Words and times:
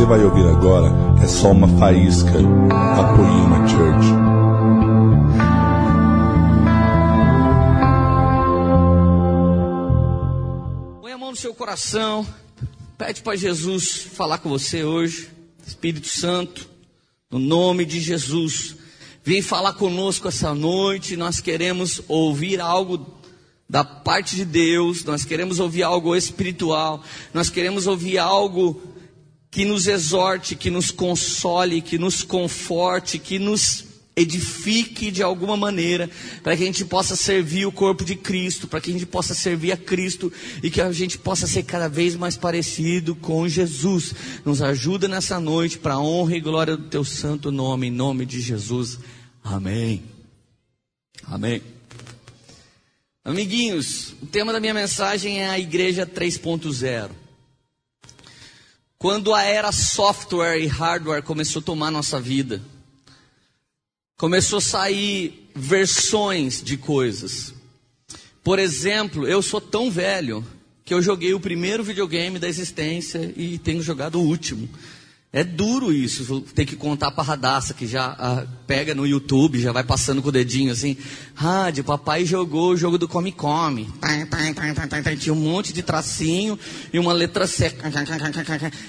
você 0.00 0.06
vai 0.06 0.24
ouvir 0.24 0.46
agora 0.46 0.90
é 1.22 1.26
só 1.26 1.50
uma 1.50 1.68
faísca 1.78 2.32
da 2.32 3.12
Poema 3.14 3.68
Church. 3.68 4.06
Põe 11.02 11.12
a 11.12 11.18
mão 11.18 11.32
no 11.32 11.36
seu 11.36 11.52
coração, 11.52 12.26
pede 12.96 13.20
para 13.20 13.36
Jesus 13.36 14.08
falar 14.14 14.38
com 14.38 14.48
você 14.48 14.84
hoje, 14.84 15.28
Espírito 15.66 16.08
Santo, 16.08 16.66
no 17.30 17.38
nome 17.38 17.84
de 17.84 18.00
Jesus. 18.00 18.76
Vem 19.22 19.42
falar 19.42 19.74
conosco 19.74 20.28
essa 20.28 20.54
noite, 20.54 21.14
nós 21.14 21.40
queremos 21.40 22.00
ouvir 22.08 22.58
algo 22.58 23.04
da 23.68 23.84
parte 23.84 24.34
de 24.34 24.46
Deus, 24.46 25.04
nós 25.04 25.26
queremos 25.26 25.60
ouvir 25.60 25.82
algo 25.82 26.16
espiritual, 26.16 27.04
nós 27.34 27.50
queremos 27.50 27.86
ouvir 27.86 28.16
algo 28.16 28.89
que 29.50 29.64
nos 29.64 29.86
exorte, 29.86 30.54
que 30.54 30.70
nos 30.70 30.90
console, 30.90 31.82
que 31.82 31.98
nos 31.98 32.22
conforte, 32.22 33.18
que 33.18 33.38
nos 33.38 33.84
edifique 34.14 35.10
de 35.10 35.22
alguma 35.22 35.56
maneira, 35.56 36.10
para 36.42 36.56
que 36.56 36.62
a 36.62 36.66
gente 36.66 36.84
possa 36.84 37.16
servir 37.16 37.66
o 37.66 37.72
corpo 37.72 38.04
de 38.04 38.14
Cristo, 38.14 38.68
para 38.68 38.80
que 38.80 38.90
a 38.90 38.92
gente 38.92 39.06
possa 39.06 39.34
servir 39.34 39.72
a 39.72 39.76
Cristo 39.76 40.32
e 40.62 40.70
que 40.70 40.80
a 40.80 40.92
gente 40.92 41.16
possa 41.16 41.46
ser 41.46 41.62
cada 41.62 41.88
vez 41.88 42.16
mais 42.16 42.36
parecido 42.36 43.14
com 43.14 43.48
Jesus. 43.48 44.14
Nos 44.44 44.60
ajuda 44.60 45.08
nessa 45.08 45.40
noite 45.40 45.78
para 45.78 45.94
a 45.94 46.00
honra 46.00 46.36
e 46.36 46.40
glória 46.40 46.76
do 46.76 46.88
teu 46.88 47.04
santo 47.04 47.50
nome, 47.50 47.86
em 47.86 47.90
nome 47.90 48.26
de 48.26 48.40
Jesus. 48.40 48.98
Amém. 49.42 50.02
Amém. 51.24 51.62
Amiguinhos, 53.24 54.14
o 54.22 54.26
tema 54.26 54.52
da 54.52 54.60
minha 54.60 54.74
mensagem 54.74 55.40
é 55.40 55.48
a 55.48 55.58
Igreja 55.58 56.06
3.0. 56.06 57.19
Quando 59.02 59.32
a 59.32 59.42
era 59.42 59.72
software 59.72 60.58
e 60.58 60.66
hardware 60.66 61.22
começou 61.22 61.60
a 61.60 61.64
tomar 61.64 61.90
nossa 61.90 62.20
vida, 62.20 62.60
começou 64.18 64.58
a 64.58 64.60
sair 64.60 65.50
versões 65.54 66.62
de 66.62 66.76
coisas. 66.76 67.54
Por 68.44 68.58
exemplo, 68.58 69.26
eu 69.26 69.40
sou 69.40 69.58
tão 69.58 69.90
velho 69.90 70.44
que 70.84 70.92
eu 70.92 71.00
joguei 71.00 71.32
o 71.32 71.40
primeiro 71.40 71.82
videogame 71.82 72.38
da 72.38 72.46
existência 72.46 73.32
e 73.38 73.56
tenho 73.56 73.80
jogado 73.80 74.16
o 74.20 74.22
último. 74.22 74.68
É 75.32 75.44
duro 75.44 75.92
isso, 75.92 76.40
ter 76.56 76.66
que 76.66 76.74
contar 76.74 77.12
para 77.12 77.22
a 77.22 77.26
radaça 77.26 77.72
que 77.72 77.86
já 77.86 78.16
ah, 78.18 78.44
pega 78.66 78.96
no 78.96 79.06
YouTube, 79.06 79.60
já 79.60 79.70
vai 79.70 79.84
passando 79.84 80.20
com 80.20 80.28
o 80.28 80.32
dedinho 80.32 80.72
assim. 80.72 80.96
Rádio, 81.36 81.84
papai 81.84 82.26
jogou 82.26 82.72
o 82.72 82.76
jogo 82.76 82.98
do 82.98 83.06
Come 83.06 83.30
Come. 83.30 83.88
Tinha 85.16 85.32
um 85.32 85.36
monte 85.36 85.72
de 85.72 85.84
tracinho 85.84 86.58
e 86.92 86.98
uma 86.98 87.12
letra 87.12 87.46
C. 87.46 87.72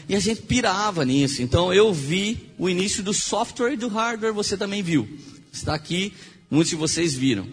E 0.10 0.16
a 0.16 0.20
gente 0.20 0.42
pirava 0.42 1.06
nisso. 1.06 1.44
Então 1.44 1.72
eu 1.72 1.94
vi 1.94 2.50
o 2.58 2.68
início 2.68 3.04
do 3.04 3.14
software 3.14 3.74
e 3.74 3.78
do 3.78 3.88
hardware, 3.88 4.34
você 4.34 4.58
também 4.58 4.82
viu. 4.82 5.08
Está 5.54 5.76
aqui, 5.76 6.12
muitos 6.50 6.72
de 6.72 6.76
vocês 6.76 7.14
viram. 7.14 7.48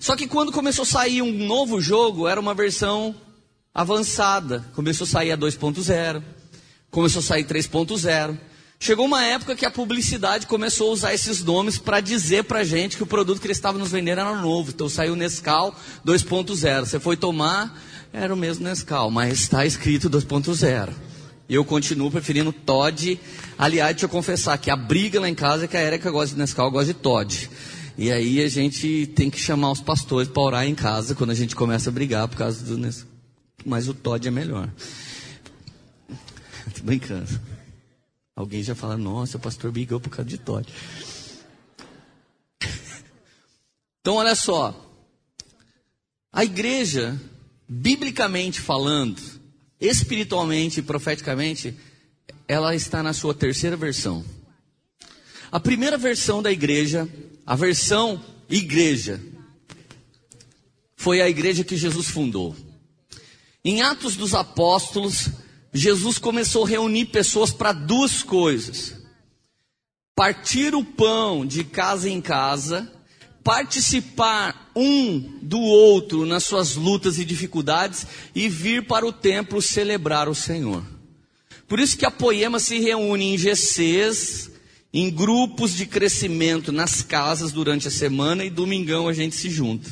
Só 0.00 0.16
que 0.16 0.26
quando 0.26 0.50
começou 0.50 0.82
a 0.82 0.86
sair 0.86 1.22
um 1.22 1.46
novo 1.46 1.80
jogo, 1.80 2.26
era 2.26 2.40
uma 2.40 2.54
versão 2.54 3.14
avançada. 3.72 4.68
Começou 4.74 5.04
a 5.04 5.08
sair 5.08 5.30
a 5.30 5.38
2.0 5.38 6.20
começou 6.92 7.20
a 7.20 7.22
sair 7.22 7.44
3.0. 7.44 8.38
Chegou 8.78 9.06
uma 9.06 9.24
época 9.24 9.56
que 9.56 9.64
a 9.64 9.70
publicidade 9.70 10.46
começou 10.46 10.90
a 10.90 10.92
usar 10.92 11.14
esses 11.14 11.42
nomes 11.42 11.78
para 11.78 12.00
dizer 12.00 12.44
para 12.44 12.62
gente 12.62 12.96
que 12.96 13.02
o 13.02 13.06
produto 13.06 13.40
que 13.40 13.46
eles 13.46 13.56
estavam 13.56 13.80
nos 13.80 13.90
vendendo 13.90 14.20
era 14.20 14.36
novo. 14.36 14.70
Então 14.70 14.88
saiu 14.88 15.16
Nescau 15.16 15.74
2.0. 16.04 16.80
Você 16.84 17.00
foi 17.00 17.16
tomar, 17.16 17.80
era 18.12 18.34
o 18.34 18.36
mesmo 18.36 18.64
Nescau, 18.64 19.10
mas 19.10 19.40
está 19.40 19.64
escrito 19.64 20.10
2.0. 20.10 20.90
E 21.48 21.54
eu 21.54 21.64
continuo 21.64 22.10
preferindo 22.10 22.52
Todd. 22.52 23.18
Aliás, 23.56 23.92
deixa 23.92 24.04
eu 24.04 24.10
confessar 24.10 24.58
que 24.58 24.70
a 24.70 24.76
briga 24.76 25.18
lá 25.18 25.28
em 25.28 25.34
casa 25.34 25.64
é 25.64 25.68
que 25.68 25.76
a 25.76 25.82
Erika 25.82 26.10
gosta 26.10 26.34
de 26.34 26.40
Nescau, 26.40 26.66
eu 26.66 26.72
gosto 26.72 26.88
de 26.88 26.94
Todd. 26.94 27.48
E 27.96 28.12
aí 28.12 28.42
a 28.42 28.48
gente 28.48 29.06
tem 29.14 29.30
que 29.30 29.40
chamar 29.40 29.70
os 29.70 29.80
pastores 29.80 30.28
para 30.28 30.42
orar 30.42 30.66
em 30.66 30.74
casa 30.74 31.14
quando 31.14 31.30
a 31.30 31.34
gente 31.34 31.56
começa 31.56 31.88
a 31.88 31.92
brigar 31.92 32.28
por 32.28 32.36
causa 32.36 32.62
do 32.64 32.76
Nescau. 32.76 33.08
Mas 33.64 33.88
o 33.88 33.94
Todd 33.94 34.28
é 34.28 34.30
melhor. 34.30 34.68
Brincando. 36.82 37.40
Alguém 38.34 38.62
já 38.62 38.74
fala, 38.74 38.96
nossa, 38.96 39.36
o 39.36 39.40
pastor 39.40 39.70
brigou 39.70 40.00
por 40.00 40.10
causa 40.10 40.28
de 40.28 40.38
Todd. 40.38 40.68
Então, 44.00 44.16
olha 44.16 44.34
só. 44.34 44.74
A 46.32 46.44
igreja, 46.44 47.16
biblicamente 47.68 48.60
falando, 48.60 49.22
espiritualmente 49.80 50.80
e 50.80 50.82
profeticamente, 50.82 51.72
ela 52.48 52.74
está 52.74 53.00
na 53.00 53.12
sua 53.12 53.32
terceira 53.32 53.76
versão. 53.76 54.24
A 55.52 55.60
primeira 55.60 55.96
versão 55.96 56.42
da 56.42 56.50
igreja, 56.50 57.08
a 57.46 57.54
versão 57.54 58.20
igreja, 58.48 59.20
foi 60.96 61.20
a 61.20 61.28
igreja 61.28 61.62
que 61.62 61.76
Jesus 61.76 62.08
fundou. 62.08 62.56
Em 63.64 63.82
Atos 63.82 64.16
dos 64.16 64.34
Apóstolos, 64.34 65.30
Jesus 65.72 66.18
começou 66.18 66.64
a 66.64 66.68
reunir 66.68 67.06
pessoas 67.06 67.50
para 67.50 67.72
duas 67.72 68.22
coisas: 68.22 68.94
partir 70.14 70.74
o 70.74 70.84
pão 70.84 71.46
de 71.46 71.64
casa 71.64 72.10
em 72.10 72.20
casa, 72.20 72.92
participar 73.42 74.70
um 74.76 75.38
do 75.42 75.58
outro 75.58 76.26
nas 76.26 76.44
suas 76.44 76.76
lutas 76.76 77.18
e 77.18 77.24
dificuldades 77.24 78.06
e 78.34 78.48
vir 78.48 78.86
para 78.86 79.06
o 79.06 79.12
templo 79.12 79.62
celebrar 79.62 80.28
o 80.28 80.34
Senhor. 80.34 80.84
Por 81.66 81.80
isso 81.80 81.96
que 81.96 82.04
a 82.04 82.10
Poema 82.10 82.60
se 82.60 82.78
reúne 82.78 83.32
em 83.32 83.38
GCs, 83.38 84.50
em 84.92 85.10
grupos 85.10 85.74
de 85.74 85.86
crescimento 85.86 86.70
nas 86.70 87.00
casas 87.00 87.50
durante 87.50 87.88
a 87.88 87.90
semana 87.90 88.44
e 88.44 88.50
domingão 88.50 89.08
a 89.08 89.12
gente 89.14 89.34
se 89.34 89.48
junta. 89.48 89.90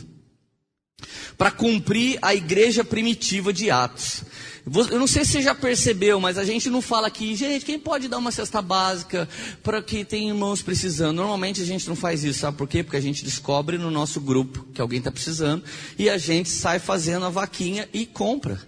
Para 1.39 1.51
cumprir 1.51 2.19
a 2.21 2.35
igreja 2.35 2.85
primitiva 2.85 3.51
de 3.51 3.71
Atos. 3.71 4.25
Eu 4.67 4.99
não 4.99 5.07
sei 5.07 5.25
se 5.25 5.33
você 5.33 5.43
já 5.43 5.55
percebeu, 5.55 6.21
mas 6.21 6.37
a 6.37 6.45
gente 6.45 6.69
não 6.69 6.83
fala 6.83 7.07
aqui, 7.07 7.35
gente, 7.35 7.65
quem 7.65 7.79
pode 7.79 8.09
dar 8.09 8.19
uma 8.19 8.31
cesta 8.31 8.61
básica 8.61 9.29
para 9.63 9.83
que 9.83 10.05
tem 10.05 10.29
irmãos 10.29 10.63
precisando? 10.63 11.17
Normalmente 11.17 11.63
a 11.63 11.65
gente 11.65 11.89
não 11.89 11.97
faz 11.97 12.25
isso, 12.25 12.41
sabe 12.41 12.57
por 12.57 12.69
quê? 12.69 12.83
Porque 12.83 12.97
a 12.97 13.01
gente 13.01 13.25
descobre 13.25 13.79
no 13.79 13.91
nosso 13.91 14.21
grupo 14.21 14.67
que 14.75 14.81
alguém 14.81 14.99
está 14.99 15.11
precisando 15.11 15.65
e 15.99 16.11
a 16.11 16.19
gente 16.19 16.49
sai 16.49 16.79
fazendo 16.79 17.25
a 17.25 17.31
vaquinha 17.31 17.89
e 17.93 18.05
compra. 18.05 18.61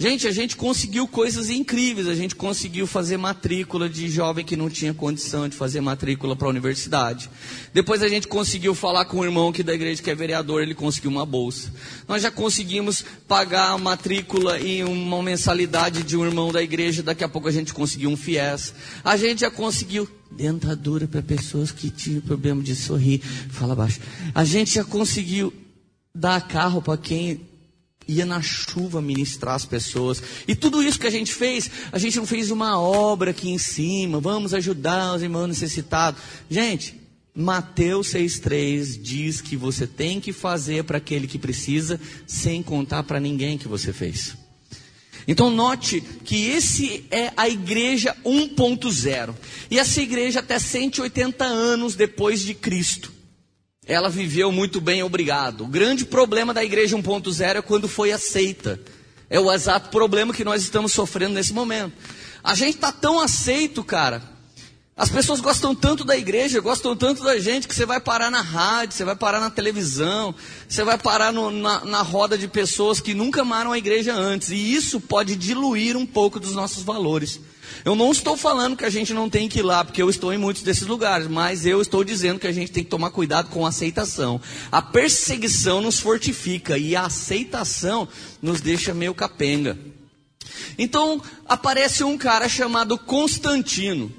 Gente, 0.00 0.26
a 0.26 0.32
gente 0.32 0.56
conseguiu 0.56 1.06
coisas 1.06 1.50
incríveis. 1.50 2.08
A 2.08 2.14
gente 2.14 2.34
conseguiu 2.34 2.86
fazer 2.86 3.18
matrícula 3.18 3.86
de 3.86 4.08
jovem 4.08 4.42
que 4.42 4.56
não 4.56 4.70
tinha 4.70 4.94
condição 4.94 5.46
de 5.46 5.54
fazer 5.54 5.82
matrícula 5.82 6.34
para 6.34 6.46
a 6.46 6.48
universidade. 6.48 7.28
Depois 7.74 8.02
a 8.02 8.08
gente 8.08 8.26
conseguiu 8.26 8.74
falar 8.74 9.04
com 9.04 9.18
um 9.18 9.24
irmão 9.24 9.52
que 9.52 9.62
da 9.62 9.74
igreja 9.74 10.02
que 10.02 10.10
é 10.10 10.14
vereador, 10.14 10.62
ele 10.62 10.74
conseguiu 10.74 11.10
uma 11.10 11.26
bolsa. 11.26 11.70
Nós 12.08 12.22
já 12.22 12.30
conseguimos 12.30 13.04
pagar 13.28 13.72
a 13.72 13.76
matrícula 13.76 14.58
e 14.58 14.82
uma 14.82 15.22
mensalidade 15.22 16.02
de 16.02 16.16
um 16.16 16.24
irmão 16.24 16.50
da 16.50 16.62
igreja. 16.62 17.02
Daqui 17.02 17.22
a 17.22 17.28
pouco 17.28 17.48
a 17.48 17.52
gente 17.52 17.74
conseguiu 17.74 18.08
um 18.08 18.16
FIES. 18.16 18.72
A 19.04 19.18
gente 19.18 19.42
já 19.42 19.50
conseguiu 19.50 20.08
dentadura 20.30 21.06
para 21.06 21.20
pessoas 21.20 21.70
que 21.70 21.90
tinham 21.90 22.22
problema 22.22 22.62
de 22.62 22.74
sorrir. 22.74 23.18
Fala 23.50 23.76
baixo. 23.76 24.00
A 24.34 24.46
gente 24.46 24.76
já 24.76 24.82
conseguiu 24.82 25.52
dar 26.14 26.40
carro 26.48 26.80
para 26.80 26.96
quem 26.96 27.49
ia 28.10 28.26
na 28.26 28.42
chuva 28.42 29.00
ministrar 29.00 29.54
as 29.54 29.64
pessoas. 29.64 30.22
E 30.46 30.54
tudo 30.54 30.82
isso 30.82 30.98
que 30.98 31.06
a 31.06 31.10
gente 31.10 31.32
fez, 31.32 31.70
a 31.92 31.98
gente 31.98 32.16
não 32.16 32.26
fez 32.26 32.50
uma 32.50 32.80
obra 32.80 33.30
aqui 33.30 33.50
em 33.50 33.58
cima, 33.58 34.20
vamos 34.20 34.52
ajudar 34.52 35.14
os 35.14 35.22
irmãos 35.22 35.46
necessitados. 35.46 36.20
Gente, 36.50 37.00
Mateus 37.34 38.08
6,3 38.08 39.00
diz 39.00 39.40
que 39.40 39.56
você 39.56 39.86
tem 39.86 40.20
que 40.20 40.32
fazer 40.32 40.84
para 40.84 40.98
aquele 40.98 41.26
que 41.26 41.38
precisa, 41.38 42.00
sem 42.26 42.62
contar 42.62 43.04
para 43.04 43.20
ninguém 43.20 43.56
que 43.56 43.68
você 43.68 43.92
fez. 43.92 44.36
Então 45.28 45.50
note 45.50 46.02
que 46.24 46.48
esse 46.48 47.04
é 47.10 47.32
a 47.36 47.48
igreja 47.48 48.16
1.0. 48.24 49.34
E 49.70 49.78
essa 49.78 50.00
igreja 50.00 50.40
até 50.40 50.58
180 50.58 51.44
anos 51.44 51.94
depois 51.94 52.40
de 52.40 52.54
Cristo 52.54 53.19
ela 53.90 54.08
viveu 54.08 54.52
muito 54.52 54.80
bem, 54.80 55.02
obrigado. 55.02 55.64
O 55.64 55.66
grande 55.66 56.04
problema 56.04 56.54
da 56.54 56.62
igreja 56.62 56.96
1.0 56.96 57.56
é 57.56 57.60
quando 57.62 57.88
foi 57.88 58.12
aceita. 58.12 58.80
É 59.28 59.40
o 59.40 59.52
exato 59.52 59.90
problema 59.90 60.32
que 60.32 60.44
nós 60.44 60.62
estamos 60.62 60.92
sofrendo 60.92 61.34
nesse 61.34 61.52
momento. 61.52 61.92
A 62.42 62.54
gente 62.54 62.76
está 62.76 62.92
tão 62.92 63.20
aceito, 63.20 63.82
cara. 63.82 64.22
As 64.96 65.08
pessoas 65.08 65.40
gostam 65.40 65.74
tanto 65.74 66.04
da 66.04 66.16
igreja, 66.16 66.60
gostam 66.60 66.94
tanto 66.94 67.24
da 67.24 67.38
gente, 67.38 67.66
que 67.66 67.74
você 67.74 67.86
vai 67.86 67.98
parar 67.98 68.30
na 68.30 68.42
rádio, 68.42 68.94
você 68.94 69.04
vai 69.04 69.16
parar 69.16 69.40
na 69.40 69.50
televisão, 69.50 70.34
você 70.68 70.84
vai 70.84 70.98
parar 70.98 71.32
no, 71.32 71.50
na, 71.50 71.84
na 71.84 72.02
roda 72.02 72.38
de 72.38 72.46
pessoas 72.46 73.00
que 73.00 73.14
nunca 73.14 73.42
amaram 73.42 73.72
a 73.72 73.78
igreja 73.78 74.14
antes. 74.14 74.50
E 74.50 74.74
isso 74.74 75.00
pode 75.00 75.34
diluir 75.34 75.96
um 75.96 76.06
pouco 76.06 76.38
dos 76.38 76.54
nossos 76.54 76.82
valores. 76.82 77.40
Eu 77.84 77.94
não 77.94 78.12
estou 78.12 78.36
falando 78.36 78.76
que 78.76 78.84
a 78.84 78.90
gente 78.90 79.12
não 79.12 79.28
tem 79.28 79.48
que 79.48 79.60
ir 79.60 79.62
lá, 79.62 79.84
porque 79.84 80.02
eu 80.02 80.10
estou 80.10 80.32
em 80.32 80.38
muitos 80.38 80.62
desses 80.62 80.86
lugares, 80.86 81.26
mas 81.26 81.64
eu 81.64 81.80
estou 81.80 82.04
dizendo 82.04 82.38
que 82.38 82.46
a 82.46 82.52
gente 82.52 82.72
tem 82.72 82.84
que 82.84 82.90
tomar 82.90 83.10
cuidado 83.10 83.48
com 83.48 83.64
a 83.64 83.68
aceitação. 83.68 84.40
A 84.70 84.82
perseguição 84.82 85.80
nos 85.80 86.00
fortifica 86.00 86.76
e 86.76 86.94
a 86.94 87.06
aceitação 87.06 88.08
nos 88.40 88.60
deixa 88.60 88.94
meio 88.94 89.14
capenga. 89.14 89.78
Então 90.78 91.22
aparece 91.46 92.04
um 92.04 92.16
cara 92.16 92.48
chamado 92.48 92.98
Constantino. 92.98 94.12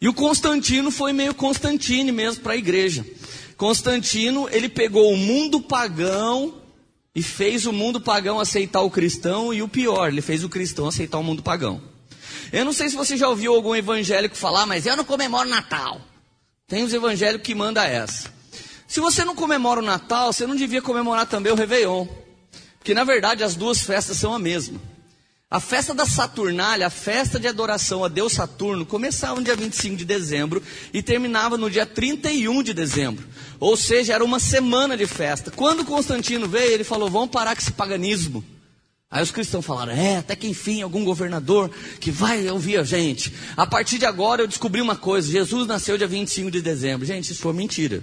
E 0.00 0.08
o 0.08 0.14
Constantino 0.14 0.90
foi 0.90 1.12
meio 1.12 1.34
Constantine 1.34 2.10
mesmo 2.10 2.42
para 2.42 2.54
a 2.54 2.56
igreja. 2.56 3.06
Constantino, 3.56 4.48
ele 4.50 4.68
pegou 4.68 5.12
o 5.12 5.16
mundo 5.16 5.60
pagão 5.60 6.54
e 7.14 7.22
fez 7.22 7.66
o 7.66 7.72
mundo 7.72 8.00
pagão 8.00 8.40
aceitar 8.40 8.80
o 8.80 8.90
cristão 8.90 9.52
e 9.52 9.62
o 9.62 9.68
pior, 9.68 10.08
ele 10.08 10.22
fez 10.22 10.42
o 10.42 10.48
cristão 10.48 10.88
aceitar 10.88 11.18
o 11.18 11.22
mundo 11.22 11.42
pagão. 11.42 11.80
Eu 12.52 12.66
não 12.66 12.72
sei 12.72 12.90
se 12.90 12.96
você 12.96 13.16
já 13.16 13.28
ouviu 13.28 13.54
algum 13.54 13.74
evangélico 13.74 14.36
falar, 14.36 14.66
mas 14.66 14.84
eu 14.84 14.94
não 14.94 15.04
comemoro 15.04 15.48
Natal. 15.48 16.00
Tem 16.68 16.84
os 16.84 16.92
evangélicos 16.92 17.46
que 17.46 17.54
mandam 17.54 17.82
essa. 17.82 18.30
Se 18.86 19.00
você 19.00 19.24
não 19.24 19.34
comemora 19.34 19.80
o 19.80 19.84
Natal, 19.84 20.32
você 20.32 20.46
não 20.46 20.54
devia 20.54 20.82
comemorar 20.82 21.26
também 21.26 21.50
o 21.50 21.56
Réveillon. 21.56 22.06
Porque 22.78 22.92
na 22.92 23.04
verdade 23.04 23.42
as 23.42 23.54
duas 23.54 23.80
festas 23.80 24.18
são 24.18 24.34
a 24.34 24.38
mesma. 24.38 24.78
A 25.50 25.60
festa 25.60 25.94
da 25.94 26.04
Saturnália, 26.04 26.86
a 26.86 26.90
festa 26.90 27.38
de 27.38 27.46
adoração 27.46 28.04
a 28.04 28.08
Deus 28.08 28.32
Saturno, 28.32 28.84
começava 28.84 29.36
no 29.36 29.44
dia 29.44 29.56
25 29.56 29.96
de 29.96 30.04
dezembro 30.04 30.62
e 30.92 31.02
terminava 31.02 31.56
no 31.56 31.70
dia 31.70 31.86
31 31.86 32.62
de 32.62 32.74
dezembro. 32.74 33.26
Ou 33.60 33.76
seja, 33.76 34.14
era 34.14 34.24
uma 34.24 34.40
semana 34.40 34.96
de 34.96 35.06
festa. 35.06 35.50
Quando 35.50 35.84
Constantino 35.84 36.48
veio, 36.48 36.72
ele 36.72 36.84
falou: 36.84 37.10
vamos 37.10 37.30
parar 37.30 37.54
com 37.54 37.62
esse 37.62 37.72
paganismo. 37.72 38.44
Aí 39.12 39.22
os 39.22 39.30
cristãos 39.30 39.66
falaram: 39.66 39.92
é, 39.92 40.16
até 40.16 40.34
que 40.34 40.48
enfim, 40.48 40.80
algum 40.80 41.04
governador 41.04 41.70
que 42.00 42.10
vai 42.10 42.48
ouvir 42.48 42.78
a 42.78 42.82
gente. 42.82 43.30
A 43.54 43.66
partir 43.66 43.98
de 43.98 44.06
agora 44.06 44.42
eu 44.42 44.48
descobri 44.48 44.80
uma 44.80 44.96
coisa: 44.96 45.30
Jesus 45.30 45.68
nasceu 45.68 45.98
dia 45.98 46.06
25 46.06 46.50
de 46.50 46.62
dezembro. 46.62 47.06
Gente, 47.06 47.30
isso 47.30 47.42
foi 47.42 47.52
mentira. 47.52 48.02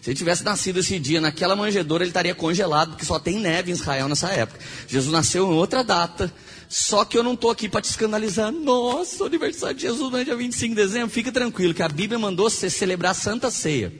Se 0.00 0.10
ele 0.10 0.16
tivesse 0.16 0.44
nascido 0.44 0.78
esse 0.78 0.98
dia 0.98 1.20
naquela 1.20 1.56
manjedoura, 1.56 2.04
ele 2.04 2.10
estaria 2.10 2.34
congelado, 2.34 2.90
porque 2.90 3.04
só 3.04 3.18
tem 3.18 3.40
neve 3.40 3.70
em 3.70 3.74
Israel 3.74 4.08
nessa 4.08 4.28
época. 4.28 4.60
Jesus 4.86 5.12
nasceu 5.12 5.50
em 5.50 5.54
outra 5.54 5.82
data. 5.82 6.32
Só 6.68 7.04
que 7.04 7.16
eu 7.16 7.22
não 7.22 7.34
estou 7.34 7.50
aqui 7.50 7.68
para 7.68 7.80
te 7.80 7.90
escandalizar. 7.90 8.52
Nossa, 8.52 9.22
o 9.22 9.26
aniversário 9.26 9.76
de 9.76 9.82
Jesus 9.82 10.12
não 10.12 10.18
é 10.18 10.24
dia 10.24 10.36
25 10.36 10.74
de 10.74 10.82
dezembro. 10.82 11.08
Fica 11.10 11.32
tranquilo, 11.32 11.74
que 11.74 11.82
a 11.82 11.88
Bíblia 11.88 12.18
mandou 12.18 12.48
você 12.48 12.70
celebrar 12.70 13.12
a 13.12 13.14
Santa 13.14 13.50
Ceia. 13.50 13.92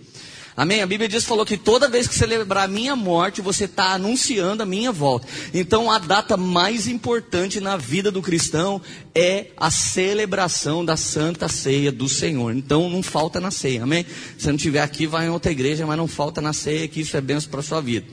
Amém? 0.57 0.83
A 0.83 0.87
Bíblia 0.87 1.09
diz, 1.09 1.25
falou 1.25 1.45
que 1.45 1.57
toda 1.57 1.89
vez 1.89 2.07
que 2.07 2.15
celebrar 2.15 2.65
a 2.65 2.69
minha 2.69 2.95
morte, 2.95 3.43
você 3.43 3.65
está 3.65 3.95
anunciando 3.95 4.63
a 4.63 4.67
minha 4.67 4.93
volta. 4.93 5.27
Então 5.53 5.91
a 5.91 5.99
data 5.99 6.37
mais 6.37 6.87
importante 6.87 7.61
na 7.61 7.77
vida 7.77 8.11
do 8.11 8.23
cristão 8.23 8.81
é 9.13 9.49
a 9.57 9.69
celebração 9.69 10.85
da 10.85 10.97
Santa 10.97 11.49
Ceia 11.49 11.91
do 11.91 12.09
Senhor. 12.09 12.55
Então 12.55 12.89
não 12.89 13.03
falta 13.03 13.41
na 13.41 13.51
ceia, 13.51 13.83
amém? 13.83 14.07
Se 14.39 14.47
não 14.47 14.57
tiver 14.57 14.81
aqui, 14.81 15.09
vai 15.09 15.27
em 15.27 15.31
outra 15.31 15.51
igreja, 15.51 15.85
mas 15.87 15.99
não 15.99 16.07
falta 16.07 16.41
na 16.41 16.53
ceia, 16.53 16.87
que 16.87 17.01
isso 17.01 17.17
é 17.17 17.21
benção 17.21 17.51
para 17.51 17.61
a 17.61 17.65
sua 17.65 17.81
vida. 17.81 18.07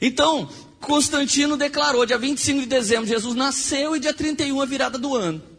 Então, 0.00 0.48
Constantino 0.80 1.56
declarou, 1.56 2.06
dia 2.06 2.18
25 2.18 2.60
de 2.60 2.66
dezembro, 2.66 3.08
Jesus 3.08 3.34
nasceu 3.34 3.96
e 3.96 4.00
dia 4.00 4.14
31 4.14 4.60
a 4.60 4.66
virada 4.66 4.98
do 4.98 5.16
ano. 5.16 5.53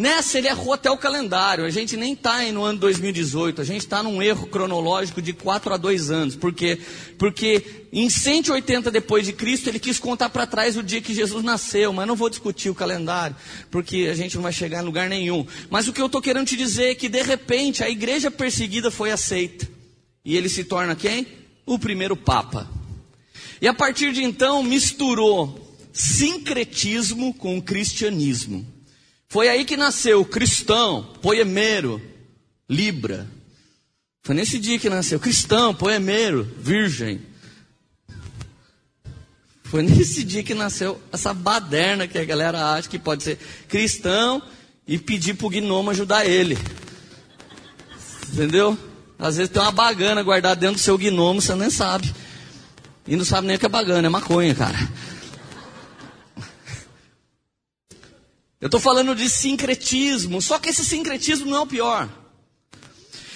Nessa 0.00 0.38
ele 0.38 0.48
errou 0.48 0.72
até 0.72 0.90
o 0.90 0.96
calendário. 0.96 1.62
A 1.62 1.68
gente 1.68 1.94
nem 1.94 2.14
está 2.14 2.40
no 2.50 2.64
ano 2.64 2.78
2018, 2.78 3.60
a 3.60 3.64
gente 3.64 3.82
está 3.82 4.02
num 4.02 4.22
erro 4.22 4.46
cronológico 4.46 5.20
de 5.20 5.34
4 5.34 5.74
a 5.74 5.76
2 5.76 6.10
anos. 6.10 6.34
Por 6.34 6.54
quê? 6.54 6.80
Porque 7.18 7.84
em 7.92 8.08
180 8.08 8.90
depois 8.90 9.26
de 9.26 9.34
Cristo 9.34 9.68
ele 9.68 9.78
quis 9.78 9.98
contar 9.98 10.30
para 10.30 10.46
trás 10.46 10.74
o 10.78 10.82
dia 10.82 11.02
que 11.02 11.12
Jesus 11.12 11.44
nasceu, 11.44 11.92
mas 11.92 12.08
não 12.08 12.16
vou 12.16 12.30
discutir 12.30 12.70
o 12.70 12.74
calendário, 12.74 13.36
porque 13.70 14.08
a 14.10 14.14
gente 14.14 14.36
não 14.36 14.42
vai 14.42 14.54
chegar 14.54 14.80
em 14.80 14.86
lugar 14.86 15.06
nenhum. 15.06 15.46
Mas 15.68 15.86
o 15.86 15.92
que 15.92 16.00
eu 16.00 16.06
estou 16.06 16.22
querendo 16.22 16.46
te 16.46 16.56
dizer 16.56 16.92
é 16.92 16.94
que 16.94 17.06
de 17.06 17.20
repente 17.20 17.84
a 17.84 17.90
igreja 17.90 18.30
perseguida 18.30 18.90
foi 18.90 19.10
aceita. 19.10 19.68
E 20.24 20.34
ele 20.34 20.48
se 20.48 20.64
torna 20.64 20.96
quem? 20.96 21.26
O 21.66 21.78
primeiro 21.78 22.16
papa. 22.16 22.66
E 23.60 23.68
a 23.68 23.74
partir 23.74 24.14
de 24.14 24.24
então 24.24 24.62
misturou 24.62 25.76
sincretismo 25.92 27.34
com 27.34 27.60
cristianismo. 27.60 28.79
Foi 29.30 29.48
aí 29.48 29.64
que 29.64 29.76
nasceu 29.76 30.24
cristão, 30.24 31.04
poemeiro, 31.22 32.02
libra. 32.68 33.28
Foi 34.24 34.34
nesse 34.34 34.58
dia 34.58 34.76
que 34.76 34.90
nasceu 34.90 35.20
cristão, 35.20 35.72
poemeiro, 35.72 36.42
virgem. 36.58 37.20
Foi 39.62 39.84
nesse 39.86 40.24
dia 40.24 40.42
que 40.42 40.52
nasceu 40.52 41.00
essa 41.12 41.32
baderna 41.32 42.08
que 42.08 42.18
a 42.18 42.24
galera 42.24 42.72
acha 42.72 42.88
que 42.88 42.98
pode 42.98 43.22
ser 43.22 43.38
cristão 43.68 44.42
e 44.84 44.98
pedir 44.98 45.34
pro 45.34 45.48
gnomo 45.48 45.90
ajudar 45.90 46.26
ele. 46.26 46.58
Entendeu? 48.32 48.76
Às 49.16 49.36
vezes 49.36 49.52
tem 49.52 49.62
uma 49.62 49.70
bagana 49.70 50.24
guardada 50.24 50.60
dentro 50.60 50.74
do 50.74 50.82
seu 50.82 50.98
gnomo, 50.98 51.40
você 51.40 51.54
nem 51.54 51.70
sabe. 51.70 52.12
E 53.06 53.14
não 53.14 53.24
sabe 53.24 53.46
nem 53.46 53.54
o 53.54 53.60
que 53.60 53.66
é 53.66 53.68
bagana, 53.68 54.08
é 54.08 54.10
maconha, 54.10 54.56
cara. 54.56 54.78
Eu 58.60 58.66
estou 58.66 58.80
falando 58.80 59.14
de 59.14 59.28
sincretismo, 59.30 60.42
só 60.42 60.58
que 60.58 60.68
esse 60.68 60.84
sincretismo 60.84 61.50
não 61.50 61.56
é 61.56 61.60
o 61.60 61.66
pior. 61.66 62.08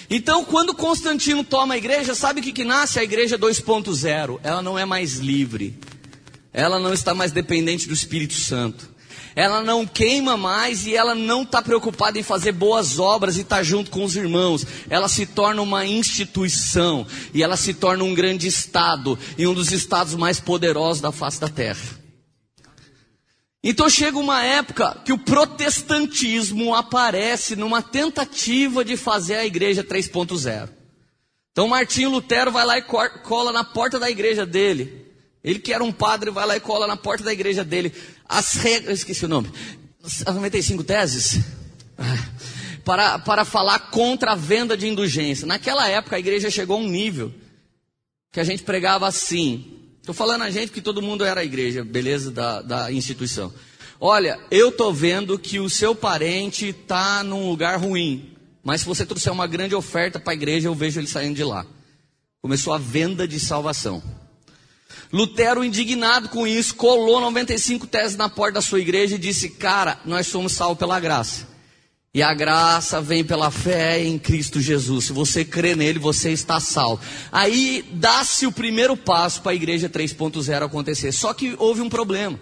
Então, 0.07 0.45
quando 0.45 0.75
Constantino 0.75 1.43
toma 1.43 1.73
a 1.73 1.77
igreja, 1.77 2.13
sabe 2.13 2.39
o 2.39 2.43
que, 2.43 2.51
que 2.51 2.63
nasce? 2.63 2.99
A 2.99 3.03
igreja 3.03 3.37
2.0. 3.37 4.39
Ela 4.43 4.61
não 4.61 4.77
é 4.77 4.85
mais 4.85 5.15
livre. 5.15 5.79
Ela 6.53 6.79
não 6.79 6.93
está 6.93 7.15
mais 7.15 7.31
dependente 7.31 7.87
do 7.87 7.93
Espírito 7.93 8.35
Santo. 8.35 8.93
Ela 9.35 9.63
não 9.63 9.85
queima 9.85 10.37
mais 10.37 10.85
e 10.85 10.95
ela 10.95 11.15
não 11.15 11.41
está 11.41 11.61
preocupada 11.61 12.17
em 12.19 12.23
fazer 12.23 12.51
boas 12.51 12.99
obras 12.99 13.35
e 13.35 13.41
estar 13.41 13.57
tá 13.57 13.63
junto 13.63 13.89
com 13.89 14.03
os 14.05 14.15
irmãos. 14.15 14.65
Ela 14.89 15.09
se 15.09 15.25
torna 15.25 15.61
uma 15.61 15.85
instituição 15.85 17.05
e 17.33 17.41
ela 17.41 17.57
se 17.57 17.73
torna 17.73 18.03
um 18.03 18.13
grande 18.13 18.47
estado 18.47 19.17
e 19.37 19.45
um 19.47 19.55
dos 19.55 19.71
estados 19.71 20.13
mais 20.13 20.39
poderosos 20.39 21.01
da 21.01 21.11
face 21.11 21.41
da 21.41 21.49
terra. 21.49 22.04
Então 23.67 23.89
chega 23.89 24.19
uma 24.19 24.43
época 24.43 25.01
que 25.03 25.11
o 25.11 25.17
protestantismo 25.17 26.75
aparece 26.75 27.55
numa 27.55 27.81
tentativa 27.81 28.85
de 28.85 28.95
fazer 28.95 29.37
a 29.37 29.45
igreja 29.45 29.83
3.0. 29.83 30.69
Então 31.51 31.67
Martinho 31.67 32.11
Lutero 32.11 32.51
vai 32.51 32.63
lá 32.63 32.77
e 32.77 32.83
cola 32.83 33.51
na 33.51 33.63
porta 33.63 33.97
da 33.97 34.07
igreja 34.07 34.45
dele. 34.45 35.07
Ele 35.43 35.57
que 35.57 35.73
era 35.73 35.83
um 35.83 35.91
padre 35.91 36.29
vai 36.29 36.45
lá 36.45 36.55
e 36.55 36.59
cola 36.59 36.85
na 36.85 36.95
porta 36.95 37.23
da 37.23 37.33
igreja 37.33 37.63
dele. 37.63 37.91
As 38.29 38.53
regras, 38.53 38.99
esqueci 38.99 39.25
o 39.25 39.27
nome. 39.27 39.51
As 40.03 40.35
95 40.35 40.83
teses. 40.83 41.39
Ah, 41.97 42.29
para, 42.83 43.17
para 43.17 43.43
falar 43.43 43.79
contra 43.89 44.33
a 44.33 44.35
venda 44.35 44.77
de 44.77 44.87
indulgência. 44.87 45.47
Naquela 45.47 45.87
época 45.89 46.17
a 46.17 46.19
igreja 46.19 46.51
chegou 46.51 46.77
a 46.77 46.81
um 46.81 46.87
nível 46.87 47.33
que 48.31 48.39
a 48.39 48.43
gente 48.43 48.61
pregava 48.61 49.07
assim: 49.07 49.84
Estou 50.05 50.13
falando 50.13 50.43
a 50.43 50.51
gente 50.51 50.71
que 50.71 50.83
todo 50.83 51.01
mundo 51.01 51.25
era 51.25 51.41
a 51.41 51.43
igreja, 51.43 51.83
beleza, 51.83 52.29
da, 52.29 52.61
da 52.61 52.91
instituição. 52.91 53.51
Olha, 53.99 54.39
eu 54.51 54.69
estou 54.69 54.93
vendo 54.93 55.39
que 55.39 55.59
o 55.59 55.67
seu 55.67 55.95
parente 55.95 56.67
está 56.67 57.23
num 57.23 57.49
lugar 57.49 57.79
ruim, 57.79 58.31
mas 58.63 58.81
se 58.81 58.87
você 58.87 59.03
trouxer 59.03 59.33
uma 59.33 59.47
grande 59.47 59.73
oferta 59.73 60.19
para 60.19 60.33
a 60.33 60.35
igreja, 60.35 60.67
eu 60.67 60.75
vejo 60.75 60.99
ele 60.99 61.07
saindo 61.07 61.35
de 61.35 61.43
lá. 61.43 61.65
Começou 62.39 62.71
a 62.71 62.77
venda 62.77 63.27
de 63.27 63.39
salvação. 63.39 64.03
Lutero, 65.11 65.63
indignado 65.63 66.29
com 66.29 66.45
isso, 66.45 66.75
colou 66.75 67.19
95 67.19 67.87
teses 67.87 68.15
na 68.15 68.29
porta 68.29 68.53
da 68.53 68.61
sua 68.61 68.79
igreja 68.79 69.15
e 69.15 69.17
disse: 69.17 69.49
Cara, 69.49 69.99
nós 70.05 70.27
somos 70.27 70.53
salvos 70.53 70.77
pela 70.77 70.99
graça. 70.99 71.47
E 72.15 72.23
a 72.23 72.33
graça 72.33 73.01
vem 73.01 73.25
pela 73.25 73.51
fé 73.51 74.01
em 74.01 74.17
Cristo 74.17 74.61
Jesus. 74.61 75.03
Se 75.03 75.11
você 75.11 75.43
crê 75.43 75.75
nele, 75.75 75.99
você 75.99 76.31
está 76.31 76.61
salvo. 76.61 77.03
Aí 77.29 77.83
dá-se 77.91 78.47
o 78.47 78.53
primeiro 78.53 78.95
passo 78.95 79.41
para 79.41 79.51
a 79.51 79.55
igreja 79.55 79.89
3.0 79.89 80.63
acontecer. 80.63 81.11
Só 81.11 81.33
que 81.33 81.57
houve 81.59 81.81
um 81.81 81.89
problema. 81.89 82.39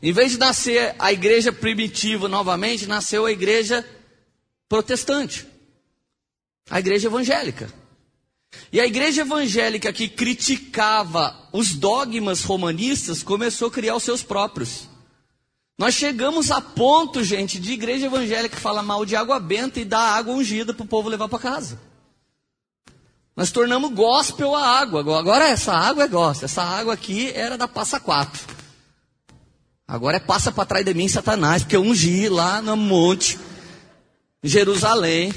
Em 0.00 0.12
vez 0.12 0.30
de 0.30 0.38
nascer 0.38 0.94
a 0.96 1.12
igreja 1.12 1.52
primitiva 1.52 2.28
novamente, 2.28 2.86
nasceu 2.86 3.26
a 3.26 3.32
igreja 3.32 3.84
protestante. 4.68 5.44
A 6.70 6.78
igreja 6.78 7.08
evangélica. 7.08 7.68
E 8.72 8.80
a 8.80 8.86
igreja 8.86 9.22
evangélica 9.22 9.92
que 9.92 10.08
criticava 10.08 11.36
os 11.52 11.74
dogmas 11.74 12.44
romanistas 12.44 13.24
começou 13.24 13.66
a 13.66 13.72
criar 13.72 13.96
os 13.96 14.04
seus 14.04 14.22
próprios. 14.22 14.88
Nós 15.80 15.94
chegamos 15.94 16.50
a 16.50 16.60
ponto, 16.60 17.24
gente, 17.24 17.58
de 17.58 17.72
igreja 17.72 18.04
evangélica 18.04 18.54
que 18.54 18.60
fala 18.60 18.82
mal 18.82 19.06
de 19.06 19.16
água 19.16 19.40
benta 19.40 19.80
e 19.80 19.84
dá 19.86 19.98
água 19.98 20.34
ungida 20.34 20.74
para 20.74 20.84
o 20.84 20.86
povo 20.86 21.08
levar 21.08 21.26
para 21.26 21.38
casa. 21.38 21.80
Nós 23.34 23.50
tornamos 23.50 23.90
gospel 23.94 24.54
a 24.54 24.78
água. 24.78 25.00
Agora 25.18 25.48
essa 25.48 25.72
água 25.72 26.04
é 26.04 26.06
gospel. 26.06 26.44
Essa 26.44 26.62
água 26.62 26.92
aqui 26.92 27.32
era 27.34 27.56
da 27.56 27.66
Passa 27.66 27.98
Quatro. 27.98 28.42
Agora 29.88 30.18
é 30.18 30.20
passa 30.20 30.52
para 30.52 30.66
trás 30.66 30.84
de 30.84 30.92
mim, 30.92 31.08
Satanás, 31.08 31.62
porque 31.62 31.76
eu 31.76 31.82
ungi 31.82 32.28
lá 32.28 32.60
no 32.60 32.76
monte, 32.76 33.38
em 34.44 34.48
Jerusalém. 34.50 35.32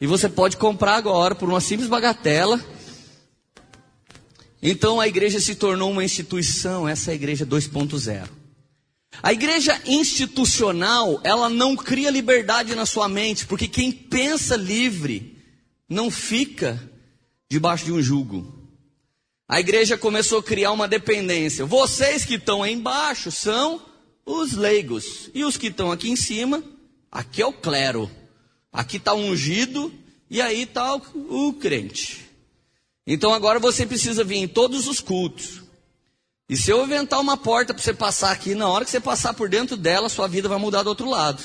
E 0.00 0.06
você 0.06 0.28
pode 0.28 0.56
comprar 0.56 0.94
agora 0.94 1.34
por 1.34 1.48
uma 1.48 1.60
simples 1.60 1.88
bagatela. 1.88 2.64
Então 4.62 5.00
a 5.00 5.08
igreja 5.08 5.40
se 5.40 5.56
tornou 5.56 5.90
uma 5.90 6.04
instituição, 6.04 6.88
essa 6.88 7.10
é 7.10 7.12
a 7.14 7.16
igreja 7.16 7.44
2.0. 7.44 8.37
A 9.22 9.32
igreja 9.32 9.80
institucional, 9.84 11.20
ela 11.24 11.48
não 11.48 11.74
cria 11.74 12.10
liberdade 12.10 12.74
na 12.74 12.86
sua 12.86 13.08
mente, 13.08 13.46
porque 13.46 13.66
quem 13.66 13.90
pensa 13.90 14.56
livre 14.56 15.36
não 15.88 16.10
fica 16.10 16.80
debaixo 17.48 17.86
de 17.86 17.92
um 17.92 18.02
jugo. 18.02 18.58
A 19.48 19.58
igreja 19.58 19.96
começou 19.96 20.40
a 20.40 20.42
criar 20.42 20.72
uma 20.72 20.86
dependência. 20.86 21.64
Vocês 21.64 22.24
que 22.24 22.34
estão 22.34 22.62
aí 22.62 22.74
embaixo 22.74 23.30
são 23.30 23.82
os 24.26 24.52
leigos. 24.52 25.30
E 25.34 25.42
os 25.42 25.56
que 25.56 25.68
estão 25.68 25.90
aqui 25.90 26.10
em 26.10 26.16
cima, 26.16 26.62
aqui 27.10 27.40
é 27.40 27.46
o 27.46 27.52
clero. 27.52 28.10
Aqui 28.70 28.98
está 28.98 29.14
ungido 29.14 29.92
e 30.30 30.42
aí 30.42 30.62
está 30.62 30.94
o, 30.94 31.48
o 31.48 31.54
crente. 31.54 32.28
Então 33.06 33.32
agora 33.32 33.58
você 33.58 33.86
precisa 33.86 34.22
vir 34.22 34.36
em 34.36 34.46
todos 34.46 34.86
os 34.86 35.00
cultos. 35.00 35.62
E 36.48 36.56
se 36.56 36.70
eu 36.70 36.82
inventar 36.82 37.20
uma 37.20 37.36
porta 37.36 37.74
para 37.74 37.82
você 37.82 37.92
passar 37.92 38.30
aqui, 38.30 38.54
na 38.54 38.66
hora 38.68 38.84
que 38.84 38.90
você 38.90 39.00
passar 39.00 39.34
por 39.34 39.50
dentro 39.50 39.76
dela, 39.76 40.08
sua 40.08 40.26
vida 40.26 40.48
vai 40.48 40.58
mudar 40.58 40.82
do 40.82 40.88
outro 40.88 41.08
lado. 41.08 41.42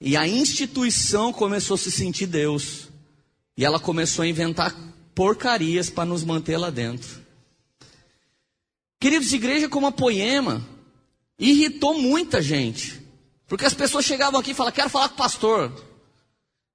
E 0.00 0.16
a 0.16 0.28
instituição 0.28 1.32
começou 1.32 1.74
a 1.74 1.78
se 1.78 1.90
sentir 1.90 2.26
Deus. 2.26 2.88
E 3.56 3.64
ela 3.64 3.80
começou 3.80 4.22
a 4.22 4.28
inventar 4.28 4.74
porcarias 5.14 5.90
para 5.90 6.04
nos 6.04 6.22
manter 6.22 6.56
lá 6.56 6.70
dentro. 6.70 7.24
Queridos, 9.00 9.32
igreja 9.32 9.68
como 9.68 9.88
a 9.88 9.92
Poema 9.92 10.64
irritou 11.38 11.98
muita 11.98 12.40
gente. 12.40 13.02
Porque 13.48 13.64
as 13.64 13.74
pessoas 13.74 14.04
chegavam 14.04 14.40
aqui 14.40 14.52
e 14.52 14.54
falavam, 14.54 14.76
quero 14.76 14.90
falar 14.90 15.08
com 15.08 15.14
o 15.14 15.18
pastor. 15.18 15.72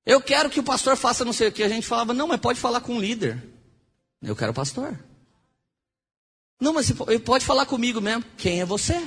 Eu 0.05 0.19
quero 0.21 0.49
que 0.49 0.59
o 0.59 0.63
pastor 0.63 0.97
faça 0.97 1.23
não 1.23 1.33
sei 1.33 1.47
o 1.47 1.51
que. 1.51 1.63
A 1.63 1.69
gente 1.69 1.87
falava, 1.87 2.13
não, 2.13 2.27
mas 2.27 2.39
pode 2.39 2.59
falar 2.59 2.81
com 2.81 2.97
o 2.97 3.01
líder. 3.01 3.41
Eu 4.21 4.35
quero 4.35 4.51
o 4.51 4.55
pastor. 4.55 4.97
Não, 6.59 6.73
mas 6.73 6.89
você 6.89 7.19
pode 7.19 7.45
falar 7.45 7.65
comigo 7.65 8.01
mesmo. 8.01 8.23
Quem 8.37 8.59
é 8.59 8.65
você? 8.65 9.01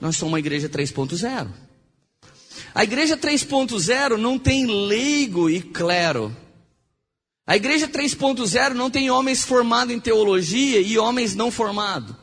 Nós 0.00 0.16
somos 0.16 0.32
uma 0.32 0.38
igreja 0.38 0.68
3.0. 0.68 1.48
A 2.74 2.84
igreja 2.84 3.16
3.0 3.16 4.16
não 4.16 4.38
tem 4.38 4.66
leigo 4.66 5.48
e 5.48 5.62
clero. 5.62 6.34
A 7.46 7.56
igreja 7.56 7.88
3.0 7.88 8.74
não 8.74 8.90
tem 8.90 9.10
homens 9.10 9.44
formados 9.44 9.94
em 9.94 10.00
teologia 10.00 10.80
e 10.80 10.98
homens 10.98 11.34
não 11.34 11.50
formados. 11.50 12.14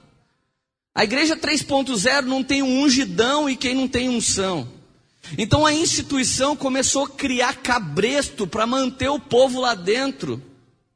A 0.94 1.04
igreja 1.04 1.36
3.0 1.36 2.24
não 2.24 2.44
tem 2.44 2.62
um 2.62 2.82
ungidão 2.84 3.50
e 3.50 3.56
quem 3.56 3.76
não 3.76 3.88
tem 3.88 4.10
unção. 4.10 4.68
Então 5.38 5.66
a 5.66 5.74
instituição 5.74 6.56
começou 6.56 7.06
a 7.06 7.10
criar 7.10 7.58
cabresto 7.58 8.48
para 8.48 8.66
manter 8.66 9.10
o 9.10 9.20
povo 9.20 9.60
lá 9.60 9.76
dentro 9.76 10.42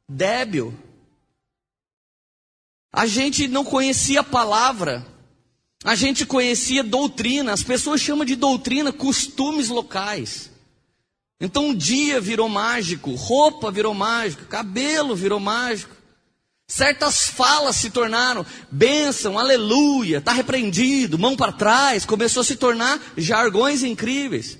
débil. 0.08 0.74
A 2.96 3.06
gente 3.06 3.48
não 3.48 3.64
conhecia 3.64 4.20
a 4.20 4.24
palavra, 4.24 5.04
a 5.82 5.96
gente 5.96 6.24
conhecia 6.24 6.84
doutrina, 6.84 7.52
as 7.52 7.62
pessoas 7.62 8.00
chamam 8.00 8.24
de 8.24 8.36
doutrina 8.36 8.92
costumes 8.92 9.68
locais. 9.68 10.48
Então 11.40 11.70
um 11.70 11.74
dia 11.74 12.20
virou 12.20 12.48
mágico, 12.48 13.12
roupa 13.14 13.68
virou 13.72 13.92
mágico, 13.92 14.44
cabelo 14.44 15.16
virou 15.16 15.40
mágico. 15.40 15.92
Certas 16.68 17.28
falas 17.28 17.76
se 17.76 17.90
tornaram 17.90 18.46
bênção, 18.70 19.40
aleluia, 19.40 20.18
está 20.18 20.32
repreendido, 20.32 21.18
mão 21.18 21.36
para 21.36 21.50
trás, 21.50 22.06
começou 22.06 22.42
a 22.42 22.44
se 22.44 22.54
tornar 22.54 23.00
jargões 23.16 23.82
incríveis. 23.82 24.56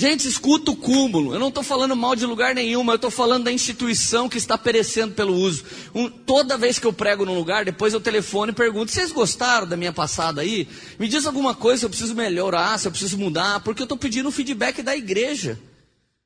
Gente, 0.00 0.26
escuta 0.26 0.70
o 0.70 0.76
cúmulo. 0.76 1.34
Eu 1.34 1.38
não 1.38 1.48
estou 1.48 1.62
falando 1.62 1.94
mal 1.94 2.16
de 2.16 2.24
lugar 2.24 2.54
nenhum, 2.54 2.82
mas 2.82 2.94
eu 2.94 2.96
estou 2.96 3.10
falando 3.10 3.44
da 3.44 3.52
instituição 3.52 4.30
que 4.30 4.38
está 4.38 4.56
perecendo 4.56 5.12
pelo 5.12 5.34
uso. 5.34 5.62
Um, 5.94 6.08
toda 6.08 6.56
vez 6.56 6.78
que 6.78 6.86
eu 6.86 6.92
prego 6.92 7.26
num 7.26 7.34
lugar, 7.34 7.66
depois 7.66 7.92
eu 7.92 8.00
telefono 8.00 8.50
e 8.50 8.54
pergunto: 8.54 8.90
vocês 8.90 9.12
gostaram 9.12 9.66
da 9.66 9.76
minha 9.76 9.92
passada 9.92 10.40
aí? 10.40 10.66
Me 10.98 11.06
diz 11.06 11.26
alguma 11.26 11.54
coisa 11.54 11.80
se 11.80 11.84
eu 11.84 11.90
preciso 11.90 12.14
melhorar, 12.14 12.78
se 12.78 12.88
eu 12.88 12.90
preciso 12.90 13.18
mudar, 13.18 13.60
porque 13.60 13.82
eu 13.82 13.84
estou 13.84 13.98
pedindo 13.98 14.30
feedback 14.30 14.80
da 14.80 14.96
igreja. 14.96 15.60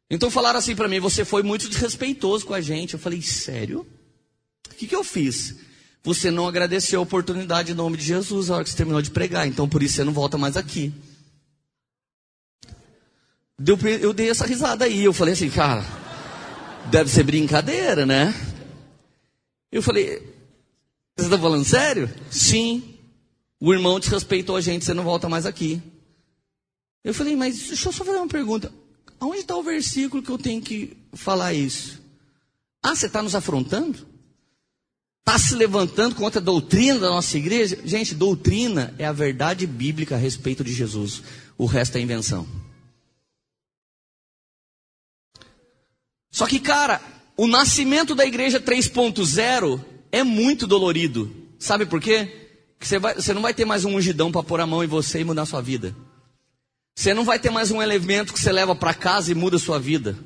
Então 0.08 0.30
falaram 0.30 0.60
assim 0.60 0.76
para 0.76 0.86
mim: 0.86 1.00
você 1.00 1.24
foi 1.24 1.42
muito 1.42 1.68
desrespeitoso 1.68 2.46
com 2.46 2.54
a 2.54 2.60
gente. 2.60 2.94
Eu 2.94 3.00
falei: 3.00 3.20
sério? 3.22 3.84
O 4.70 4.74
que, 4.76 4.86
que 4.86 4.94
eu 4.94 5.02
fiz? 5.02 5.56
Você 6.04 6.30
não 6.30 6.46
agradeceu 6.46 7.00
a 7.00 7.02
oportunidade 7.02 7.72
em 7.72 7.74
nome 7.74 7.96
de 7.96 8.04
Jesus 8.04 8.50
na 8.50 8.54
hora 8.54 8.62
que 8.62 8.70
você 8.70 8.76
terminou 8.76 9.02
de 9.02 9.10
pregar, 9.10 9.48
então 9.48 9.68
por 9.68 9.82
isso 9.82 9.94
você 9.96 10.04
não 10.04 10.12
volta 10.12 10.38
mais 10.38 10.56
aqui. 10.56 10.92
Eu 13.58 14.12
dei 14.12 14.30
essa 14.30 14.46
risada 14.46 14.84
aí, 14.84 15.04
eu 15.04 15.12
falei 15.12 15.34
assim, 15.34 15.48
cara, 15.48 15.84
deve 16.90 17.10
ser 17.10 17.22
brincadeira, 17.22 18.04
né? 18.04 18.34
Eu 19.70 19.82
falei, 19.82 20.18
você 21.16 21.26
está 21.26 21.38
falando 21.38 21.64
sério? 21.64 22.12
Sim. 22.30 22.98
O 23.60 23.72
irmão 23.72 24.00
desrespeitou 24.00 24.56
a 24.56 24.60
gente, 24.60 24.84
você 24.84 24.92
não 24.92 25.04
volta 25.04 25.28
mais 25.28 25.46
aqui. 25.46 25.80
Eu 27.04 27.14
falei, 27.14 27.36
mas 27.36 27.56
deixa 27.56 27.88
eu 27.88 27.92
só 27.92 28.04
fazer 28.04 28.18
uma 28.18 28.28
pergunta. 28.28 28.72
Aonde 29.20 29.38
está 29.38 29.56
o 29.56 29.62
versículo 29.62 30.22
que 30.22 30.30
eu 30.30 30.38
tenho 30.38 30.60
que 30.60 30.96
falar 31.12 31.54
isso? 31.54 32.02
Ah, 32.82 32.94
você 32.94 33.06
está 33.06 33.22
nos 33.22 33.34
afrontando? 33.34 34.06
Está 35.20 35.38
se 35.38 35.54
levantando 35.54 36.14
contra 36.16 36.40
a 36.40 36.44
doutrina 36.44 36.98
da 36.98 37.08
nossa 37.08 37.38
igreja? 37.38 37.78
Gente, 37.84 38.14
doutrina 38.14 38.94
é 38.98 39.06
a 39.06 39.12
verdade 39.12 39.66
bíblica 39.66 40.16
a 40.16 40.18
respeito 40.18 40.62
de 40.62 40.72
Jesus. 40.72 41.22
O 41.56 41.66
resto 41.66 41.96
é 41.96 42.00
invenção. 42.00 42.46
Só 46.34 46.48
que, 46.48 46.58
cara, 46.58 47.00
o 47.36 47.46
nascimento 47.46 48.12
da 48.12 48.26
igreja 48.26 48.60
3.0 48.60 49.80
é 50.10 50.24
muito 50.24 50.66
dolorido. 50.66 51.32
Sabe 51.60 51.86
por 51.86 52.00
quê? 52.00 52.50
Que 52.76 52.88
você, 52.88 52.98
vai, 52.98 53.14
você 53.14 53.32
não 53.32 53.40
vai 53.40 53.54
ter 53.54 53.64
mais 53.64 53.84
um 53.84 53.94
ungidão 53.94 54.32
para 54.32 54.42
pôr 54.42 54.60
a 54.60 54.66
mão 54.66 54.82
em 54.82 54.88
você 54.88 55.20
e 55.20 55.24
mudar 55.24 55.42
a 55.42 55.46
sua 55.46 55.62
vida. 55.62 55.94
Você 56.98 57.14
não 57.14 57.24
vai 57.24 57.38
ter 57.38 57.50
mais 57.50 57.70
um 57.70 57.80
elemento 57.80 58.32
que 58.32 58.40
você 58.40 58.50
leva 58.50 58.74
para 58.74 58.92
casa 58.92 59.30
e 59.30 59.34
muda 59.34 59.58
a 59.58 59.60
sua 59.60 59.78
vida. 59.78 60.18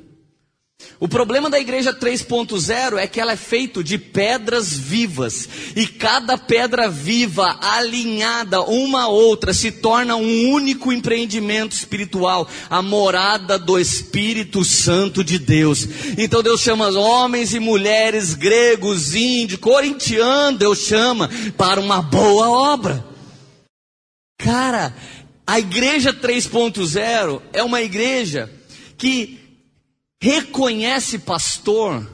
O 0.99 1.07
problema 1.07 1.49
da 1.49 1.57
igreja 1.57 1.93
3.0 1.93 2.97
é 2.97 3.07
que 3.07 3.21
ela 3.21 3.31
é 3.31 3.37
feita 3.37 3.81
de 3.81 3.97
pedras 3.97 4.73
vivas, 4.73 5.47
e 5.73 5.87
cada 5.87 6.37
pedra 6.37 6.89
viva, 6.89 7.57
alinhada 7.61 8.61
uma 8.61 9.03
a 9.03 9.07
outra, 9.07 9.53
se 9.53 9.71
torna 9.71 10.17
um 10.17 10.49
único 10.51 10.91
empreendimento 10.91 11.71
espiritual, 11.73 12.49
a 12.69 12.81
morada 12.81 13.57
do 13.57 13.79
Espírito 13.79 14.65
Santo 14.65 15.23
de 15.23 15.39
Deus. 15.39 15.87
Então 16.17 16.43
Deus 16.43 16.59
chama 16.59 16.89
homens 16.89 17.53
e 17.53 17.61
mulheres, 17.61 18.33
gregos, 18.33 19.15
índios, 19.15 19.61
corintianos, 19.61 20.59
Deus 20.59 20.79
chama 20.79 21.29
para 21.57 21.79
uma 21.79 22.01
boa 22.01 22.49
obra. 22.73 23.05
Cara, 24.37 24.93
a 25.47 25.59
igreja 25.59 26.13
3.0 26.13 27.41
é 27.53 27.63
uma 27.63 27.81
igreja 27.81 28.51
que 28.97 29.38
reconhece 30.21 31.17
pastor 31.19 32.05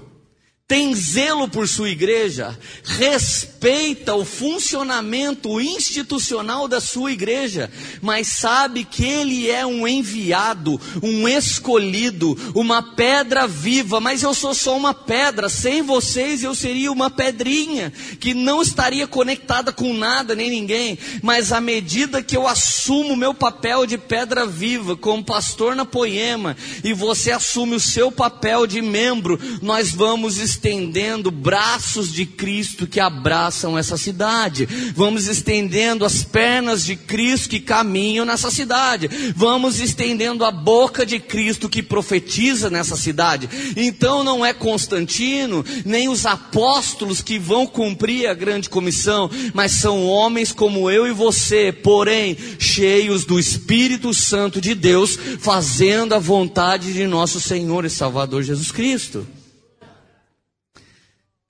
tem 0.67 0.95
zelo 0.95 1.47
por 1.47 1.67
sua 1.67 1.91
igreja, 1.91 2.57
respeita 2.83 4.15
o 4.15 4.25
funcionamento 4.25 5.61
institucional 5.61 6.67
da 6.67 6.81
sua 6.81 7.11
igreja, 7.11 7.69
mas 8.01 8.29
sabe 8.29 8.83
que 8.83 9.05
ele 9.05 9.47
é 9.47 9.63
um 9.63 9.87
enviado, 9.87 10.81
um 11.03 11.27
escolhido, 11.27 12.35
uma 12.55 12.95
pedra 12.95 13.47
viva, 13.47 13.99
mas 13.99 14.23
eu 14.23 14.33
sou 14.33 14.55
só 14.55 14.75
uma 14.75 14.91
pedra, 14.91 15.49
sem 15.49 15.83
vocês 15.83 16.43
eu 16.43 16.55
seria 16.55 16.91
uma 16.91 17.11
pedrinha, 17.11 17.93
que 18.19 18.33
não 18.33 18.59
estaria 18.59 19.05
conectada 19.05 19.71
com 19.71 19.93
nada 19.93 20.33
nem 20.33 20.49
ninguém, 20.49 20.97
mas 21.21 21.51
à 21.51 21.61
medida 21.61 22.23
que 22.23 22.35
eu 22.35 22.47
assumo 22.47 23.15
meu 23.15 23.35
papel 23.35 23.85
de 23.85 23.99
pedra 23.99 24.47
viva, 24.47 24.97
como 24.97 25.23
pastor 25.23 25.75
na 25.75 25.85
poema, 25.85 26.57
e 26.83 26.91
você 26.91 27.29
assume 27.29 27.75
o 27.75 27.79
seu 27.79 28.11
papel 28.11 28.65
de 28.65 28.81
membro, 28.81 29.39
nós 29.61 29.91
vamos 29.91 30.39
estendendo 30.55 31.29
braços 31.29 32.11
de 32.11 32.25
Cristo 32.25 32.87
que 32.87 32.99
abraçam 32.99 33.77
essa 33.77 33.97
cidade. 33.97 34.65
Vamos 34.95 35.27
estendendo 35.27 36.05
as 36.05 36.23
pernas 36.23 36.85
de 36.85 36.95
Cristo 36.95 37.49
que 37.49 37.59
caminham 37.59 38.25
nessa 38.25 38.49
cidade. 38.49 39.09
Vamos 39.35 39.79
estendendo 39.79 40.45
a 40.45 40.51
boca 40.51 41.05
de 41.05 41.19
Cristo 41.19 41.67
que 41.67 41.83
profetiza 41.83 42.69
nessa 42.69 42.95
cidade. 42.95 43.49
Então 43.75 44.23
não 44.23 44.45
é 44.45 44.53
Constantino, 44.53 45.63
nem 45.85 46.07
os 46.07 46.25
apóstolos 46.25 47.21
que 47.21 47.37
vão 47.37 47.67
cumprir 47.67 48.27
a 48.27 48.33
grande 48.33 48.69
comissão, 48.69 49.29
mas 49.53 49.73
são 49.73 50.05
homens 50.07 50.51
como 50.51 50.89
eu 50.89 51.05
e 51.05 51.11
você, 51.11 51.71
porém 51.71 52.37
cheios 52.57 53.25
do 53.25 53.37
Espírito 53.37 54.13
Santo 54.13 54.61
de 54.61 54.73
Deus, 54.73 55.17
fazendo 55.39 56.15
a 56.15 56.19
vontade 56.19 56.93
de 56.93 57.05
nosso 57.05 57.41
Senhor 57.41 57.83
e 57.83 57.89
Salvador 57.89 58.41
Jesus 58.41 58.71
Cristo. 58.71 59.34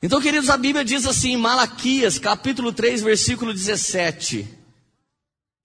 Então, 0.05 0.21
queridos, 0.21 0.51
a 0.51 0.57
Bíblia 0.57 0.85
diz 0.85 1.03
assim 1.07 1.31
em 1.31 1.37
Malaquias, 1.37 2.19
capítulo 2.19 2.71
3, 2.71 3.01
versículo 3.01 3.51
17: 3.51 4.47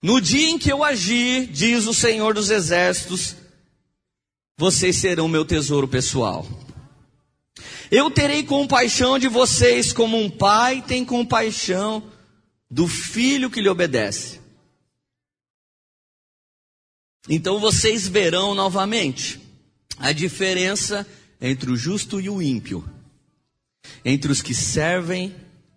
No 0.02 0.18
dia 0.18 0.48
em 0.48 0.58
que 0.58 0.72
eu 0.72 0.82
agir, 0.82 1.46
diz 1.48 1.86
o 1.86 1.92
Senhor 1.92 2.32
dos 2.32 2.48
Exércitos, 2.48 3.36
vocês 4.56 4.96
serão 4.96 5.28
meu 5.28 5.44
tesouro 5.44 5.86
pessoal. 5.86 6.46
Eu 7.90 8.10
terei 8.10 8.42
compaixão 8.42 9.18
de 9.18 9.28
vocês 9.28 9.92
como 9.92 10.18
um 10.18 10.30
pai 10.30 10.80
tem 10.80 11.04
compaixão 11.04 12.02
do 12.70 12.88
filho 12.88 13.50
que 13.50 13.60
lhe 13.60 13.68
obedece. 13.68 14.40
Então 17.28 17.60
vocês 17.60 18.08
verão 18.08 18.54
novamente 18.54 19.38
a 19.98 20.12
diferença 20.12 21.06
entre 21.38 21.70
o 21.70 21.76
justo 21.76 22.18
e 22.18 22.30
o 22.30 22.40
ímpio 22.40 22.82
entre 24.04 24.30
os 24.30 24.42
que 24.42 24.54
servem 24.54 25.34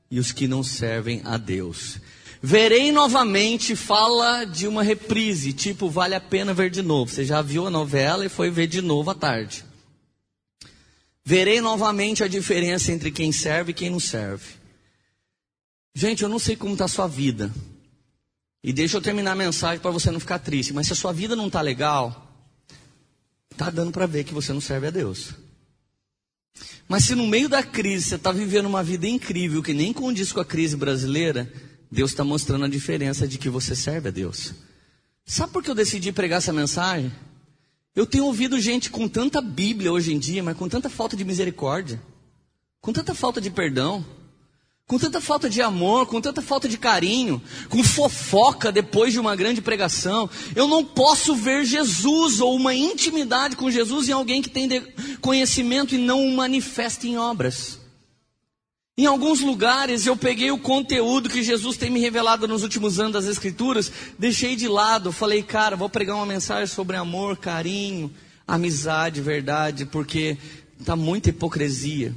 e 0.09 0.19
os 0.19 0.31
que 0.31 0.47
não 0.47 0.63
servem 0.63 1.21
a 1.25 1.37
Deus. 1.37 1.99
Verei 2.41 2.91
novamente 2.91 3.75
fala 3.75 4.43
de 4.43 4.67
uma 4.67 4.83
reprise, 4.83 5.53
tipo 5.53 5.89
vale 5.89 6.13
a 6.13 6.19
pena 6.19 6.53
ver 6.53 6.69
de 6.69 6.81
novo. 6.81 7.09
Você 7.09 7.23
já 7.23 7.41
viu 7.41 7.65
a 7.65 7.69
novela 7.69 8.25
e 8.25 8.29
foi 8.29 8.49
ver 8.49 8.67
de 8.67 8.81
novo 8.81 9.11
à 9.11 9.15
tarde. 9.15 9.63
Verei 11.23 11.61
novamente 11.61 12.21
a 12.23 12.27
diferença 12.27 12.91
entre 12.91 13.11
quem 13.11 13.31
serve 13.31 13.71
e 13.71 13.73
quem 13.73 13.89
não 13.89 13.99
serve. 13.99 14.55
Gente, 15.95 16.23
eu 16.23 16.29
não 16.29 16.37
sei 16.37 16.55
como 16.55 16.73
está 16.73 16.85
a 16.85 16.89
sua 16.89 17.07
vida. 17.07 17.49
E 18.61 18.73
deixa 18.73 18.97
eu 18.97 19.01
terminar 19.01 19.31
a 19.31 19.35
mensagem 19.35 19.79
para 19.79 19.91
você 19.91 20.11
não 20.11 20.19
ficar 20.19 20.39
triste. 20.39 20.73
Mas 20.73 20.87
se 20.87 20.93
a 20.93 20.95
sua 20.97 21.13
vida 21.13 21.35
não 21.35 21.47
está 21.47 21.61
legal, 21.61 22.29
está 23.51 23.69
dando 23.69 23.91
para 23.91 24.05
ver 24.05 24.25
que 24.25 24.33
você 24.33 24.51
não 24.51 24.61
serve 24.61 24.87
a 24.87 24.91
Deus. 24.91 25.33
Mas 26.87 27.05
se 27.05 27.15
no 27.15 27.25
meio 27.27 27.49
da 27.49 27.63
crise 27.63 28.09
você 28.09 28.15
está 28.15 28.31
vivendo 28.31 28.65
uma 28.65 28.83
vida 28.83 29.07
incrível 29.07 29.63
que 29.63 29.73
nem 29.73 29.93
condiz 29.93 30.31
com 30.31 30.39
a 30.39 30.45
crise 30.45 30.75
brasileira, 30.75 31.51
Deus 31.91 32.11
está 32.11 32.23
mostrando 32.23 32.65
a 32.65 32.69
diferença 32.69 33.27
de 33.27 33.37
que 33.37 33.49
você 33.49 33.75
serve 33.75 34.09
a 34.09 34.11
Deus. 34.11 34.53
Sabe 35.25 35.53
por 35.53 35.63
que 35.63 35.69
eu 35.69 35.75
decidi 35.75 36.11
pregar 36.11 36.39
essa 36.39 36.51
mensagem? 36.51 37.11
Eu 37.95 38.05
tenho 38.05 38.25
ouvido 38.25 38.59
gente 38.59 38.89
com 38.89 39.07
tanta 39.07 39.41
Bíblia 39.41 39.91
hoje 39.91 40.13
em 40.13 40.19
dia, 40.19 40.41
mas 40.41 40.57
com 40.57 40.67
tanta 40.67 40.89
falta 40.89 41.15
de 41.15 41.23
misericórdia, 41.23 42.01
com 42.81 42.91
tanta 42.91 43.13
falta 43.13 43.39
de 43.39 43.49
perdão, 43.51 44.03
com 44.93 44.99
tanta 44.99 45.19
falta 45.19 45.49
de 45.49 45.59
amor, 45.59 46.05
com 46.05 46.21
tanta 46.21 46.39
falta 46.39 46.69
de 46.69 46.77
carinho, 46.77 47.41
com 47.67 47.83
fofoca 47.83 48.71
depois 48.71 49.11
de 49.11 49.19
uma 49.19 49.35
grande 49.35 49.59
pregação. 49.59 50.29
Eu 50.55 50.67
não 50.67 50.85
posso 50.85 51.33
ver 51.33 51.65
Jesus 51.65 52.39
ou 52.39 52.55
uma 52.55 52.75
intimidade 52.75 53.55
com 53.55 53.71
Jesus 53.71 54.07
em 54.07 54.11
alguém 54.11 54.39
que 54.39 54.51
tem 54.51 54.69
conhecimento 55.19 55.95
e 55.95 55.97
não 55.97 56.23
o 56.23 56.35
manifesta 56.35 57.07
em 57.07 57.17
obras. 57.17 57.79
Em 58.95 59.07
alguns 59.07 59.39
lugares 59.41 60.05
eu 60.05 60.15
peguei 60.15 60.51
o 60.51 60.59
conteúdo 60.59 61.27
que 61.27 61.41
Jesus 61.41 61.75
tem 61.75 61.89
me 61.89 61.99
revelado 61.99 62.47
nos 62.47 62.61
últimos 62.61 62.99
anos 62.99 63.13
das 63.13 63.25
Escrituras, 63.25 63.91
deixei 64.19 64.55
de 64.55 64.67
lado, 64.67 65.11
falei, 65.11 65.41
cara, 65.41 65.75
vou 65.75 65.89
pregar 65.89 66.17
uma 66.17 66.27
mensagem 66.27 66.67
sobre 66.67 66.97
amor, 66.97 67.37
carinho, 67.37 68.13
amizade, 68.47 69.21
verdade, 69.21 69.87
porque 69.87 70.37
tá 70.85 70.95
muita 70.95 71.29
hipocrisia. 71.29 72.13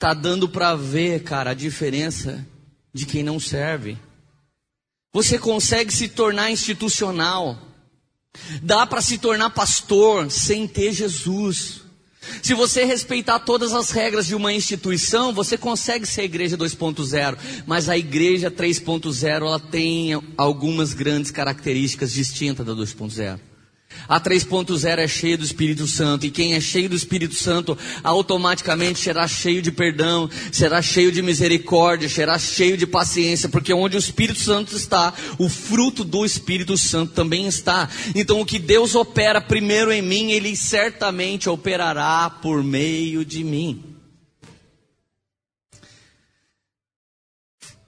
Tá 0.00 0.14
dando 0.14 0.48
para 0.48 0.74
ver, 0.74 1.22
cara, 1.24 1.50
a 1.50 1.54
diferença 1.54 2.42
de 2.90 3.04
quem 3.04 3.22
não 3.22 3.38
serve. 3.38 3.98
Você 5.12 5.38
consegue 5.38 5.92
se 5.92 6.08
tornar 6.08 6.50
institucional. 6.50 7.58
Dá 8.62 8.86
para 8.86 9.02
se 9.02 9.18
tornar 9.18 9.50
pastor 9.50 10.30
sem 10.30 10.66
ter 10.66 10.94
Jesus. 10.94 11.82
Se 12.42 12.54
você 12.54 12.82
respeitar 12.84 13.40
todas 13.40 13.74
as 13.74 13.90
regras 13.90 14.26
de 14.26 14.34
uma 14.34 14.54
instituição, 14.54 15.34
você 15.34 15.58
consegue 15.58 16.06
ser 16.06 16.22
a 16.22 16.24
igreja 16.24 16.56
2.0, 16.56 17.36
mas 17.66 17.90
a 17.90 17.98
igreja 17.98 18.50
3.0 18.50 19.28
ela 19.28 19.60
tem 19.60 20.12
algumas 20.34 20.94
grandes 20.94 21.30
características 21.30 22.10
distintas 22.10 22.64
da 22.64 22.72
2.0. 22.72 23.49
A 24.10 24.20
3.0 24.20 24.98
é 24.98 25.06
cheia 25.06 25.38
do 25.38 25.44
Espírito 25.44 25.86
Santo, 25.86 26.26
e 26.26 26.30
quem 26.30 26.54
é 26.54 26.60
cheio 26.60 26.88
do 26.88 26.96
Espírito 26.96 27.34
Santo 27.34 27.78
automaticamente 28.02 28.98
será 28.98 29.28
cheio 29.28 29.62
de 29.62 29.70
perdão, 29.70 30.28
será 30.50 30.82
cheio 30.82 31.12
de 31.12 31.22
misericórdia, 31.22 32.08
será 32.08 32.36
cheio 32.38 32.76
de 32.76 32.86
paciência, 32.86 33.48
porque 33.48 33.72
onde 33.72 33.96
o 33.96 33.98
Espírito 33.98 34.40
Santo 34.40 34.76
está, 34.76 35.14
o 35.38 35.48
fruto 35.48 36.02
do 36.02 36.24
Espírito 36.24 36.76
Santo 36.76 37.12
também 37.12 37.46
está. 37.46 37.88
Então 38.14 38.40
o 38.40 38.44
que 38.44 38.58
Deus 38.58 38.96
opera 38.96 39.40
primeiro 39.40 39.92
em 39.92 40.02
mim, 40.02 40.32
Ele 40.32 40.56
certamente 40.56 41.48
operará 41.48 42.28
por 42.28 42.64
meio 42.64 43.24
de 43.24 43.44
mim. 43.44 43.84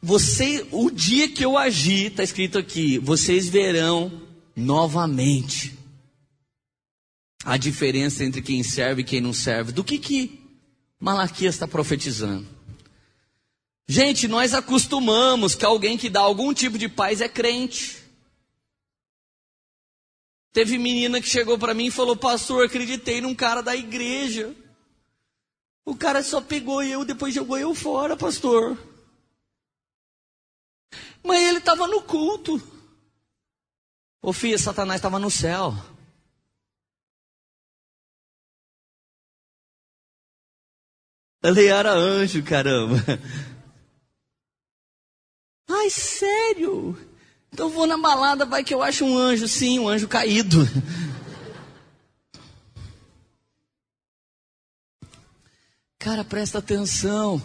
Você, 0.01 0.67
o 0.73 0.91
dia 0.91 1.29
que 1.29 1.45
eu 1.45 1.59
agir, 1.59 2.13
está 2.13 2.25
escrito 2.25 2.59
aqui, 2.59 2.99
vocês 2.99 3.49
verão 3.49 4.11
novamente 4.57 5.82
a 7.45 7.57
diferença 7.57 8.25
entre 8.25 8.41
quem 8.41 8.63
serve 8.63 9.03
e 9.03 9.05
quem 9.05 9.21
não 9.21 9.33
serve. 9.33 9.73
Do 9.73 9.85
que 9.85 9.99
que 9.99 10.41
Malaquias 10.99 11.55
está 11.55 11.67
profetizando? 11.67 12.47
Gente, 13.89 14.29
nós 14.29 14.55
acostumamos 14.55 15.55
que 15.55 15.65
alguém 15.65 15.99
que 15.99 16.09
dá 16.09 16.21
algum 16.21 16.55
tipo 16.55 16.79
de 16.79 16.89
paz 16.89 17.21
é 17.21 17.29
crente. 17.29 18.03
Teve 20.53 20.79
menina 20.79 21.21
que 21.21 21.29
chegou 21.29 21.59
para 21.59 21.75
mim 21.75 21.87
e 21.87 21.91
falou: 21.91 22.17
Pastor, 22.17 22.67
acreditei 22.67 23.21
num 23.21 23.35
cara 23.35 23.63
da 23.63 23.75
igreja. 23.75 24.55
O 25.85 25.97
cara 25.97 26.23
só 26.23 26.41
pegou 26.41 26.83
eu, 26.83 27.05
depois 27.05 27.35
jogou 27.35 27.59
eu 27.59 27.75
fora, 27.75 28.17
pastor. 28.17 28.79
Mas 31.23 31.43
ele 31.43 31.59
estava 31.59 31.89
no 31.89 32.03
culto. 32.03 32.63
Ô 34.21 34.33
filha, 34.33 34.59
Satanás 34.59 34.99
estava 34.99 35.19
no 35.19 35.31
céu. 35.31 35.75
Ele 41.43 41.67
era 41.67 41.93
anjo, 41.93 42.43
caramba. 42.43 42.97
Ai, 45.69 45.91
sério? 45.91 46.97
Então 47.53 47.69
vou 47.69 47.87
na 47.87 47.99
balada, 47.99 48.47
vai 48.47 48.63
que 48.63 48.73
eu 48.73 48.83
acho 48.83 49.05
um 49.05 49.19
anjo, 49.19 49.49
sim, 49.49 49.79
um 49.79 49.89
anjo 49.89 50.07
caído. 50.07 50.59
Cara, 55.99 56.25
presta 56.25 56.59
atenção. 56.59 57.43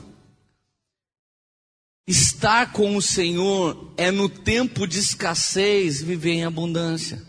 Estar 2.08 2.72
com 2.72 2.96
o 2.96 3.02
Senhor 3.02 3.94
é 3.98 4.12
no 4.12 4.30
tempo 4.30 4.88
de 4.88 5.00
escassez 5.00 6.02
viver 6.02 6.32
em 6.32 6.46
abundância. 6.46 7.27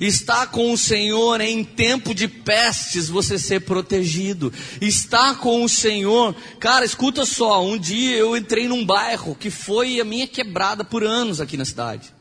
Estar 0.00 0.48
com 0.48 0.72
o 0.72 0.78
Senhor 0.78 1.40
em 1.40 1.64
tempo 1.64 2.14
de 2.14 2.28
pestes 2.28 3.08
você 3.08 3.38
ser 3.38 3.60
protegido. 3.60 4.52
Estar 4.80 5.38
com 5.38 5.64
o 5.64 5.68
Senhor, 5.68 6.34
cara, 6.58 6.84
escuta 6.84 7.24
só. 7.24 7.64
Um 7.64 7.78
dia 7.78 8.16
eu 8.16 8.36
entrei 8.36 8.68
num 8.68 8.84
bairro 8.84 9.34
que 9.34 9.50
foi 9.50 10.00
a 10.00 10.04
minha 10.04 10.26
quebrada 10.26 10.84
por 10.84 11.04
anos 11.04 11.40
aqui 11.40 11.56
na 11.56 11.64
cidade. 11.64 12.12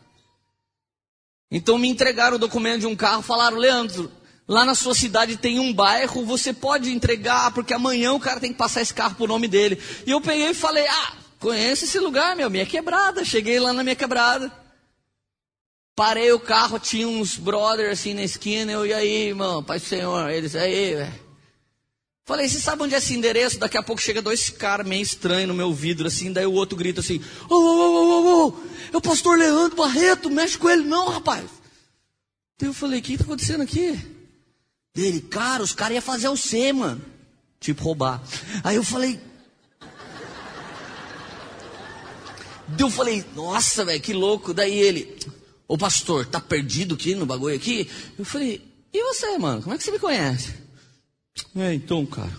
Então 1.51 1.77
me 1.77 1.87
entregaram 1.87 2.35
o 2.35 2.39
documento 2.39 2.81
de 2.81 2.87
um 2.87 2.95
carro, 2.95 3.21
falaram, 3.21 3.57
Leandro, 3.57 4.11
lá 4.47 4.65
na 4.65 4.73
sua 4.73 4.95
cidade 4.95 5.37
tem 5.37 5.59
um 5.59 5.71
bairro, 5.71 6.25
você 6.25 6.51
pode 6.51 6.91
entregar, 6.91 7.51
porque 7.51 7.73
amanhã 7.73 8.13
o 8.13 8.19
cara 8.19 8.39
tem 8.39 8.51
que 8.51 8.57
passar 8.57 8.81
esse 8.81 8.93
carro 8.93 9.15
por 9.15 9.29
nome 9.29 9.47
dele. 9.47 9.79
E 10.05 10.09
eu 10.11 10.19
peguei 10.19 10.49
e 10.49 10.55
falei, 10.55 10.87
ah, 10.87 11.13
conheço 11.39 11.85
esse 11.85 11.99
lugar, 11.99 12.35
meu, 12.35 12.49
minha 12.49 12.65
quebrada. 12.65 13.23
Cheguei 13.23 13.59
lá 13.59 13.71
na 13.71 13.83
minha 13.83 13.95
quebrada. 13.95 14.62
Parei 15.95 16.31
o 16.31 16.39
carro, 16.39 16.79
tinha 16.79 17.07
uns 17.07 17.37
brothers 17.37 17.99
assim 17.99 18.13
na 18.13 18.23
esquina, 18.23 18.71
eu, 18.71 18.85
e 18.85 18.93
aí, 18.93 19.27
irmão, 19.27 19.63
Pai 19.63 19.79
do 19.79 19.85
Senhor, 19.85 20.29
eles, 20.29 20.55
aí, 20.55 20.95
velho. 20.95 21.23
Falei, 22.25 22.47
você 22.47 22.59
sabe 22.59 22.83
onde 22.83 22.95
é 22.95 22.97
esse 22.97 23.13
endereço? 23.13 23.59
Daqui 23.59 23.77
a 23.77 23.83
pouco 23.83 24.01
chega 24.01 24.21
dois 24.21 24.49
caras 24.49 24.87
meio 24.87 25.03
estranhos 25.03 25.49
no 25.49 25.53
meu 25.53 25.73
vidro, 25.73 26.07
assim, 26.07 26.31
daí 26.31 26.45
o 26.45 26.53
outro 26.53 26.77
grita 26.77 27.01
assim, 27.01 27.21
ô, 27.49 27.53
ô, 27.53 27.57
ô, 27.57 28.45
ô, 28.45 28.47
ô, 28.47 28.53
é 28.93 28.97
o 28.97 29.01
pastor 29.01 29.37
Leandro 29.37 29.75
Barreto, 29.75 30.29
mexe 30.29 30.57
com 30.57 30.69
ele 30.69 30.83
não, 30.83 31.09
rapaz. 31.09 31.45
Daí 32.57 32.69
eu 32.69 32.73
falei, 32.73 32.99
o 32.99 33.03
que 33.03 33.13
está 33.13 33.25
acontecendo 33.25 33.61
aqui? 33.61 33.99
Dele, 34.95 35.21
cara, 35.21 35.61
os 35.61 35.73
caras 35.73 35.95
iam 35.95 36.01
fazer 36.01 36.29
o 36.29 36.37
C, 36.37 36.71
mano. 36.71 37.01
Tipo, 37.59 37.83
roubar. 37.83 38.21
Aí 38.63 38.75
eu 38.75 38.83
falei, 38.83 39.19
Daí 42.67 42.85
eu 42.85 42.89
falei, 42.89 43.23
nossa, 43.35 43.85
velho, 43.85 44.01
que 44.01 44.13
louco. 44.13 44.53
Daí 44.53 44.77
ele, 44.77 45.17
Ô 45.67 45.77
pastor, 45.77 46.25
tá 46.25 46.39
perdido 46.39 46.95
aqui 46.95 47.15
no 47.15 47.25
bagulho 47.25 47.55
aqui? 47.55 47.89
Eu 48.17 48.25
falei, 48.25 48.61
e 48.93 49.03
você, 49.03 49.37
mano? 49.37 49.61
Como 49.61 49.73
é 49.73 49.77
que 49.77 49.83
você 49.83 49.91
me 49.91 49.99
conhece? 49.99 50.53
É, 51.55 51.73
então, 51.73 52.05
cara, 52.05 52.31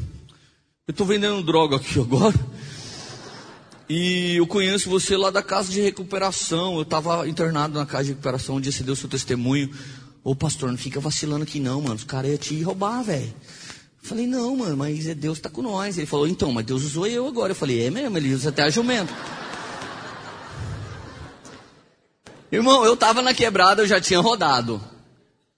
eu 0.87 0.95
tô 0.95 1.05
vendendo 1.05 1.43
droga 1.43 1.77
aqui 1.77 1.99
agora. 1.99 2.35
E 3.89 4.37
eu 4.37 4.47
conheço 4.47 4.89
você 4.89 5.17
lá 5.17 5.31
da 5.31 5.43
casa 5.43 5.71
de 5.71 5.81
recuperação. 5.81 6.77
Eu 6.77 6.83
estava 6.83 7.29
internado 7.29 7.79
na 7.79 7.85
casa 7.85 8.05
de 8.05 8.11
recuperação, 8.11 8.57
um 8.57 8.61
dia 8.61 8.73
você 8.73 8.83
deu 8.83 8.97
seu 8.97 9.09
testemunho. 9.09 9.71
Ô 10.23 10.35
pastor, 10.35 10.71
não 10.71 10.79
fica 10.79 11.01
vacilando 11.01 11.43
aqui 11.43 11.61
não, 11.61 11.83
mano. 11.83 11.97
Os 11.97 12.05
caras 12.05 12.31
iam 12.31 12.39
te 12.39 12.63
roubar, 12.63 13.03
velho. 13.03 13.35
Falei, 14.01 14.27
não, 14.27 14.57
mano, 14.57 14.77
mas 14.77 15.07
é 15.07 15.15
Deus 15.15 15.39
tá 15.39 15.51
com 15.51 15.63
nós. 15.63 15.99
Ele 15.99 16.07
falou, 16.07 16.27
então, 16.27 16.53
mas 16.53 16.65
Deus 16.65 16.83
usou 16.83 17.07
eu 17.07 17.27
agora. 17.27 17.53
Eu 17.53 17.57
falei, 17.57 17.87
é 17.87 17.91
mesmo, 17.91 18.17
ele 18.17 18.33
usa 18.33 18.51
até 18.51 18.63
a 18.63 18.71
jumento. 18.71 19.13
Irmão, 22.55 22.85
eu 22.85 22.95
estava 22.95 23.21
na 23.21 23.35
quebrada, 23.35 23.83
eu 23.83 23.87
já 23.87 24.01
tinha 24.01 24.21
rodado. 24.21 24.81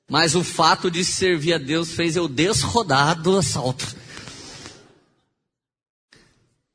Mas 0.09 0.35
o 0.35 0.43
fato 0.43 0.91
de 0.91 1.05
servir 1.05 1.53
a 1.53 1.59
Deus 1.59 1.91
fez 1.91 2.17
eu 2.17 2.27
desrodar 2.27 3.21
do 3.21 3.37
assalto. 3.37 3.85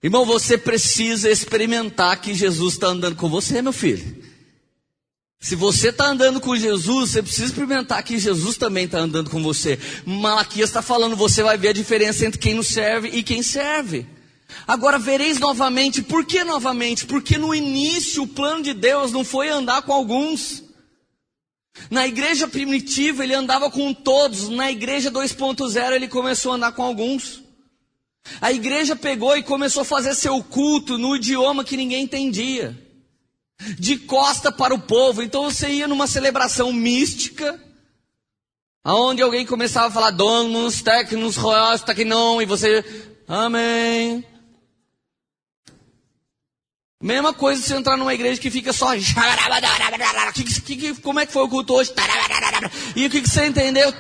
Irmão, 0.03 0.23
você 0.25 0.57
precisa 0.57 1.29
experimentar 1.29 2.21
que 2.21 2.35
Jesus 2.35 2.73
está 2.73 2.87
andando 2.87 3.15
com 3.15 3.29
você, 3.29 3.61
meu 3.61 3.73
filho. 3.73 4.23
Se 5.39 5.55
você 5.55 5.89
está 5.89 6.05
andando 6.05 6.39
com 6.39 6.55
Jesus, 6.55 7.09
você 7.09 7.23
precisa 7.23 7.47
experimentar 7.47 8.03
que 8.03 8.19
Jesus 8.19 8.57
também 8.57 8.85
está 8.85 8.99
andando 8.99 9.29
com 9.29 9.41
você. 9.41 9.79
Malaquias 10.05 10.69
está 10.69 10.83
falando, 10.83 11.15
você 11.15 11.41
vai 11.41 11.57
ver 11.57 11.69
a 11.69 11.73
diferença 11.73 12.25
entre 12.25 12.39
quem 12.39 12.53
não 12.53 12.61
serve 12.61 13.07
e 13.07 13.23
quem 13.23 13.41
serve. 13.41 14.05
Agora 14.67 14.99
vereis 14.99 15.39
novamente. 15.39 16.01
Por 16.01 16.25
que 16.25 16.43
novamente? 16.43 17.05
Porque 17.05 17.37
no 17.37 17.53
início 17.53 18.23
o 18.23 18.27
plano 18.27 18.63
de 18.63 18.73
Deus 18.73 19.11
não 19.11 19.23
foi 19.23 19.49
andar 19.49 19.81
com 19.81 19.93
alguns. 19.93 20.63
Na 21.89 22.07
igreja 22.07 22.47
primitiva 22.47 23.23
ele 23.23 23.33
andava 23.33 23.69
com 23.69 23.93
todos, 23.93 24.49
na 24.49 24.71
igreja 24.71 25.09
2.0 25.09 25.93
ele 25.93 26.07
começou 26.07 26.51
a 26.51 26.55
andar 26.55 26.71
com 26.73 26.83
alguns. 26.83 27.41
A 28.39 28.51
igreja 28.51 28.95
pegou 28.95 29.35
e 29.35 29.43
começou 29.43 29.81
a 29.81 29.85
fazer 29.85 30.13
seu 30.15 30.43
culto 30.43 30.97
no 30.97 31.15
idioma 31.15 31.63
que 31.63 31.77
ninguém 31.77 32.03
entendia, 32.03 32.77
de 33.79 33.97
costa 33.97 34.51
para 34.51 34.73
o 34.73 34.79
povo. 34.79 35.23
Então 35.23 35.43
você 35.43 35.69
ia 35.69 35.87
numa 35.87 36.07
celebração 36.07 36.71
mística, 36.71 37.59
aonde 38.83 39.21
alguém 39.21 39.45
começava 39.45 39.87
a 39.87 39.91
falar 39.91 40.11
donos, 40.11 40.81
tecnos, 40.81 41.35
royos, 41.35 41.81
tecnon, 41.81 42.41
e 42.41 42.45
você, 42.45 42.83
amém. 43.27 44.23
Mesma 47.01 47.33
coisa 47.33 47.61
se 47.63 47.73
entrar 47.73 47.97
numa 47.97 48.13
igreja 48.13 48.39
que 48.39 48.51
fica 48.51 48.71
só. 48.71 48.89
como 51.01 51.19
é 51.19 51.25
que 51.25 51.33
foi 51.33 51.43
o 51.43 51.49
culto 51.49 51.73
hoje? 51.73 51.91
E 52.95 53.05
o 53.05 53.09
que, 53.09 53.21
você 53.21 53.47
entendeu? 53.47 53.91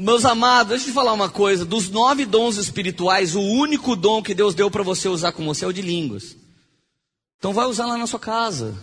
Meus 0.00 0.24
amados, 0.24 0.70
deixa 0.70 0.86
eu 0.86 0.88
te 0.90 0.94
falar 0.94 1.12
uma 1.12 1.28
coisa. 1.28 1.64
Dos 1.64 1.90
nove 1.90 2.24
dons 2.24 2.56
espirituais, 2.56 3.36
o 3.36 3.42
único 3.42 3.94
dom 3.94 4.22
que 4.22 4.34
Deus 4.34 4.54
deu 4.54 4.70
para 4.70 4.82
você 4.82 5.08
usar 5.08 5.32
com 5.32 5.44
você 5.44 5.64
é 5.64 5.68
o 5.68 5.72
de 5.72 5.82
línguas. 5.82 6.34
Então 7.38 7.52
vai 7.52 7.66
usar 7.66 7.86
lá 7.86 7.98
na 7.98 8.06
sua 8.06 8.18
casa. 8.18 8.74